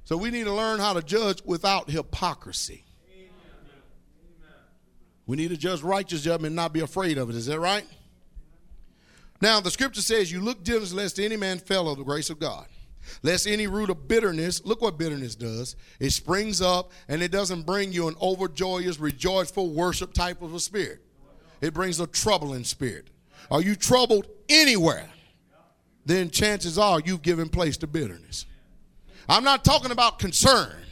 [0.06, 2.86] So we need to learn how to judge without hypocrisy.
[5.26, 7.36] We need to judge righteous judgment and not be afraid of it.
[7.36, 7.86] Is that right?
[9.42, 12.40] Now the scripture says, "You look diligently lest any man fail of the grace of
[12.40, 12.68] God."
[13.24, 15.76] Lest any root of bitterness, look what bitterness does.
[16.00, 20.60] It springs up and it doesn't bring you an overjoyous, rejoiceful worship type of a
[20.60, 21.02] spirit.
[21.62, 23.10] It brings a troubling spirit.
[23.52, 25.10] Are you troubled anywhere?
[26.06, 28.46] Then chances are you've given place to bitterness.
[29.28, 30.86] I'm not talking about concerned,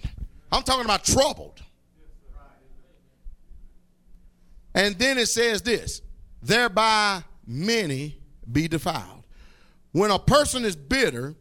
[0.51, 1.61] I'm talking about troubled.
[4.75, 6.01] And then it says this
[6.41, 9.25] thereby many be defiled.
[9.91, 11.35] When a person is bitter,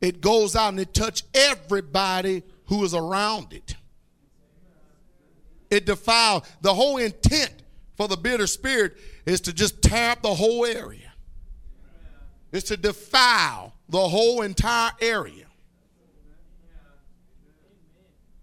[0.00, 3.74] it goes out and it touch everybody who is around it.
[5.70, 6.42] It defiles.
[6.62, 7.52] The whole intent
[7.96, 8.96] for the bitter spirit
[9.26, 11.12] is to just tear up the whole area.
[12.52, 15.46] It's to defile the whole entire area.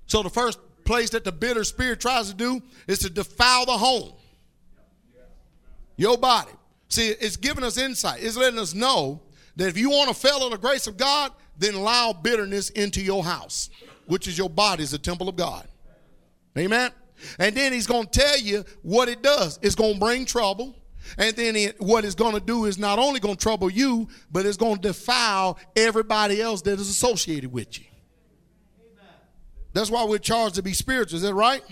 [0.05, 3.77] So the first place that the bitter spirit tries to do is to defile the
[3.77, 4.13] home.
[5.97, 6.51] Your body.
[6.89, 8.23] See, it's giving us insight.
[8.23, 9.21] It's letting us know
[9.57, 13.23] that if you want to follow the grace of God, then allow bitterness into your
[13.23, 13.69] house,
[14.05, 15.67] which is your body, is a temple of God.
[16.57, 16.91] Amen.
[17.39, 19.59] And then he's going to tell you what it does.
[19.61, 20.75] It's going to bring trouble.
[21.17, 24.07] And then it, what it's going to do is not only going to trouble you,
[24.31, 27.85] but it's going to defile everybody else that is associated with you.
[29.73, 31.17] That's why we're charged to be spiritual.
[31.17, 31.63] Is that right?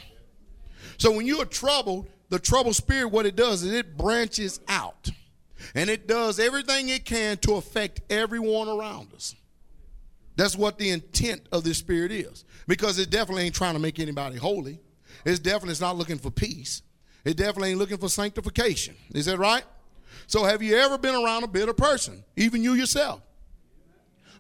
[0.98, 5.10] So when you are troubled, the troubled spirit, what it does is it branches out.
[5.74, 9.36] And it does everything it can to affect everyone around us.
[10.36, 12.46] That's what the intent of this spirit is.
[12.68, 14.80] Because it definitely ain't trying to make anybody holy.
[15.24, 16.82] It's definitely it's not looking for peace.
[17.24, 18.96] It definitely ain't looking for sanctification.
[19.14, 19.64] Is that right?
[20.28, 22.24] So have you ever been around a bitter person?
[22.36, 23.22] Even you yourself.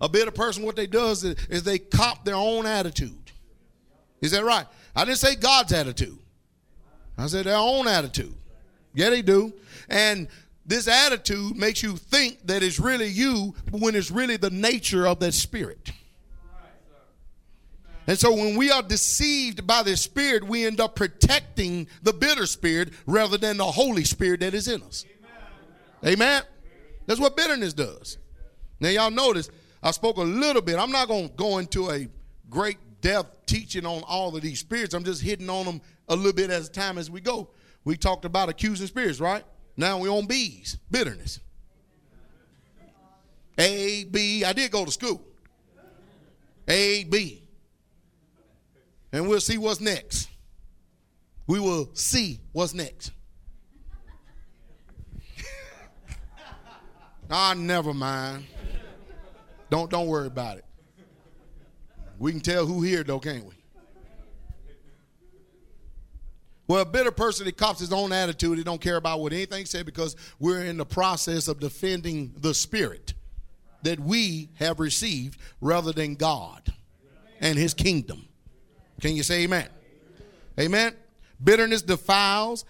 [0.02, 3.32] A bitter person, what they does is, is they cop their own attitude.
[4.22, 4.66] Is that right?
[4.96, 6.18] I didn't say God's attitude.
[7.18, 8.36] I said their own attitude.
[8.94, 9.54] Yeah, they do.
[9.90, 10.28] And
[10.66, 15.20] this attitude makes you think that it's really you when it's really the nature of
[15.20, 15.92] that spirit.
[18.08, 22.46] And so when we are deceived by this spirit, we end up protecting the bitter
[22.46, 25.06] spirit rather than the Holy Spirit that is in us.
[26.04, 26.14] Amen.
[26.14, 26.44] Amen.
[27.08, 28.18] That's what bitterness does.
[28.80, 29.50] Now, y'all notice
[29.82, 30.78] I spoke a little bit.
[30.78, 32.08] I'm not going to go into a
[32.50, 34.94] great depth teaching on all of these spirits.
[34.94, 37.50] I'm just hitting on them a little bit as time as we go.
[37.84, 39.44] We talked about accusing spirits, right?
[39.78, 41.40] Now we on B's, bitterness.
[43.58, 45.22] A, B, I did go to school.
[46.68, 47.42] A, B.
[49.12, 50.30] And we'll see what's next.
[51.48, 53.12] we will see what's next.
[57.30, 58.46] ah, never mind.
[59.70, 60.66] Don't don't worry about it.
[62.20, 63.55] We can tell who here though, can't we?
[66.68, 69.66] Well, a bitter person that cops his own attitude, he don't care about what anything
[69.66, 73.14] said because we're in the process of defending the spirit
[73.84, 76.74] that we have received rather than God
[77.40, 78.28] and his kingdom.
[79.00, 79.68] Can you say amen?
[80.60, 80.96] Amen.
[81.44, 82.66] Bitterness defiles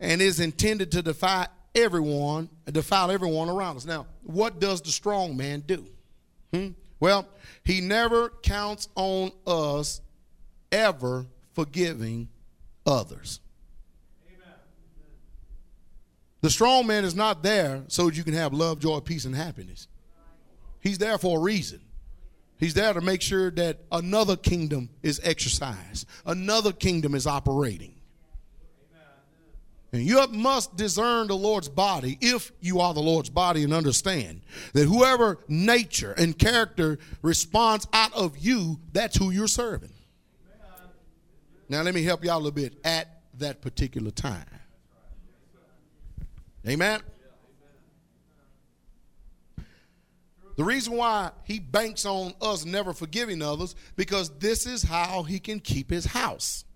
[0.00, 3.84] and is intended to defy everyone, defile everyone around us.
[3.84, 5.86] Now, what does the strong man do?
[6.52, 6.68] Hmm?
[6.98, 7.28] Well,
[7.64, 10.00] he never counts on us
[10.70, 12.28] ever forgiving
[12.86, 13.40] others.
[14.26, 14.54] Amen.
[16.40, 19.88] The strong man is not there so you can have love, joy, peace, and happiness.
[20.80, 21.80] He's there for a reason.
[22.58, 27.94] He's there to make sure that another kingdom is exercised, another kingdom is operating.
[29.92, 34.40] And you must discern the Lord's body if you are the Lord's body and understand
[34.72, 39.91] that whoever nature and character responds out of you, that's who you're serving.
[41.72, 44.44] Now, let me help out a little bit at that particular time.
[46.68, 47.00] Amen.
[50.56, 55.38] The reason why he banks on us never forgiving others because this is how he
[55.38, 56.66] can keep his house.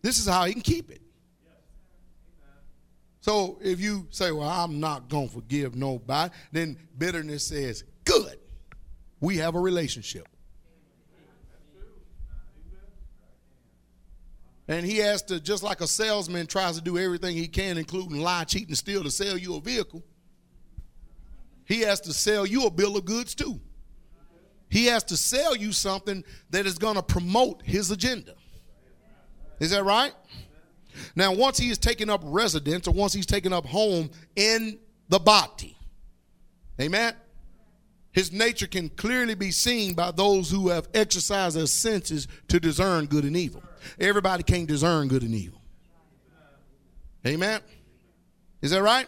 [0.00, 1.02] This is how he can keep it.
[3.20, 8.38] So if you say, Well, I'm not going to forgive nobody, then bitterness says, Good.
[9.20, 10.26] We have a relationship.
[14.70, 18.20] And he has to, just like a salesman tries to do everything he can, including
[18.20, 20.00] lie, cheat, and steal to sell you a vehicle,
[21.64, 23.60] he has to sell you a bill of goods too.
[24.68, 28.36] He has to sell you something that is going to promote his agenda.
[29.58, 30.12] Is that right?
[31.16, 34.78] Now, once he is taken up residence or once he's taken up home in
[35.08, 35.76] the body,
[36.80, 37.14] amen,
[38.12, 43.06] his nature can clearly be seen by those who have exercised their senses to discern
[43.06, 43.64] good and evil.
[43.98, 45.60] Everybody can't discern good and evil.
[47.26, 47.60] Amen.
[48.62, 49.06] Is that right?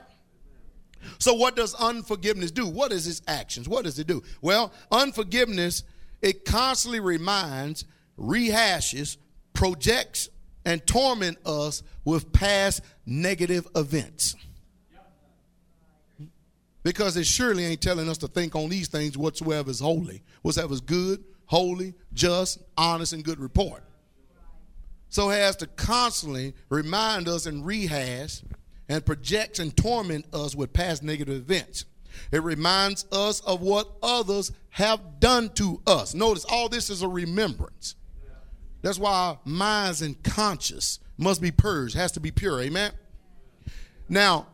[1.18, 2.66] So, what does unforgiveness do?
[2.66, 3.68] What is its actions?
[3.68, 4.22] What does it do?
[4.40, 5.82] Well, unforgiveness,
[6.20, 7.84] it constantly reminds,
[8.18, 9.16] rehashes,
[9.52, 10.28] projects,
[10.64, 14.36] and torment us with past negative events.
[16.84, 20.72] Because it surely ain't telling us to think on these things whatsoever is holy, whatsoever
[20.72, 23.84] is good, holy, just, honest, and good report.
[25.12, 28.40] So has to constantly remind us and rehash
[28.88, 31.84] and projects and torment us with past negative events.
[32.32, 36.14] It reminds us of what others have done to us.
[36.14, 37.94] Notice all this is a remembrance.
[38.80, 42.62] That's why our minds and conscience must be purged, has to be pure.
[42.62, 42.92] Amen.
[44.08, 44.46] Now,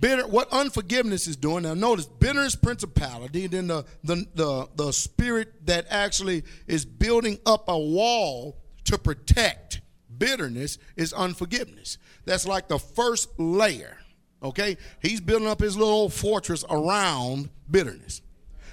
[0.00, 1.64] bitter what unforgiveness is doing.
[1.64, 7.68] Now notice bitterness principality, then the, the the the spirit that actually is building up
[7.68, 9.82] a wall to protect
[10.18, 11.98] bitterness is unforgiveness.
[12.24, 13.98] That's like the first layer.
[14.42, 14.76] Okay?
[15.02, 18.22] He's building up his little fortress around bitterness.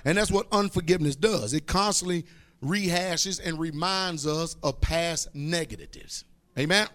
[0.03, 1.53] And that's what unforgiveness does.
[1.53, 2.25] It constantly
[2.63, 6.23] rehashes and reminds us of past negatives.
[6.57, 6.87] Amen.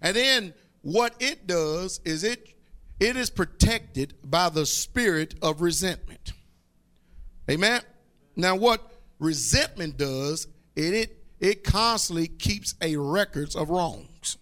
[0.00, 2.54] And then what it does is it
[2.98, 6.32] it is protected by the spirit of resentment.
[7.50, 7.80] Amen.
[8.36, 10.46] Now what resentment does,
[10.76, 14.36] it it, it constantly keeps a records of wrongs.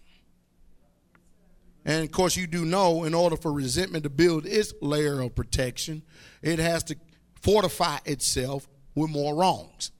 [1.85, 5.33] And of course, you do know in order for resentment to build its layer of
[5.33, 6.03] protection,
[6.41, 6.97] it has to
[7.41, 9.91] fortify itself with more wrongs.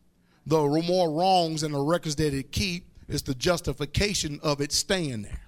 [0.45, 5.21] The more wrongs and the records that it keep is the justification of it staying
[5.23, 5.41] there.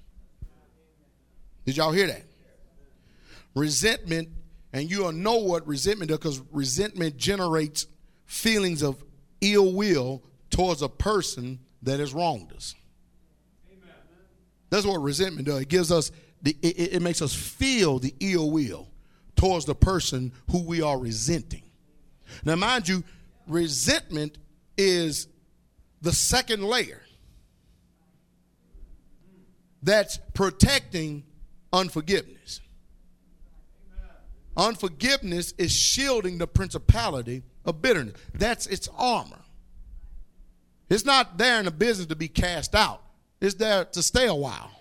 [1.65, 2.23] Did y'all hear that?
[3.53, 4.29] Resentment,
[4.73, 7.87] and you'll know what resentment does because resentment generates
[8.25, 9.03] feelings of
[9.41, 12.75] ill will towards a person that has wronged us.
[14.69, 15.61] That's what resentment does.
[15.61, 16.11] It gives us
[16.41, 18.87] the, it, it makes us feel the ill will
[19.35, 21.63] towards the person who we are resenting.
[22.45, 23.03] Now, mind you,
[23.47, 24.37] resentment
[24.77, 25.27] is
[26.01, 27.01] the second layer
[29.83, 31.23] that's protecting
[31.73, 32.61] unforgiveness.
[34.55, 38.15] Unforgiveness is shielding the principality of bitterness.
[38.33, 39.40] That's its armor.
[40.91, 43.01] It's not there in the business to be cast out,
[43.39, 44.71] it's there to stay a while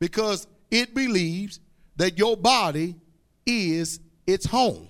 [0.00, 1.60] because it believes
[1.94, 2.96] that your body
[3.46, 4.88] is its home.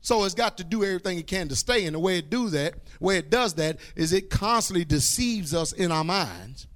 [0.00, 1.86] So it's got to do everything it can to stay.
[1.86, 5.72] And the way it do that, way it does that, is it constantly deceives us
[5.72, 6.68] in our minds,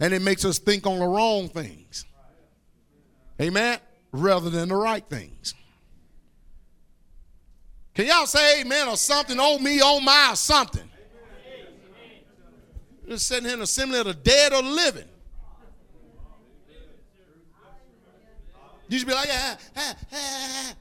[0.00, 2.04] and it makes us think on the wrong things.
[3.40, 3.78] Amen.
[4.10, 5.54] Rather than the right things.
[7.94, 9.36] Can y'all say amen or something?
[9.38, 10.88] Oh me, oh my, or something.
[13.06, 15.04] Just sitting here in the assembly of the dead or living.
[18.88, 20.74] You should be like, ah, ah, ah,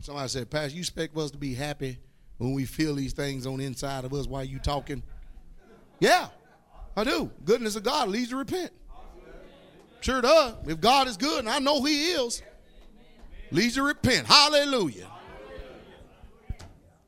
[0.00, 1.98] Somebody said, Pastor, you expect us to be happy
[2.38, 5.02] when we feel these things on the inside of us while you talking?
[6.00, 6.28] Yeah,
[6.96, 7.30] I do.
[7.44, 8.70] Goodness of God leads to repent.
[10.00, 10.54] Sure does.
[10.66, 12.42] If God is good, and I know He is,
[13.50, 14.26] leads to repent.
[14.26, 15.08] Hallelujah.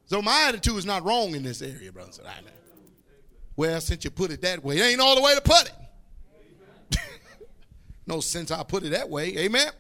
[0.07, 2.21] So my attitude is not wrong in this area, sisters.
[3.57, 5.71] Well, since you put it that way, it ain't all the way to put
[6.91, 6.99] it.
[8.07, 9.37] no sense I put it that way.
[9.37, 9.71] Amen.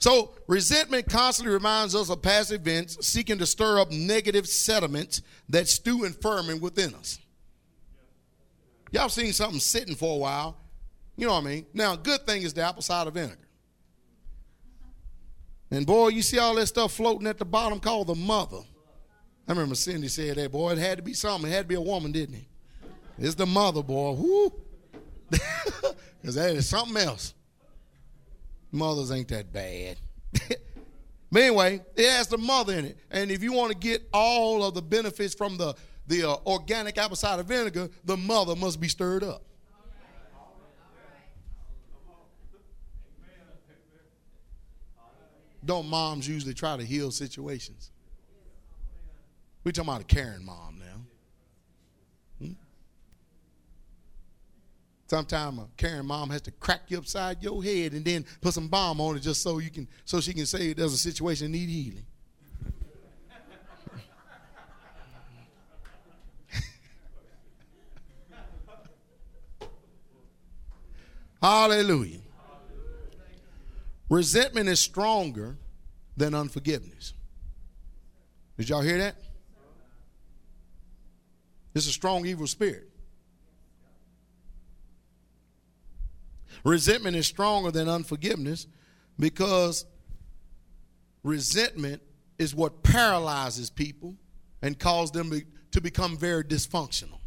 [0.00, 5.20] So resentment constantly reminds us of past events, seeking to stir up negative sediments
[5.50, 7.18] that stew and ferment within us.
[8.90, 10.56] Y'all seen something sitting for a while.
[11.16, 11.66] You know what I mean?
[11.74, 13.36] Now, good thing is the apple cider vinegar.
[15.70, 18.60] And boy, you see all that stuff floating at the bottom called the mother.
[19.46, 21.50] I remember Cindy said that, boy, it had to be something.
[21.50, 22.44] It had to be a woman, didn't it?
[23.18, 24.12] It's the mother, boy.
[24.12, 24.52] Whoo.
[26.20, 27.32] Because that is something else.
[28.72, 29.96] Mothers ain't that bad.
[31.32, 32.98] but anyway, it has the mother in it.
[33.10, 35.74] And if you want to get all of the benefits from the,
[36.06, 39.42] the uh, organic apple cider vinegar, the mother must be stirred up.
[45.64, 47.90] Don't moms usually try to heal situations?
[49.62, 52.46] We're talking about a Karen mom now.
[52.46, 52.52] Hmm?
[55.10, 58.68] Sometimes a caring mom has to crack you upside your head and then put some
[58.68, 61.68] balm on it just so you can so she can say there's a situation need
[61.68, 62.06] healing.
[71.42, 72.20] Hallelujah.
[74.08, 75.56] Resentment is stronger
[76.16, 77.14] than unforgiveness.
[78.56, 79.16] Did y'all hear that?
[81.74, 82.89] It's a strong evil spirit.
[86.64, 88.66] Resentment is stronger than unforgiveness
[89.18, 89.86] because
[91.22, 92.02] resentment
[92.38, 94.16] is what paralyzes people
[94.62, 95.32] and causes them
[95.72, 97.18] to become very dysfunctional.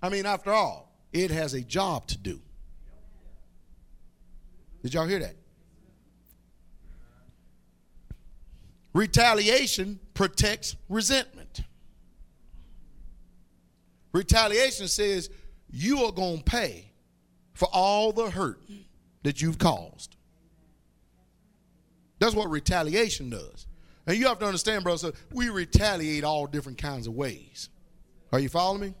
[0.00, 2.40] I mean, after all, it has a job to do.
[4.82, 5.34] Did y'all hear that?
[8.92, 11.60] Retaliation protects resentment.
[14.12, 15.30] Retaliation says
[15.70, 16.92] you are going to pay
[17.54, 18.60] for all the hurt
[19.22, 20.16] that you've caused.
[22.18, 23.66] That's what retaliation does.
[24.06, 27.68] And you have to understand, brother, so we retaliate all different kinds of ways.
[28.32, 28.94] Are you following me?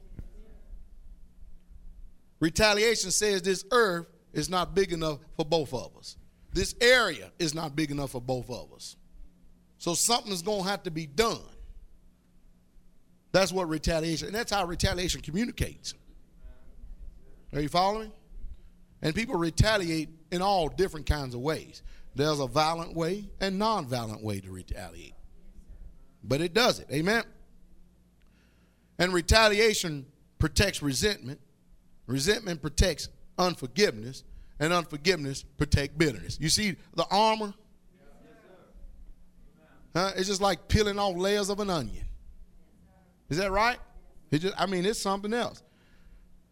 [2.40, 6.16] Retaliation says this earth is not big enough for both of us.
[6.52, 8.96] This area is not big enough for both of us.
[9.78, 11.40] So something's going to have to be done.
[13.32, 15.94] That's what retaliation, and that's how retaliation communicates.
[17.52, 18.12] Are you following?
[19.02, 21.82] And people retaliate in all different kinds of ways.
[22.14, 25.14] There's a violent way and non-violent way to retaliate.
[26.24, 26.88] But it does it.
[26.92, 27.24] Amen.
[28.98, 30.06] And retaliation
[30.38, 31.40] protects resentment.
[32.06, 33.08] Resentment protects
[33.38, 34.24] unforgiveness,
[34.58, 36.38] and unforgiveness protect bitterness.
[36.40, 37.54] You see the armor?
[39.94, 40.12] Huh?
[40.16, 42.04] It's just like peeling off layers of an onion.
[43.28, 43.78] Is that right?
[44.30, 45.62] It just, I mean, it's something else.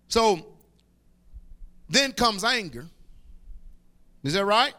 [0.09, 0.47] So
[1.89, 2.87] then comes anger.
[4.23, 4.75] Is that right?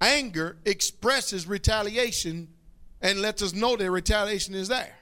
[0.00, 2.48] Anger expresses retaliation
[3.00, 4.96] and lets us know that retaliation is there.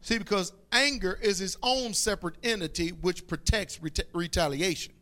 [0.00, 3.80] See, because anger is its own separate entity which protects
[4.12, 4.94] retaliation.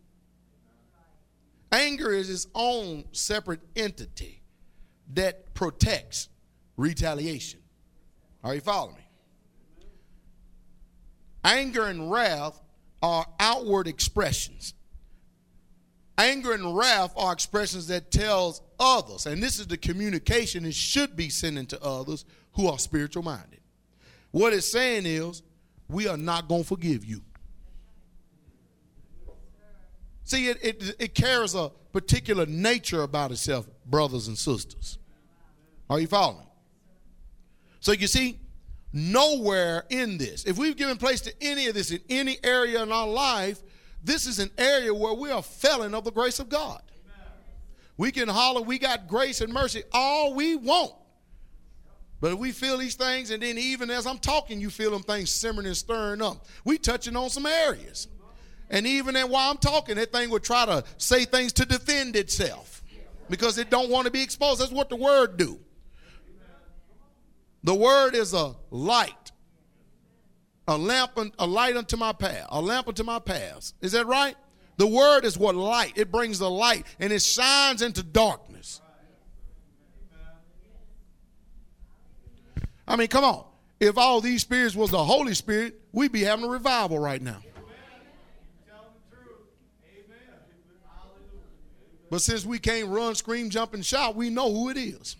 [1.72, 4.42] Anger is its own separate entity
[5.14, 6.28] that protects
[6.76, 7.60] retaliation.
[8.42, 9.06] Are you following me?
[11.44, 12.60] Anger and wrath
[13.06, 14.74] are outward expressions.
[16.18, 21.14] Anger and wrath are expressions that tells others, and this is the communication it should
[21.14, 22.24] be sending to others
[22.54, 23.60] who are spiritual minded.
[24.32, 25.42] What it's saying is,
[25.88, 27.20] we are not going to forgive you.
[30.24, 34.98] See, it, it, it carries a particular nature about itself, brothers and sisters.
[35.88, 36.48] Are you following?
[37.78, 38.40] So you see,
[38.92, 42.92] nowhere in this, if we've given place to any of this in any area in
[42.92, 43.62] our life,
[44.02, 46.80] this is an area where we are failing of the grace of God.
[47.96, 50.92] We can holler, we got grace and mercy all we want.
[52.20, 55.02] But if we feel these things, and then even as I'm talking, you feel them
[55.02, 58.08] things simmering and stirring up, we touching on some areas.
[58.70, 62.16] And even then while I'm talking, that thing would try to say things to defend
[62.16, 62.82] itself
[63.28, 64.60] because it don't want to be exposed.
[64.60, 65.60] That's what the word do.
[67.66, 69.32] The word is a light,
[70.68, 73.74] a lamp, a light unto my path, a lamp unto my paths.
[73.80, 74.36] Is that right?
[74.76, 75.94] The word is what light.
[75.96, 78.80] It brings the light and it shines into darkness.
[82.86, 83.44] I mean, come on.
[83.80, 87.42] If all these spirits was the Holy Spirit, we'd be having a revival right now.
[92.10, 95.16] But since we can't run, scream, jump, and shout, we know who it is.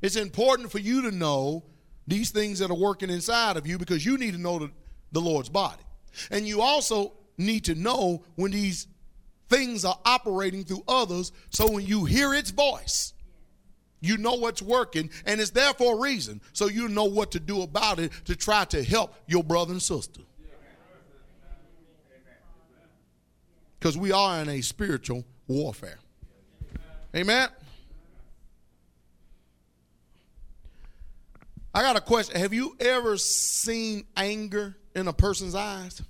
[0.00, 1.64] It's important for you to know
[2.06, 4.70] these things that are working inside of you because you need to know the,
[5.12, 5.82] the Lord's body.
[6.30, 8.86] And you also need to know when these
[9.48, 13.14] things are operating through others so when you hear its voice,
[14.00, 16.40] you know what's working and it's there for a reason.
[16.52, 19.82] So you know what to do about it to try to help your brother and
[19.82, 20.22] sister.
[23.78, 25.98] Because we are in a spiritual warfare.
[27.14, 27.48] Amen.
[31.78, 32.40] I got a question.
[32.40, 36.02] Have you ever seen anger in a person's eyes?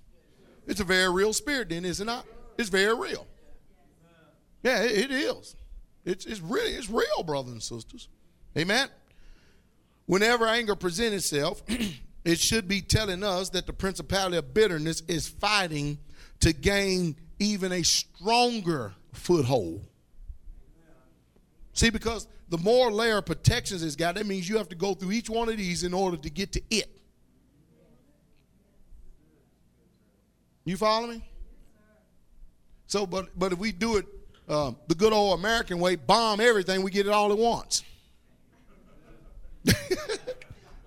[0.67, 2.25] It's a very real spirit, then, is it not?
[2.57, 3.27] It's very real.
[4.63, 5.57] Yeah, it, it is.
[6.07, 8.09] It's, it's really, it's real, brothers and sisters.
[8.57, 8.89] Amen.
[10.07, 11.63] Whenever anger presents itself,
[12.25, 15.99] it should be telling us that the principality of bitterness is fighting
[16.41, 19.87] to gain even a stronger foothold.
[21.75, 24.95] See, because the more layer of protections it's got, that means you have to go
[24.95, 26.91] through each one of these in order to get to it.
[30.65, 31.25] You follow me?
[32.87, 34.07] So, but but if we do it
[34.49, 37.83] uh, the good old American way, bomb everything, we get it all at once.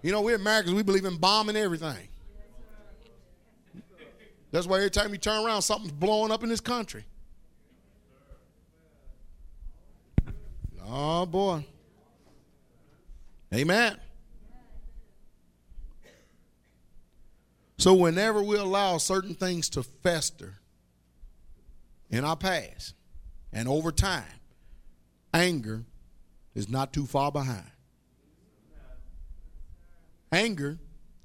[0.01, 2.07] you know, we're Americans, we believe in bombing everything.
[4.51, 7.05] That's why every time you turn around, something's blowing up in this country.
[10.93, 11.65] Oh, boy.
[13.53, 13.97] Amen.
[17.77, 20.55] So, whenever we allow certain things to fester
[22.09, 22.93] in our past
[23.53, 24.25] and over time,
[25.33, 25.85] anger
[26.53, 27.71] is not too far behind.
[30.29, 30.77] Anger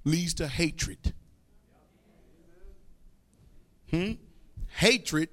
[0.05, 1.13] leads to hatred.
[3.91, 4.13] Hmm?
[4.77, 5.29] Hatred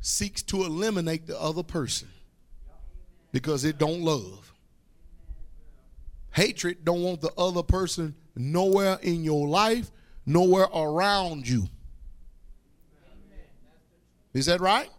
[0.00, 2.08] seeks to eliminate the other person
[3.38, 4.52] because it don't love.
[6.32, 9.92] Hatred don't want the other person nowhere in your life,
[10.26, 11.68] nowhere around you.
[14.34, 14.90] Is that right?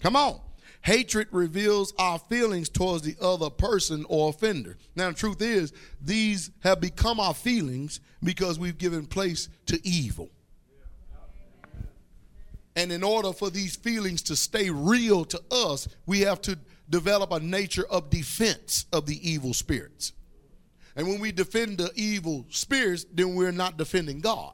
[0.00, 0.40] Come on.
[0.80, 4.78] Hatred reveals our feelings towards the other person or offender.
[4.96, 10.30] Now, the truth is, these have become our feelings because we've given place to evil.
[12.76, 16.58] And in order for these feelings to stay real to us, we have to
[16.88, 20.12] develop a nature of defense of the evil spirits.
[20.96, 24.52] And when we defend the evil spirits, then we're not defending God.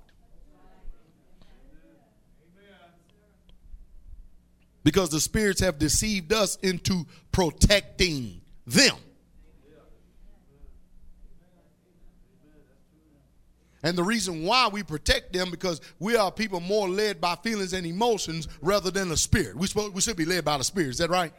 [4.83, 8.97] Because the spirits have deceived us into protecting them.
[13.83, 17.73] And the reason why we protect them because we are people more led by feelings
[17.73, 19.57] and emotions rather than the spirit.
[19.57, 20.91] We, supposed, we should be led by the spirit.
[20.91, 21.33] Is that right?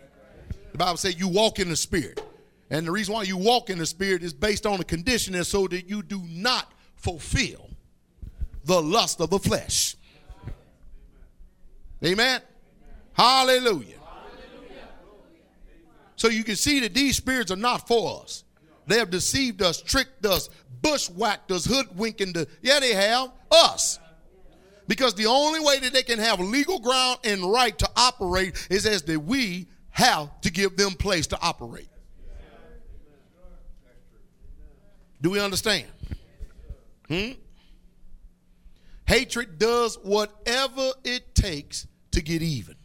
[0.72, 2.24] The Bible says you walk in the spirit.
[2.70, 5.46] And the reason why you walk in the spirit is based on a condition and
[5.46, 7.70] so that you do not fulfill
[8.64, 9.96] the lust of the flesh.
[12.04, 12.42] Amen.
[13.14, 13.98] Hallelujah.
[16.16, 18.44] So you can see that these spirits are not for us.
[18.88, 20.50] They have deceived us, tricked us,
[20.82, 24.00] bushwhacked us, hoodwinked the, yeah, they have us.
[24.88, 28.86] Because the only way that they can have legal ground and right to operate is
[28.86, 31.88] as that we have to give them place to operate.
[35.22, 35.86] Do we understand?
[37.08, 37.32] Hmm?
[39.06, 42.76] Hatred does whatever it takes to get even.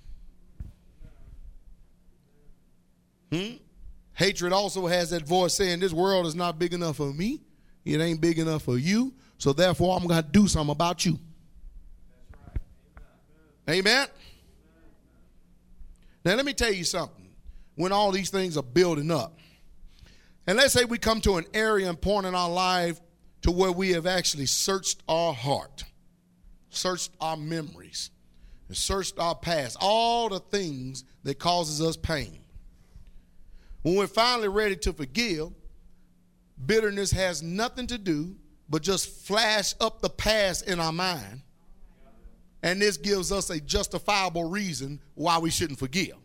[3.33, 3.57] Hmm?
[4.13, 7.43] Hatred also has that voice saying, This world is not big enough for me.
[7.85, 9.15] It ain't big enough for you.
[9.39, 11.19] So therefore, I'm going to do something about you.
[13.69, 14.07] Amen.
[16.27, 17.23] Now, let me tell you something.
[17.77, 19.39] when all these things are building up.
[20.47, 22.99] And let's say we come to an area and point in our life
[23.43, 25.85] to where we have actually searched our heart,
[26.71, 28.11] searched our memories,
[28.69, 32.41] and searched our past, all the things that causes us pain.
[33.83, 35.51] When we're finally ready to forgive,
[36.65, 38.37] bitterness has nothing to do
[38.71, 41.43] but just flash up the past in our mind.
[42.67, 46.17] And this gives us a justifiable reason why we shouldn't forgive.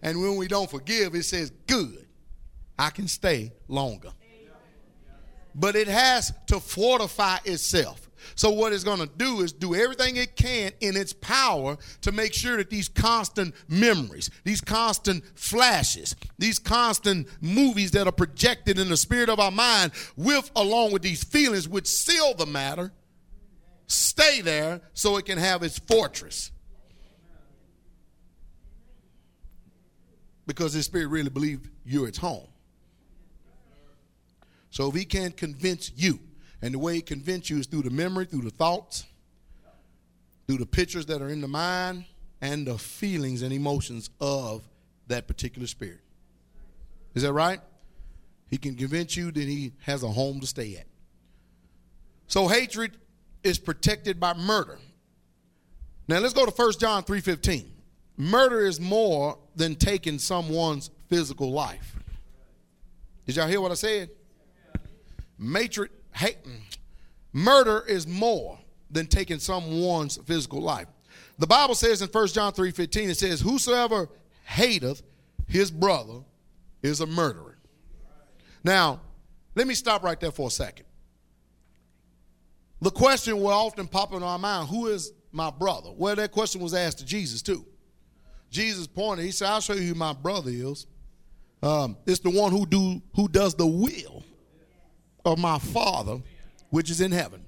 [0.00, 2.06] And when we don't forgive, it says, good,
[2.78, 4.08] I can stay longer.
[5.54, 8.08] But it has to fortify itself.
[8.34, 12.12] So, what it's going to do is do everything it can in its power to
[12.12, 18.78] make sure that these constant memories, these constant flashes, these constant movies that are projected
[18.78, 22.90] in the spirit of our mind, with along with these feelings, which seal the matter,
[23.88, 26.52] stay there so it can have its fortress.
[30.46, 32.46] Because the spirit really believes you're its home.
[34.70, 36.20] So if he can't convince you,
[36.62, 39.04] and the way he convinces you is through the memory, through the thoughts,
[40.46, 42.04] through the pictures that are in the mind,
[42.40, 44.68] and the feelings and emotions of
[45.08, 46.00] that particular spirit.
[47.14, 47.60] Is that right?
[48.48, 50.86] He can convince you that he has a home to stay at.
[52.26, 52.96] So hatred
[53.42, 54.78] is protected by murder.
[56.08, 57.70] Now let's go to 1 John 3:15.
[58.16, 61.96] Murder is more than taking someone's physical life.
[63.26, 64.10] Did y'all hear what I said?
[65.38, 66.38] Matrix, hate,
[67.32, 68.58] murder is more
[68.90, 70.88] than taking someone's physical life.
[71.38, 74.08] The Bible says in 1 John 3:15 it says whosoever
[74.44, 75.02] hateth
[75.46, 76.24] his brother
[76.82, 77.58] is a murderer.
[78.64, 79.00] Now,
[79.54, 80.86] let me stop right there for a second.
[82.80, 85.90] The question will often pop in our mind, who is my brother?
[85.96, 87.64] Well, that question was asked to Jesus too.
[88.50, 90.86] Jesus pointed, he said, I'll show you who my brother is.
[91.62, 94.22] Um, it's the one who do who does the will
[95.24, 96.18] of my Father
[96.70, 97.44] which is in heaven.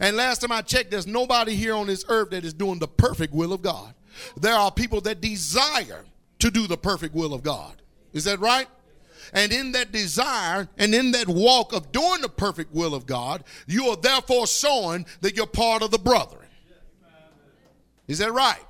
[0.00, 2.88] And last time I checked, there's nobody here on this earth that is doing the
[2.88, 3.94] perfect will of God.
[4.36, 6.04] There are people that desire
[6.40, 7.80] to do the perfect will of God.
[8.12, 8.66] Is that right?
[9.34, 13.42] And in that desire and in that walk of doing the perfect will of God,
[13.66, 16.46] you are therefore showing that you're part of the brethren.
[18.06, 18.64] Is that right?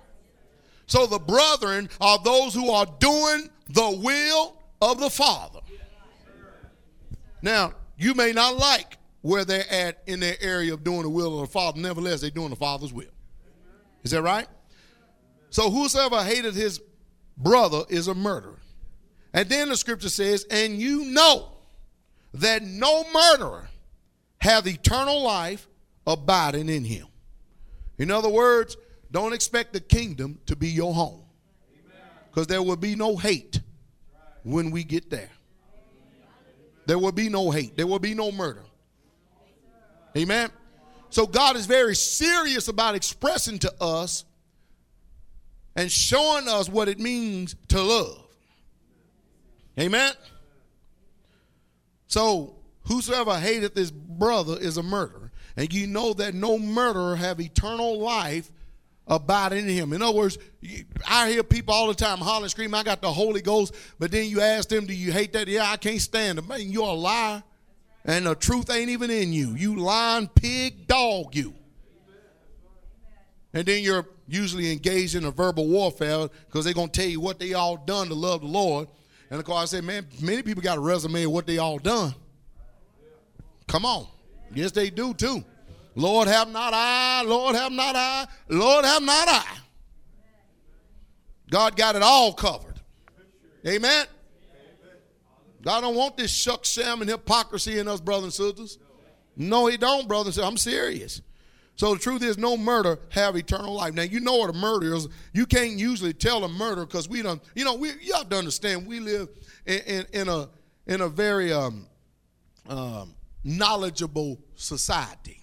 [0.86, 5.60] So the brethren are those who are doing the will of the Father.
[7.42, 11.40] Now, you may not like where they're at in their area of doing the will
[11.40, 11.80] of the Father.
[11.80, 13.06] Nevertheless, they're doing the Father's will.
[14.02, 14.46] Is that right?
[15.50, 16.80] So whosoever hated his
[17.36, 18.58] brother is a murderer.
[19.34, 21.50] And then the scripture says, and you know
[22.34, 23.68] that no murderer
[24.38, 25.66] hath eternal life
[26.06, 27.08] abiding in him.
[27.98, 28.76] In other words,
[29.10, 31.22] don't expect the kingdom to be your home.
[32.30, 33.60] Because there will be no hate
[34.44, 35.30] when we get there.
[36.86, 37.76] There will be no hate.
[37.76, 38.62] There will be no murder.
[40.16, 40.50] Amen.
[41.10, 44.24] So God is very serious about expressing to us
[45.74, 48.23] and showing us what it means to love.
[49.78, 50.12] Amen.
[52.06, 55.32] So whosoever hateth his brother is a murderer.
[55.56, 58.50] And you know that no murderer have eternal life
[59.06, 59.92] abiding in him.
[59.92, 60.38] In other words,
[61.08, 64.28] I hear people all the time hollering, scream, I got the Holy Ghost, but then
[64.28, 65.48] you ask them, do you hate that?
[65.48, 66.48] Yeah, I can't stand it.
[66.48, 67.42] Man, you're a liar.
[68.04, 69.54] And the truth ain't even in you.
[69.54, 71.54] You lying pig dog, you.
[73.52, 77.20] And then you're usually engaged in a verbal warfare because they're going to tell you
[77.20, 78.88] what they all done to love the Lord.
[79.34, 81.78] And of course, I say, man, many people got a resume of what they all
[81.78, 82.14] done.
[83.66, 84.06] Come on.
[84.54, 85.42] Yes, they do too.
[85.96, 89.56] Lord have not I, Lord have not I, Lord have not I.
[91.50, 92.80] God got it all covered.
[93.66, 94.06] Amen.
[95.62, 98.78] God don't want this shuck, sham, and hypocrisy in us, brothers and sisters.
[99.36, 100.38] No, he don't, brothers.
[100.38, 101.20] I'm serious.
[101.76, 103.94] So the truth is, no murder have eternal life.
[103.94, 105.08] Now you know what a murder is.
[105.32, 107.42] You can't usually tell a murder because we don't.
[107.54, 108.86] You know, we you have to understand.
[108.86, 109.28] We live
[109.66, 110.48] in, in, in a
[110.86, 111.86] in a very um,
[112.68, 115.40] um, knowledgeable society.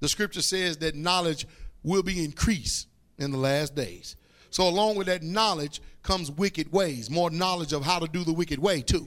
[0.00, 1.46] The scripture says that knowledge
[1.82, 2.88] will be increased
[3.18, 4.16] in the last days.
[4.50, 8.32] So along with that knowledge comes wicked ways, more knowledge of how to do the
[8.32, 9.06] wicked way too.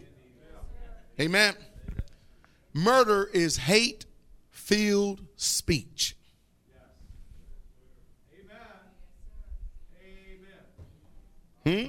[1.19, 1.55] Amen.
[2.73, 4.05] Murder is hate
[4.51, 6.15] filled speech.
[11.65, 11.85] Hmm?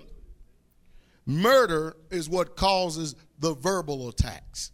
[1.27, 4.71] Murder is what causes the verbal attacks.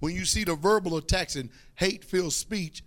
[0.00, 2.82] When you see the verbal attacks and hate filled speech,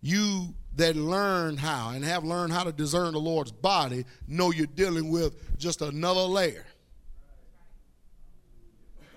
[0.00, 4.66] you that learn how and have learned how to discern the Lord's body know you're
[4.66, 6.66] dealing with just another layer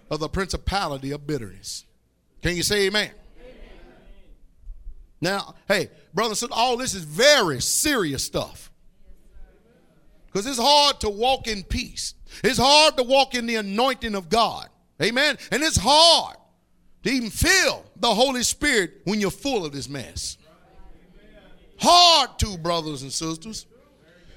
[0.10, 1.86] of the principality of bitterness.
[2.42, 3.12] Can you say amen?
[3.12, 3.60] amen.
[5.22, 8.71] Now, hey, brothers and all this is very serious stuff.
[10.32, 12.14] Because it's hard to walk in peace.
[12.44, 14.70] It's hard to walk in the anointing of God.
[15.02, 15.38] Amen.
[15.52, 16.38] And it's hard
[17.04, 20.38] to even feel the Holy Spirit when you're full of this mess.
[21.80, 23.66] Hard to, brothers and sisters.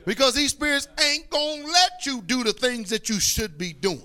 [0.04, 3.72] Because these spirits ain't going to let you do the things that you should be
[3.72, 4.00] doing.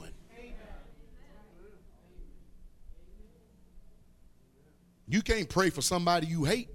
[5.08, 6.70] You can't pray for somebody you hate.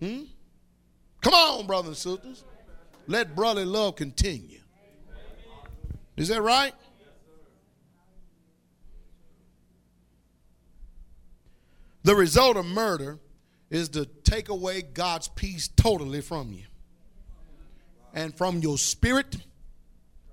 [0.00, 0.22] Hmm?
[1.22, 2.44] Come on, brothers and sisters.
[3.06, 4.60] Let brotherly love continue.
[6.16, 6.74] Is that right?
[12.04, 13.18] The result of murder
[13.70, 16.64] is to take away God's peace totally from you
[18.12, 19.36] and from your spirit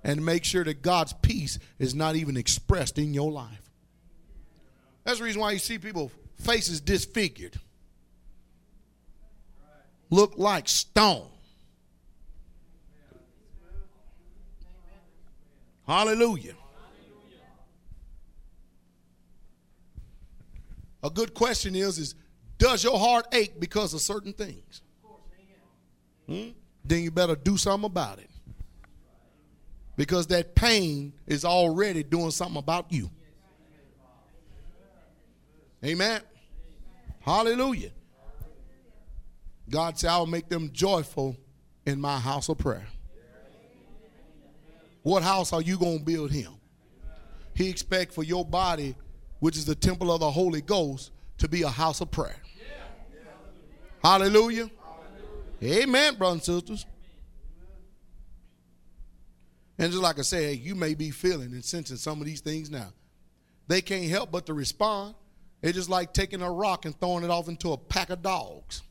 [0.02, 3.70] and make sure that God's peace is not even expressed in your life.
[5.04, 6.10] That's the reason why you see people
[6.40, 7.58] faces disfigured,
[10.10, 11.28] look like stone.
[15.86, 16.54] Hallelujah.
[21.02, 22.14] A good question is, is
[22.58, 24.82] does your heart ache because of certain things?
[26.26, 26.50] Hmm?
[26.84, 28.30] Then you better do something about it.
[29.96, 33.10] Because that pain is already doing something about you.
[35.84, 36.20] Amen.
[37.20, 37.90] Hallelujah.
[39.70, 41.36] God said, I will make them joyful
[41.86, 42.86] in my house of prayer.
[45.02, 46.52] What house are you going to build him?
[47.54, 48.94] He expect for your body
[49.40, 52.36] which is the temple of the Holy Ghost, to be a house of prayer.
[54.04, 54.70] Hallelujah.
[55.60, 55.82] Hallelujah.
[55.82, 56.86] Amen, brothers and sisters.
[59.78, 62.70] And just like I said, you may be feeling and sensing some of these things
[62.70, 62.92] now.
[63.66, 65.14] They can't help but to respond.
[65.62, 68.82] It's just like taking a rock and throwing it off into a pack of dogs.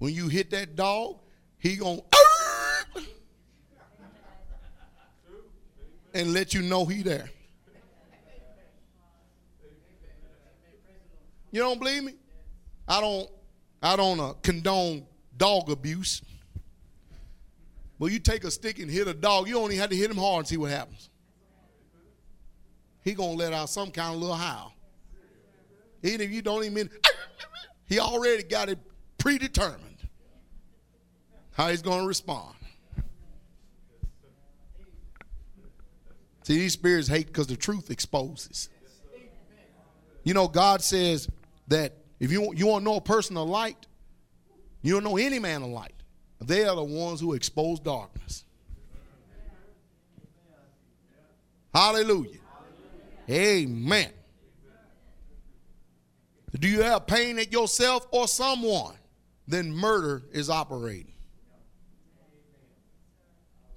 [0.00, 1.18] When you hit that dog,
[1.58, 2.00] he gonna
[6.14, 7.28] and let you know he there.
[11.52, 12.14] You don't believe me?
[12.88, 13.30] I don't.
[13.82, 15.06] I don't uh, condone
[15.36, 16.22] dog abuse.
[17.98, 20.16] Well, you take a stick and hit a dog, you only have to hit him
[20.16, 21.10] hard and see what happens.
[23.02, 24.72] He gonna let out some kind of little howl.
[26.02, 26.88] Even if you don't even
[27.86, 28.78] he already got it
[29.18, 29.89] predetermined
[31.52, 32.54] how he's gonna respond.
[36.42, 38.68] See, these spirits hate because the truth exposes.
[40.24, 41.28] You know, God says
[41.68, 43.86] that if you, you want to know a person of light,
[44.82, 45.94] you don't know any man of light.
[46.40, 48.44] They are the ones who expose darkness.
[51.74, 52.38] Hallelujah.
[53.28, 54.10] Amen.
[56.58, 58.94] Do you have pain at yourself or someone?
[59.46, 61.12] Then murder is operating.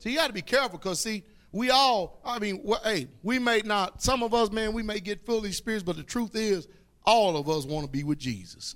[0.03, 1.23] So you got to be careful because, see,
[1.53, 4.99] we all, I mean, well, hey, we may not, some of us, man, we may
[4.99, 6.67] get full spirits, but the truth is,
[7.05, 8.75] all of us want to be with Jesus.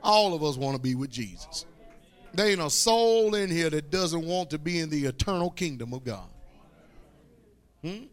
[0.00, 1.66] All of us want to be with Jesus.
[2.34, 5.92] There ain't a soul in here that doesn't want to be in the eternal kingdom
[5.92, 6.30] of God.
[7.82, 8.04] Hmm?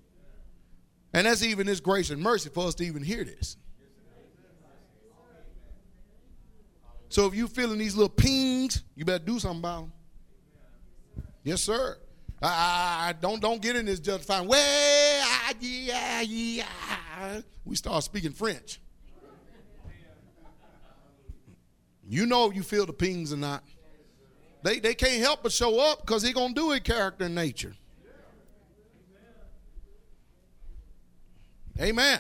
[1.14, 3.56] And that's even His grace and mercy for us to even hear this.
[7.10, 9.92] So if you're feeling these little pings, you better do something about them.
[11.48, 11.98] Yes, sir.
[12.42, 14.50] I, I don't don't get in this justifying.
[14.50, 15.26] Well,
[15.62, 17.42] yeah, yeah.
[17.64, 18.82] We start speaking French.
[22.06, 23.64] You know you feel the pings or not.
[24.62, 27.74] They they can't help but show up because he gonna do it character and nature.
[31.80, 32.20] Amen.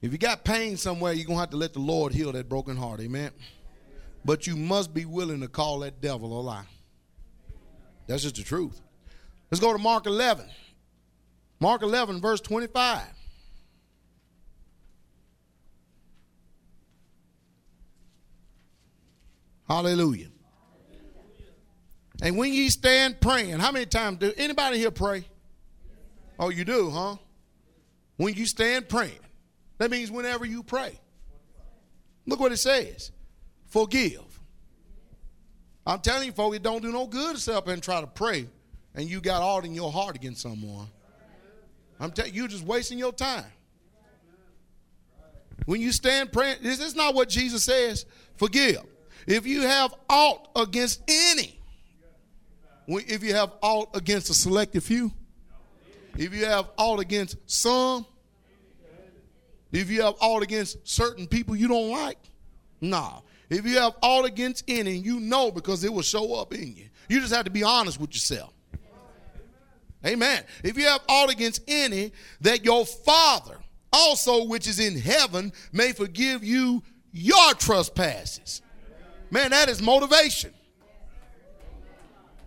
[0.00, 2.78] If you got pain somewhere, you're gonna have to let the Lord heal that broken
[2.78, 3.00] heart.
[3.00, 3.32] Amen.
[4.26, 6.64] But you must be willing to call that devil a lie.
[8.08, 8.80] That's just the truth.
[9.52, 10.46] Let's go to Mark 11.
[11.60, 13.02] Mark 11, verse 25.
[19.68, 20.30] Hallelujah.
[22.20, 25.24] And when ye stand praying, how many times do anybody here pray?
[26.36, 27.14] Oh, you do, huh?
[28.16, 29.20] When you stand praying,
[29.78, 30.98] that means whenever you pray.
[32.26, 33.12] Look what it says
[33.68, 34.22] forgive.
[35.86, 38.06] I'm telling you, folks, it don't do no good to sit up and try to
[38.06, 38.48] pray
[38.96, 40.88] and you got all in your heart against someone.
[42.00, 43.44] I'm telling you, you're just wasting your time.
[45.66, 48.06] When you stand praying, this is not what Jesus says.
[48.36, 48.82] Forgive.
[49.26, 51.58] If you have aught against any,
[52.88, 55.12] if you have aught against a selected few,
[56.16, 58.06] if you have aught against some,
[59.72, 62.18] if you have aught against certain people you don't like,
[62.80, 63.20] nah.
[63.48, 66.88] If you have all against any, you know because it will show up in you.
[67.08, 68.52] You just have to be honest with yourself.
[70.04, 70.44] Amen.
[70.62, 73.58] If you have all against any, that your Father
[73.92, 76.82] also, which is in heaven, may forgive you
[77.12, 78.62] your trespasses.
[79.30, 80.52] Man, that is motivation.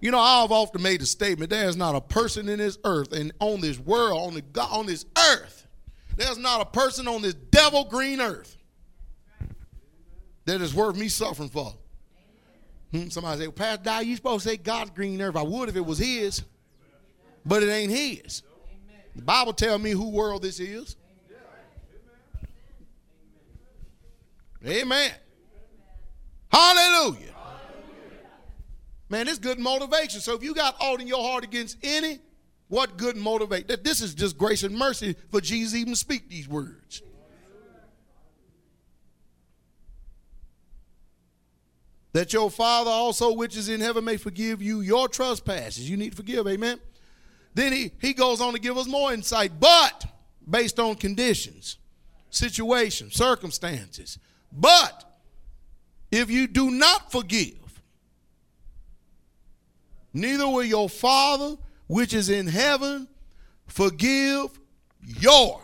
[0.01, 3.33] You know, I've often made a statement there's not a person in this earth and
[3.39, 5.67] on this world, on, the, on this earth,
[6.15, 8.58] there's not a person on this devil green earth
[10.49, 11.73] that is worth me suffering for.
[12.91, 15.35] Hmm, somebody say, well, Pastor Dye, you supposed to say God's green earth.
[15.35, 16.43] I would if it was his,
[17.45, 18.41] but it ain't his.
[19.15, 20.95] The Bible tells me who world this is.
[24.65, 25.11] Amen.
[26.51, 27.33] Hallelujah.
[29.07, 30.19] Man, it's good motivation.
[30.19, 32.19] So if you got aught in your heart against any,
[32.67, 33.67] what good motivate?
[33.83, 37.01] This is just grace and mercy for Jesus even speak these words.
[42.19, 45.89] That your Father also which is in heaven may forgive you your trespasses.
[45.89, 46.77] You need to forgive, amen.
[47.53, 50.05] Then he, he goes on to give us more insight, but
[50.45, 51.77] based on conditions,
[52.29, 54.19] situations, circumstances.
[54.51, 55.17] But
[56.11, 57.81] if you do not forgive,
[60.13, 61.55] neither will your Father
[61.87, 63.07] which is in heaven
[63.65, 64.59] forgive
[65.21, 65.61] your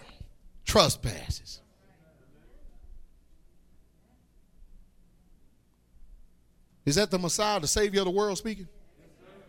[0.64, 1.60] trespasses.
[6.85, 8.67] Is that the Messiah, the Savior of the world speaking?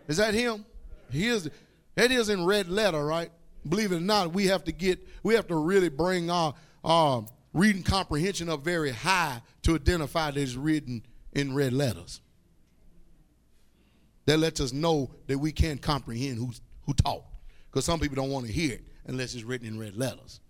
[0.09, 0.65] Is that him?
[1.11, 1.51] He is.
[1.95, 3.31] That is in red letter, right?
[3.69, 6.55] Believe it or not, we have to get, we have to really bring our,
[6.85, 12.21] our reading comprehension up very high to identify that it's written in red letters.
[14.27, 17.25] That lets us know that we can't comprehend who's, who taught.
[17.71, 20.41] Because some people don't want to hear it unless it's written in red letters.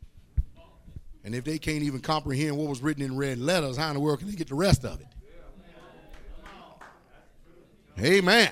[1.25, 4.01] And if they can't even comprehend what was written in red letters, how in the
[4.01, 5.07] world can they get the rest of it?
[7.99, 8.51] Amen.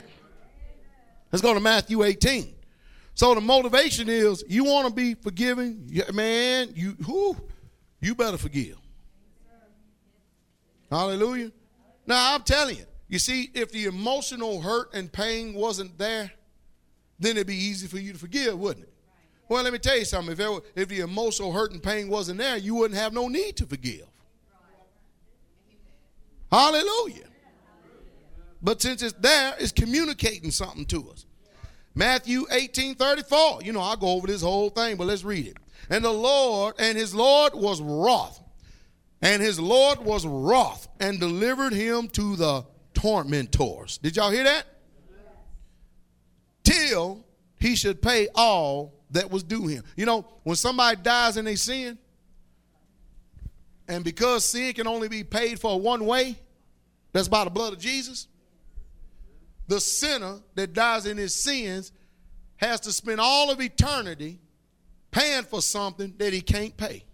[1.30, 2.54] Let's go to Matthew 18.
[3.14, 6.70] So the motivation is you want to be forgiving, man.
[6.74, 7.36] You who
[8.00, 8.76] you better forgive.
[10.90, 11.52] Hallelujah.
[12.06, 16.30] Now I'm telling you, you see, if the emotional hurt and pain wasn't there,
[17.18, 18.92] then it'd be easy for you to forgive, wouldn't it?
[19.48, 20.32] Well, let me tell you something.
[20.32, 23.56] If, it, if the emotional hurt and pain wasn't there, you wouldn't have no need
[23.56, 24.06] to forgive.
[26.50, 27.26] Hallelujah.
[28.64, 31.26] But since it's there, it's communicating something to us.
[31.94, 33.62] Matthew 18 34.
[33.62, 35.58] You know, I'll go over this whole thing, but let's read it.
[35.90, 38.40] And the Lord, and his Lord was wroth.
[39.20, 42.64] And his Lord was wroth and delivered him to the
[42.94, 43.98] tormentors.
[43.98, 44.64] Did y'all hear that?
[46.64, 47.24] Till
[47.60, 49.84] he should pay all that was due him.
[49.96, 51.98] You know, when somebody dies in a sin,
[53.88, 56.38] and because sin can only be paid for one way,
[57.12, 58.26] that's by the blood of Jesus,
[59.66, 61.92] the sinner that dies in his sins
[62.56, 64.38] has to spend all of eternity
[65.10, 67.04] paying for something that he can't pay.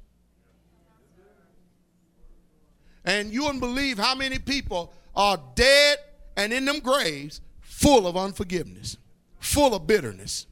[3.04, 5.98] And you wouldn't believe how many people are dead
[6.36, 8.96] and in them graves full of unforgiveness,
[9.38, 10.46] full of bitterness.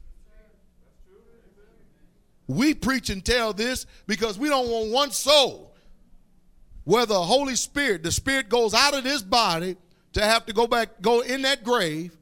[2.47, 5.75] We preach and tell this because we don't want one soul
[6.83, 9.77] where the Holy Spirit, the Spirit goes out of this body
[10.13, 12.15] to have to go back, go in that grave,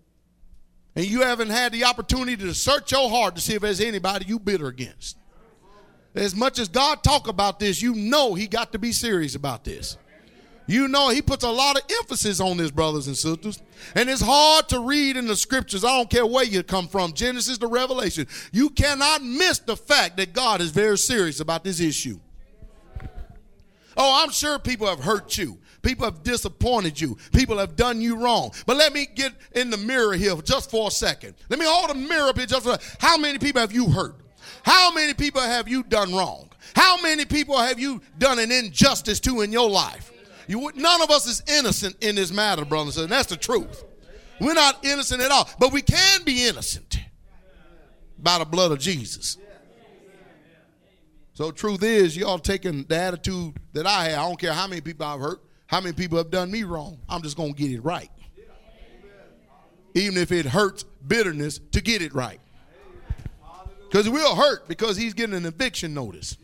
[0.95, 4.25] and you haven't had the opportunity to search your heart to see if there's anybody
[4.25, 5.17] you bitter against.
[6.15, 9.63] As much as God talk about this, you know he got to be serious about
[9.63, 9.97] this.
[10.69, 13.61] You know, he puts a lot of emphasis on this, brothers and sisters.
[13.95, 15.85] And it's hard to read in the scriptures.
[15.85, 18.27] I don't care where you come from, Genesis to Revelation.
[18.51, 22.19] You cannot miss the fact that God is very serious about this issue.
[23.95, 25.57] Oh, I'm sure people have hurt you.
[25.81, 27.17] People have disappointed you.
[27.33, 28.51] People have done you wrong.
[28.65, 31.35] But let me get in the mirror here just for a second.
[31.49, 34.15] Let me hold the mirror up here just for how many people have you hurt?
[34.63, 36.49] How many people have you done wrong?
[36.75, 40.11] How many people have you done an injustice to in your life?
[40.47, 43.83] You, none of us is innocent in this matter, brothers and that's the truth.
[44.39, 46.99] We're not innocent at all, but we can be innocent
[48.17, 49.37] by the blood of Jesus.
[51.33, 54.19] So truth is, y'all taking the attitude that I have.
[54.19, 55.39] I don't care how many people I've hurt.
[55.67, 56.97] How many people have done me wrong?
[57.07, 58.09] I'm just going to get it right.
[59.93, 62.39] Even if it hurts bitterness to get it right.
[63.89, 66.37] Because we'll hurt because he's getting an eviction notice.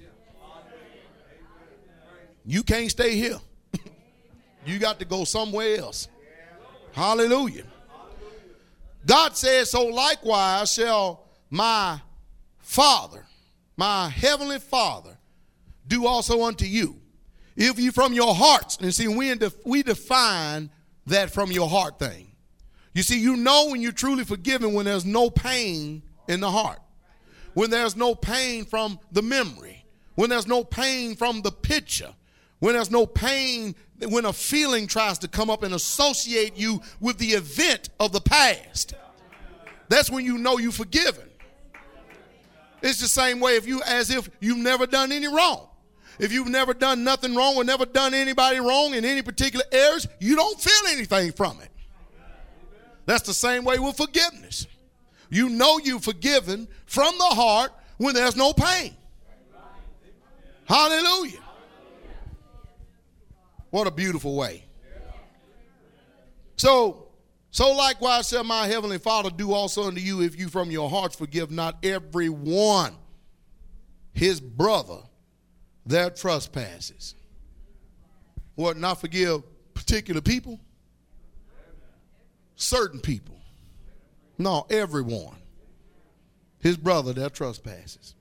[2.46, 3.40] You can't stay here.
[4.66, 6.08] you got to go somewhere else.
[6.92, 7.64] Hallelujah.
[9.06, 12.00] God says, So likewise shall my
[12.60, 13.26] Father,
[13.78, 15.18] my heavenly Father,
[15.88, 17.03] do also unto you.
[17.56, 19.34] If you from your hearts, and see, we,
[19.66, 20.70] we define
[21.08, 22.28] that from your heart thing.
[22.94, 26.80] You see, you know when you're truly forgiven when there's no pain in the heart,
[27.54, 29.86] when there's no pain from the memory,
[30.16, 32.14] when there's no pain from the picture,
[32.60, 37.18] when there's no pain, when a feeling tries to come up and associate you with
[37.18, 38.94] the event of the past.
[39.90, 41.30] That's when you know you're forgiven.
[42.82, 45.68] It's the same way if you as if you've never done any wrong.
[46.20, 50.08] If you've never done nothing wrong or never done anybody wrong in any particular areas,
[50.20, 51.70] you don't feel anything from it.
[53.06, 54.68] That's the same way with forgiveness.
[55.30, 58.96] You know you're forgiven from the heart when there's no pain.
[60.66, 61.40] Hallelujah.
[63.72, 64.64] What a beautiful way.
[66.56, 67.08] So,
[67.50, 71.16] so likewise shall my heavenly Father do also unto you if you from your hearts
[71.16, 72.96] forgive not every one
[74.14, 75.00] his brother
[75.86, 77.16] their trespasses.
[78.56, 79.44] What, not forgive
[79.74, 80.60] particular people?
[82.56, 83.36] Certain people.
[84.38, 85.36] No, everyone.
[86.60, 88.16] His brother, their trespasses.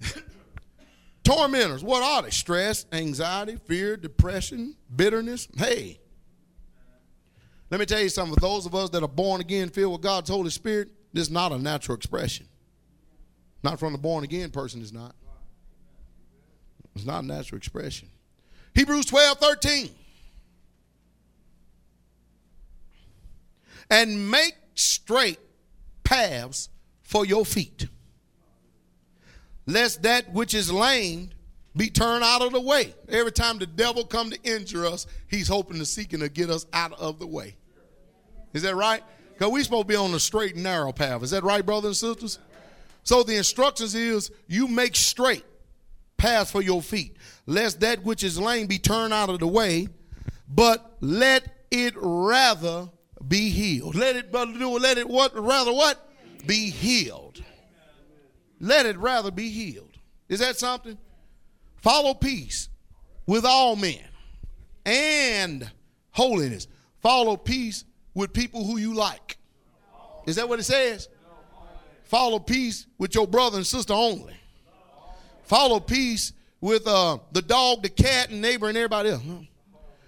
[1.24, 2.30] Tormentors, what are they?
[2.30, 5.46] Stress, anxiety, fear, depression, bitterness.
[5.56, 6.00] Hey,
[7.70, 8.34] let me tell you something.
[8.34, 11.30] For those of us that are born again, filled with God's Holy Spirit, this is
[11.30, 12.46] not a natural expression.
[13.62, 15.14] Not from the born again person, is not.
[16.98, 18.08] It's not a natural expression.
[18.74, 19.90] Hebrews 12 13.
[23.90, 25.38] And make straight
[26.02, 26.68] paths
[27.02, 27.86] for your feet,
[29.66, 31.30] lest that which is lame
[31.76, 32.94] be turned out of the way.
[33.08, 36.66] Every time the devil come to injure us, he's hoping to seeking to get us
[36.72, 37.56] out of the way.
[38.52, 39.02] Is that right?
[39.32, 41.22] Because we supposed to be on the straight and narrow path.
[41.22, 42.40] Is that right, brothers and sisters?
[43.04, 45.44] So the instructions is you make straight
[46.18, 47.16] paths for your feet,
[47.46, 49.88] lest that which is lame be turned out of the way,
[50.48, 52.90] but let it rather
[53.26, 53.94] be healed.
[53.94, 56.04] Let it, brother, do let it what rather what?
[56.46, 57.42] Be healed.
[58.60, 59.96] Let it rather be healed.
[60.28, 60.98] Is that something?
[61.76, 62.68] Follow peace
[63.26, 64.04] with all men
[64.84, 65.70] and
[66.10, 66.66] holiness.
[67.00, 67.84] Follow peace
[68.14, 69.38] with people who you like.
[70.26, 71.08] Is that what it says?
[72.04, 74.37] Follow peace with your brother and sister only.
[75.48, 79.22] Follow peace with uh, the dog, the cat, and neighbor, and everybody else.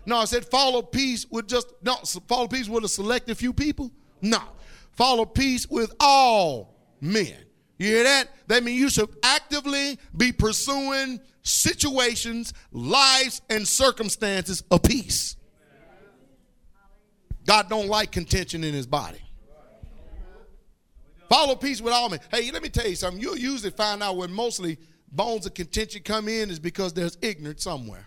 [0.04, 1.94] No, I said follow peace with just no
[2.28, 3.90] follow peace with a selected few people.
[4.20, 4.40] No,
[4.92, 7.36] follow peace with all men.
[7.78, 8.28] You hear that?
[8.48, 15.36] That means you should actively be pursuing situations, lives, and circumstances of peace.
[17.46, 19.22] God don't like contention in his body.
[21.30, 22.20] Follow peace with all men.
[22.30, 23.22] Hey, let me tell you something.
[23.22, 24.76] You'll usually find out when mostly
[25.10, 28.06] bones of contention come in is because there's ignorance somewhere.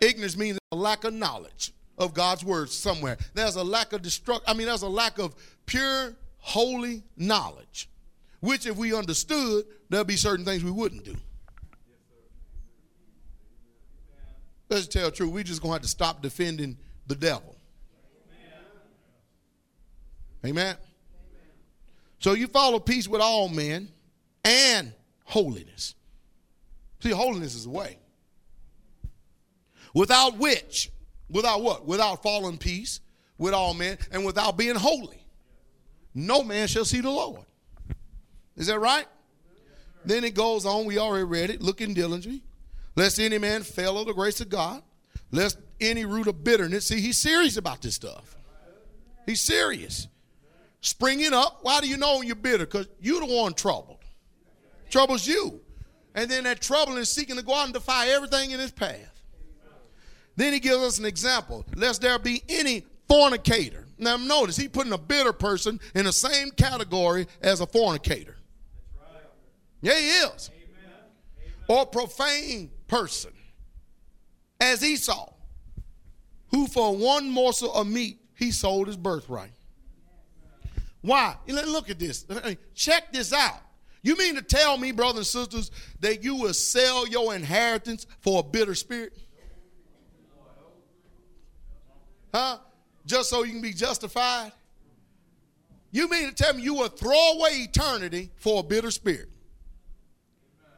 [0.00, 3.16] Ignorance means a lack of knowledge of God's word somewhere.
[3.34, 4.42] There's a lack of destruct.
[4.46, 5.34] I mean, there's a lack of
[5.66, 7.88] pure, holy knowledge.
[8.40, 11.16] Which, if we understood, there'd be certain things we wouldn't do.
[14.68, 15.32] Let's tell the truth.
[15.32, 16.76] We just gonna have to stop defending
[17.06, 17.56] the devil.
[20.44, 20.76] Amen.
[22.20, 23.88] So you follow peace with all men
[24.44, 24.92] and
[25.28, 25.94] holiness.
[27.00, 27.98] See, holiness is a way.
[29.94, 30.90] Without which,
[31.30, 31.86] without what?
[31.86, 33.00] Without fallen peace
[33.36, 35.24] with all men and without being holy,
[36.14, 37.44] no man shall see the Lord.
[38.56, 39.06] Is that right?
[40.04, 42.42] Then it goes on, we already read it, looking diligently,
[42.96, 44.82] lest any man fail of the grace of God,
[45.30, 46.86] lest any root of bitterness.
[46.86, 48.36] See, he's serious about this stuff.
[49.26, 50.08] He's serious.
[50.80, 52.64] Springing up, why do you know you're bitter?
[52.64, 53.97] Because you're the one troubled
[54.90, 55.60] troubles you.
[56.14, 59.22] And then that trouble is seeking to go out and defy everything in his path.
[60.36, 61.64] Then he gives us an example.
[61.74, 63.86] Lest there be any fornicator.
[63.98, 68.36] Now notice he putting a bitter person in the same category as a fornicator.
[69.80, 70.50] Yeah, he is.
[71.68, 73.32] Or profane person.
[74.60, 75.32] As Esau,
[76.48, 79.52] who for one morsel of meat he sold his birthright.
[81.00, 81.36] Why?
[81.46, 82.26] Look at this.
[82.74, 83.60] Check this out.
[84.02, 85.70] You mean to tell me, brothers and sisters,
[86.00, 89.12] that you will sell your inheritance for a bitter spirit?
[92.32, 92.58] Huh?
[93.06, 94.52] Just so you can be justified?
[95.90, 99.28] You mean to tell me you will throw away eternity for a bitter spirit?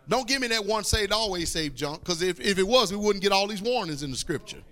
[0.08, 2.98] Don't give me that one saved, always saved junk, because if, if it was, we
[2.98, 4.62] wouldn't get all these warnings in the scripture.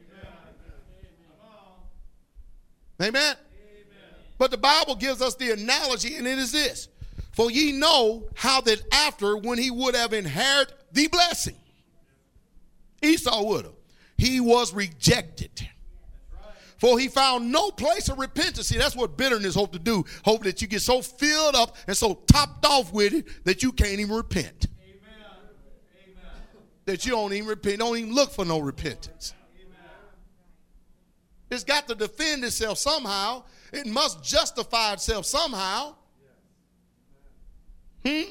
[3.00, 3.10] Amen.
[3.10, 3.36] Amen.
[4.36, 6.88] But the Bible gives us the analogy, and it is this
[7.39, 11.55] For ye know how that after, when he would have inherited the blessing,
[13.01, 13.74] Esau would have,
[14.16, 15.69] he was rejected
[16.78, 18.66] for he found no place of repentance.
[18.66, 20.05] See, that's what bitterness hope to do.
[20.24, 23.70] Hope that you get so filled up and so topped off with it that you
[23.70, 24.66] can't even repent.
[24.82, 25.01] Amen.
[26.06, 26.43] Amen.
[26.86, 29.32] That you don't even repent, don't even look for no repentance.
[29.60, 29.77] Amen.
[31.52, 33.44] It's got to defend itself somehow.
[33.73, 35.94] It must justify itself somehow.
[38.09, 38.30] Hmm?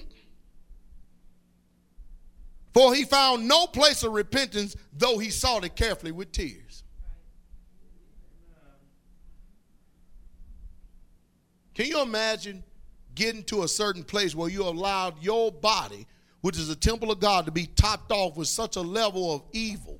[2.73, 6.83] For he found no place of repentance, though he sought it carefully with tears.
[11.73, 12.63] Can you imagine
[13.13, 16.07] getting to a certain place where you allowed your body,
[16.41, 19.43] which is a temple of God, to be topped off with such a level of
[19.51, 19.99] evil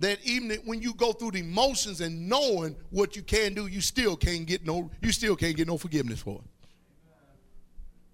[0.00, 3.80] that even when you go through the emotions and knowing what you can do, you
[3.80, 6.57] still can't get no you still can't get no forgiveness for it.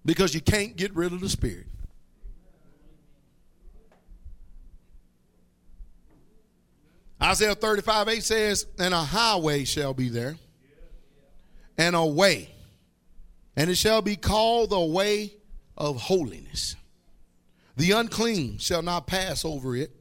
[0.05, 1.67] Because you can't get rid of the spirit.
[7.21, 10.35] Isaiah 35 8 says, And a highway shall be there
[11.77, 12.49] and a way,
[13.55, 15.33] and it shall be called the way
[15.77, 16.75] of holiness.
[17.75, 19.91] The unclean shall not pass over it,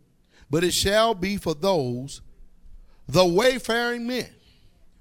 [0.50, 2.20] but it shall be for those,
[3.08, 4.28] the wayfaring men,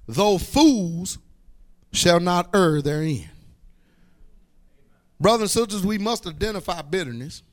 [0.07, 1.19] though fools
[1.91, 3.29] shall not err therein.
[5.23, 7.43] Brothers and sisters, we must identify bitterness.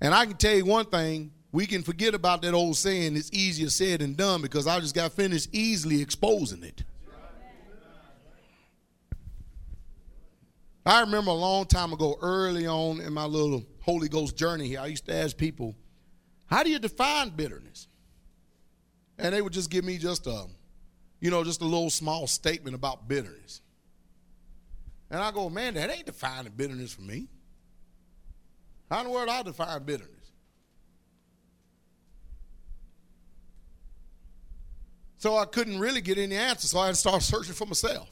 [0.00, 3.32] And I can tell you one thing we can forget about that old saying, it's
[3.32, 6.84] easier said than done, because I just got finished easily exposing it.
[10.86, 14.78] I remember a long time ago, early on in my little Holy Ghost journey here,
[14.78, 15.74] I used to ask people,
[16.46, 17.88] how do you define bitterness?
[19.18, 20.44] And they would just give me just a,
[21.18, 23.62] you know, just a little small statement about bitterness.
[25.10, 27.28] And I go, man, that ain't defining bitterness for me.
[28.88, 30.32] How in the world I define bitterness?
[35.18, 38.08] So I couldn't really get any answers, so I had to start searching for myself.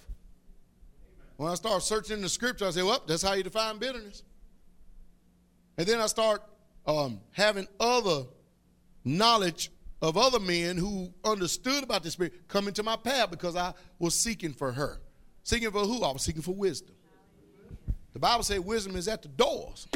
[1.37, 4.25] When I start searching in the scripture, I say, well, that's how you define bitterness.
[5.79, 6.43] And then I start
[6.87, 8.25] um, having other
[9.05, 9.71] knowledge
[10.03, 14.15] of other men who understood about the spirit come into my path because I was
[14.15, 15.01] seeking for her.
[15.49, 16.03] Seeking for who?
[16.03, 16.95] I was seeking for wisdom.
[18.13, 19.89] The Bible says wisdom is at the doors,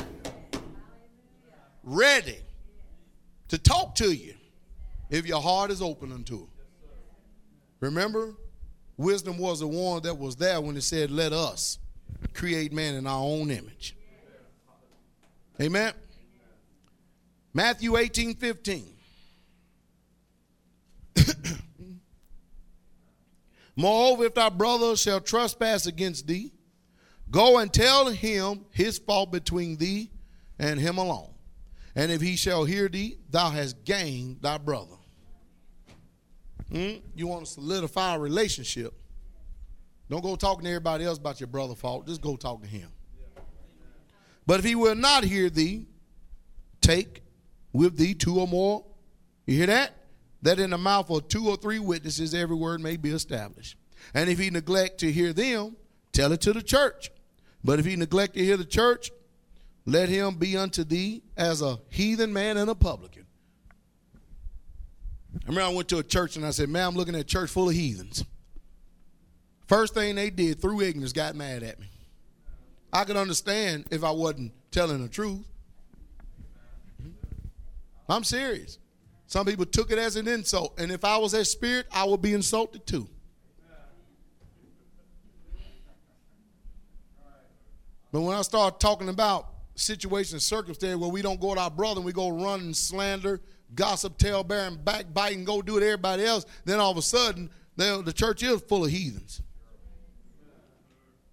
[1.84, 2.38] ready
[3.48, 4.34] to talk to you
[5.10, 6.48] if your heart is open unto it.
[7.80, 8.34] Remember,
[8.96, 11.78] Wisdom was the one that was there when it said, Let us
[12.34, 13.96] create man in our own image.
[15.60, 15.92] Amen.
[17.54, 18.86] Matthew 18 15.
[23.76, 26.52] Moreover, if thy brother shall trespass against thee,
[27.30, 30.10] go and tell him his fault between thee
[30.58, 31.30] and him alone.
[31.94, 34.96] And if he shall hear thee, thou hast gained thy brother.
[36.70, 36.94] Hmm?
[37.14, 38.94] You want to solidify a relationship.
[40.08, 42.06] Don't go talking to everybody else about your brother fault.
[42.06, 42.88] Just go talk to him.
[44.46, 45.86] But if he will not hear thee,
[46.80, 47.22] take
[47.72, 48.84] with thee two or more.
[49.46, 49.94] You hear that?
[50.42, 53.76] That in the mouth of two or three witnesses every word may be established.
[54.12, 55.76] And if he neglect to hear them,
[56.12, 57.10] tell it to the church.
[57.64, 59.10] But if he neglect to hear the church,
[59.86, 63.26] let him be unto thee as a heathen man and a publican.
[65.34, 67.24] I remember I went to a church and I said, man, I'm looking at a
[67.24, 68.24] church full of heathens.
[69.66, 71.86] First thing they did through ignorance got mad at me.
[72.92, 75.46] I could understand if I wasn't telling the truth.
[78.08, 78.78] I'm serious.
[79.32, 82.20] Some people took it as an insult, and if I was that spirit, I would
[82.20, 83.08] be insulted too.
[88.12, 92.00] But when I start talking about situations, circumstances where we don't go to our brother
[92.00, 93.40] and we go run and slander
[93.74, 97.02] gossip, talebearing, and backbite and go do it to everybody else, then all of a
[97.02, 97.48] sudden
[97.78, 99.40] the church is full of heathens.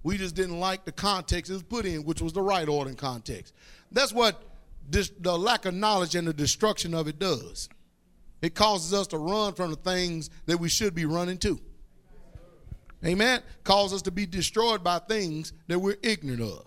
[0.04, 2.90] We just didn't like the context it was put in, which was the right order
[2.90, 3.54] and context.
[3.92, 4.42] That's what
[4.90, 7.68] this, the lack of knowledge and the destruction of it does.
[8.42, 11.60] It causes us to run from the things that we should be running to.
[13.06, 13.42] Amen.
[13.64, 16.66] Causes us to be destroyed by things that we're ignorant of.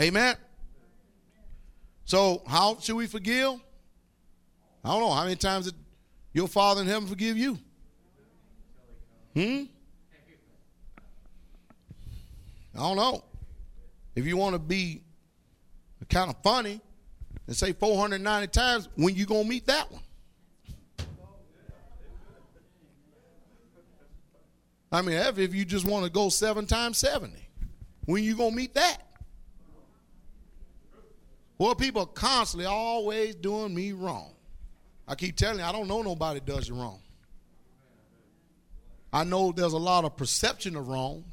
[0.00, 0.36] Amen.
[2.04, 3.60] So, how should we forgive?
[4.84, 5.74] I don't know how many times did
[6.32, 7.58] your Father in heaven forgive you?
[9.34, 9.64] Hmm?
[12.74, 13.24] I don't know.
[14.14, 15.02] If you want to be
[16.08, 16.80] kind of funny
[17.46, 20.02] and say 490 times, when you going to meet that one?
[24.92, 27.34] I mean, if you just want to go seven times 70,
[28.04, 28.98] when you going to meet that?
[31.56, 34.34] Well, people are constantly always doing me wrong.
[35.08, 37.00] I keep telling you, I don't know nobody does you wrong.
[39.12, 41.24] I know there's a lot of perception of wrong.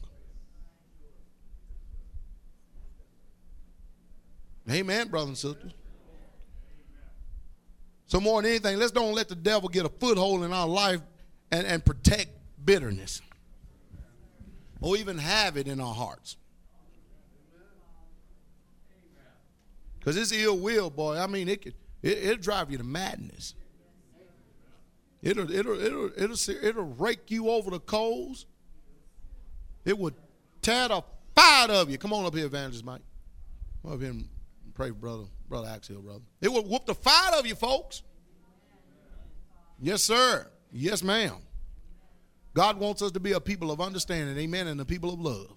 [4.70, 5.72] Amen, brothers and sisters.
[8.06, 11.02] So more than anything, let's don't let the devil get a foothold in our life
[11.52, 12.30] and, and protect
[12.64, 13.22] bitterness.
[14.82, 16.38] Or even have it in our hearts.
[20.00, 23.56] Because this ill will, boy, I mean, it could it, it'll drive you to madness.
[25.22, 28.46] It'll, it'll, it'll, it'll, it'll rake you over the coals.
[29.84, 30.14] It would
[30.62, 31.04] tear the
[31.36, 31.98] fire of you.
[31.98, 33.02] Come on up here, Evangelist Mike.
[33.82, 34.30] Come up here and
[34.74, 36.22] pray for brother, brother Axel, brother.
[36.42, 38.04] It would whoop the fire of you, folks.
[39.82, 40.48] Yes, sir.
[40.72, 41.36] Yes, ma'am.
[42.54, 45.56] God wants us to be a people of understanding, amen, and a people of love.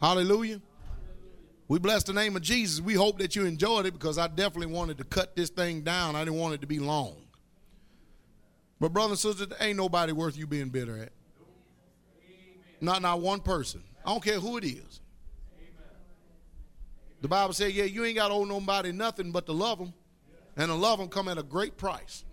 [0.00, 0.60] Hallelujah.
[1.68, 2.80] We bless the name of Jesus.
[2.80, 6.16] We hope that you enjoyed it because I definitely wanted to cut this thing down.
[6.16, 7.16] I didn't want it to be long.
[8.80, 11.12] But, brothers and sisters, ain't nobody worth you being bitter at.
[12.80, 13.84] Not not one person.
[14.04, 15.00] I don't care who it is.
[17.20, 19.94] The Bible says, yeah, you ain't got to owe nobody nothing but to love them.
[20.56, 22.24] And to love them come at a great price.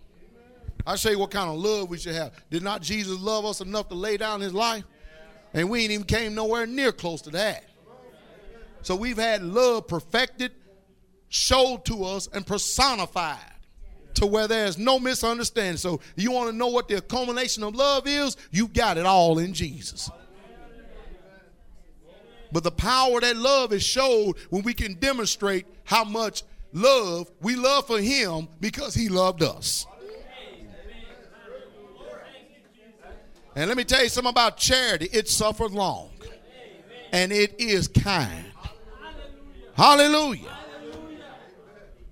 [0.86, 2.32] I say what kind of love we should have.
[2.50, 4.84] Did not Jesus love us enough to lay down his life?
[5.52, 7.64] And we ain't even came nowhere near close to that.
[8.82, 10.52] So we've had love perfected,
[11.28, 13.38] showed to us, and personified
[14.14, 15.76] to where there's no misunderstanding.
[15.76, 18.36] So you want to know what the culmination of love is?
[18.50, 20.10] You got it all in Jesus.
[22.52, 26.42] But the power that love is showed when we can demonstrate how much
[26.72, 29.86] love we love for him because he loved us.
[33.56, 35.08] And let me tell you something about charity.
[35.12, 36.10] It suffered long.
[37.12, 38.44] And it is kind.
[39.74, 40.56] Hallelujah.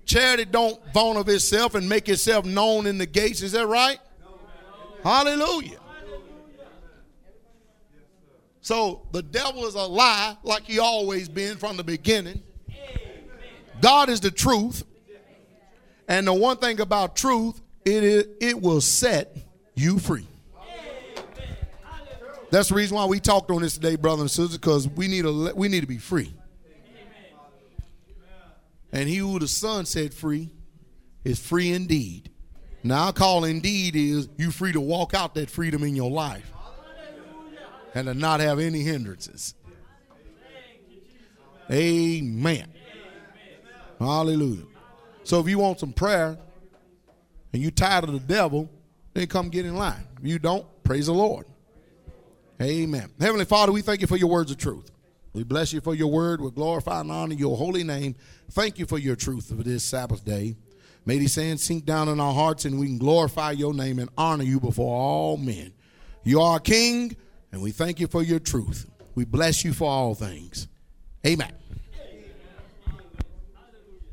[0.05, 3.41] Charity don't vaunt of itself and make itself known in the gates.
[3.41, 3.99] Is that right?
[5.03, 5.79] Hallelujah.
[8.61, 12.43] So the devil is a lie like he always been from the beginning.
[13.81, 14.83] God is the truth.
[16.07, 19.37] And the one thing about truth, it, is, it will set
[19.75, 20.27] you free.
[22.51, 25.23] That's the reason why we talked on this today, brothers and sisters, because we need
[25.23, 26.33] to we need to be free.
[28.91, 30.49] And he who the Son set free
[31.23, 32.31] is free indeed.
[32.83, 36.51] Now I call indeed is you free to walk out that freedom in your life
[37.93, 39.53] and to not have any hindrances.
[41.71, 42.73] Amen.
[43.99, 44.65] Hallelujah.
[45.23, 46.37] So if you want some prayer
[47.53, 48.69] and you tired of the devil,
[49.13, 50.07] then come get in line.
[50.19, 51.45] If you don't, praise the Lord.
[52.61, 53.09] Amen.
[53.19, 54.91] Heavenly Father, we thank you for your words of truth.
[55.33, 56.41] We bless you for your word.
[56.41, 58.15] We glorify and honor your holy name.
[58.51, 60.55] Thank you for your truth for this Sabbath day.
[61.05, 64.09] May these sayings sink down in our hearts and we can glorify your name and
[64.17, 65.71] honor you before all men.
[66.23, 67.15] You are King,
[67.51, 68.89] and we thank you for your truth.
[69.15, 70.67] We bless you for all things.
[71.25, 71.51] Amen.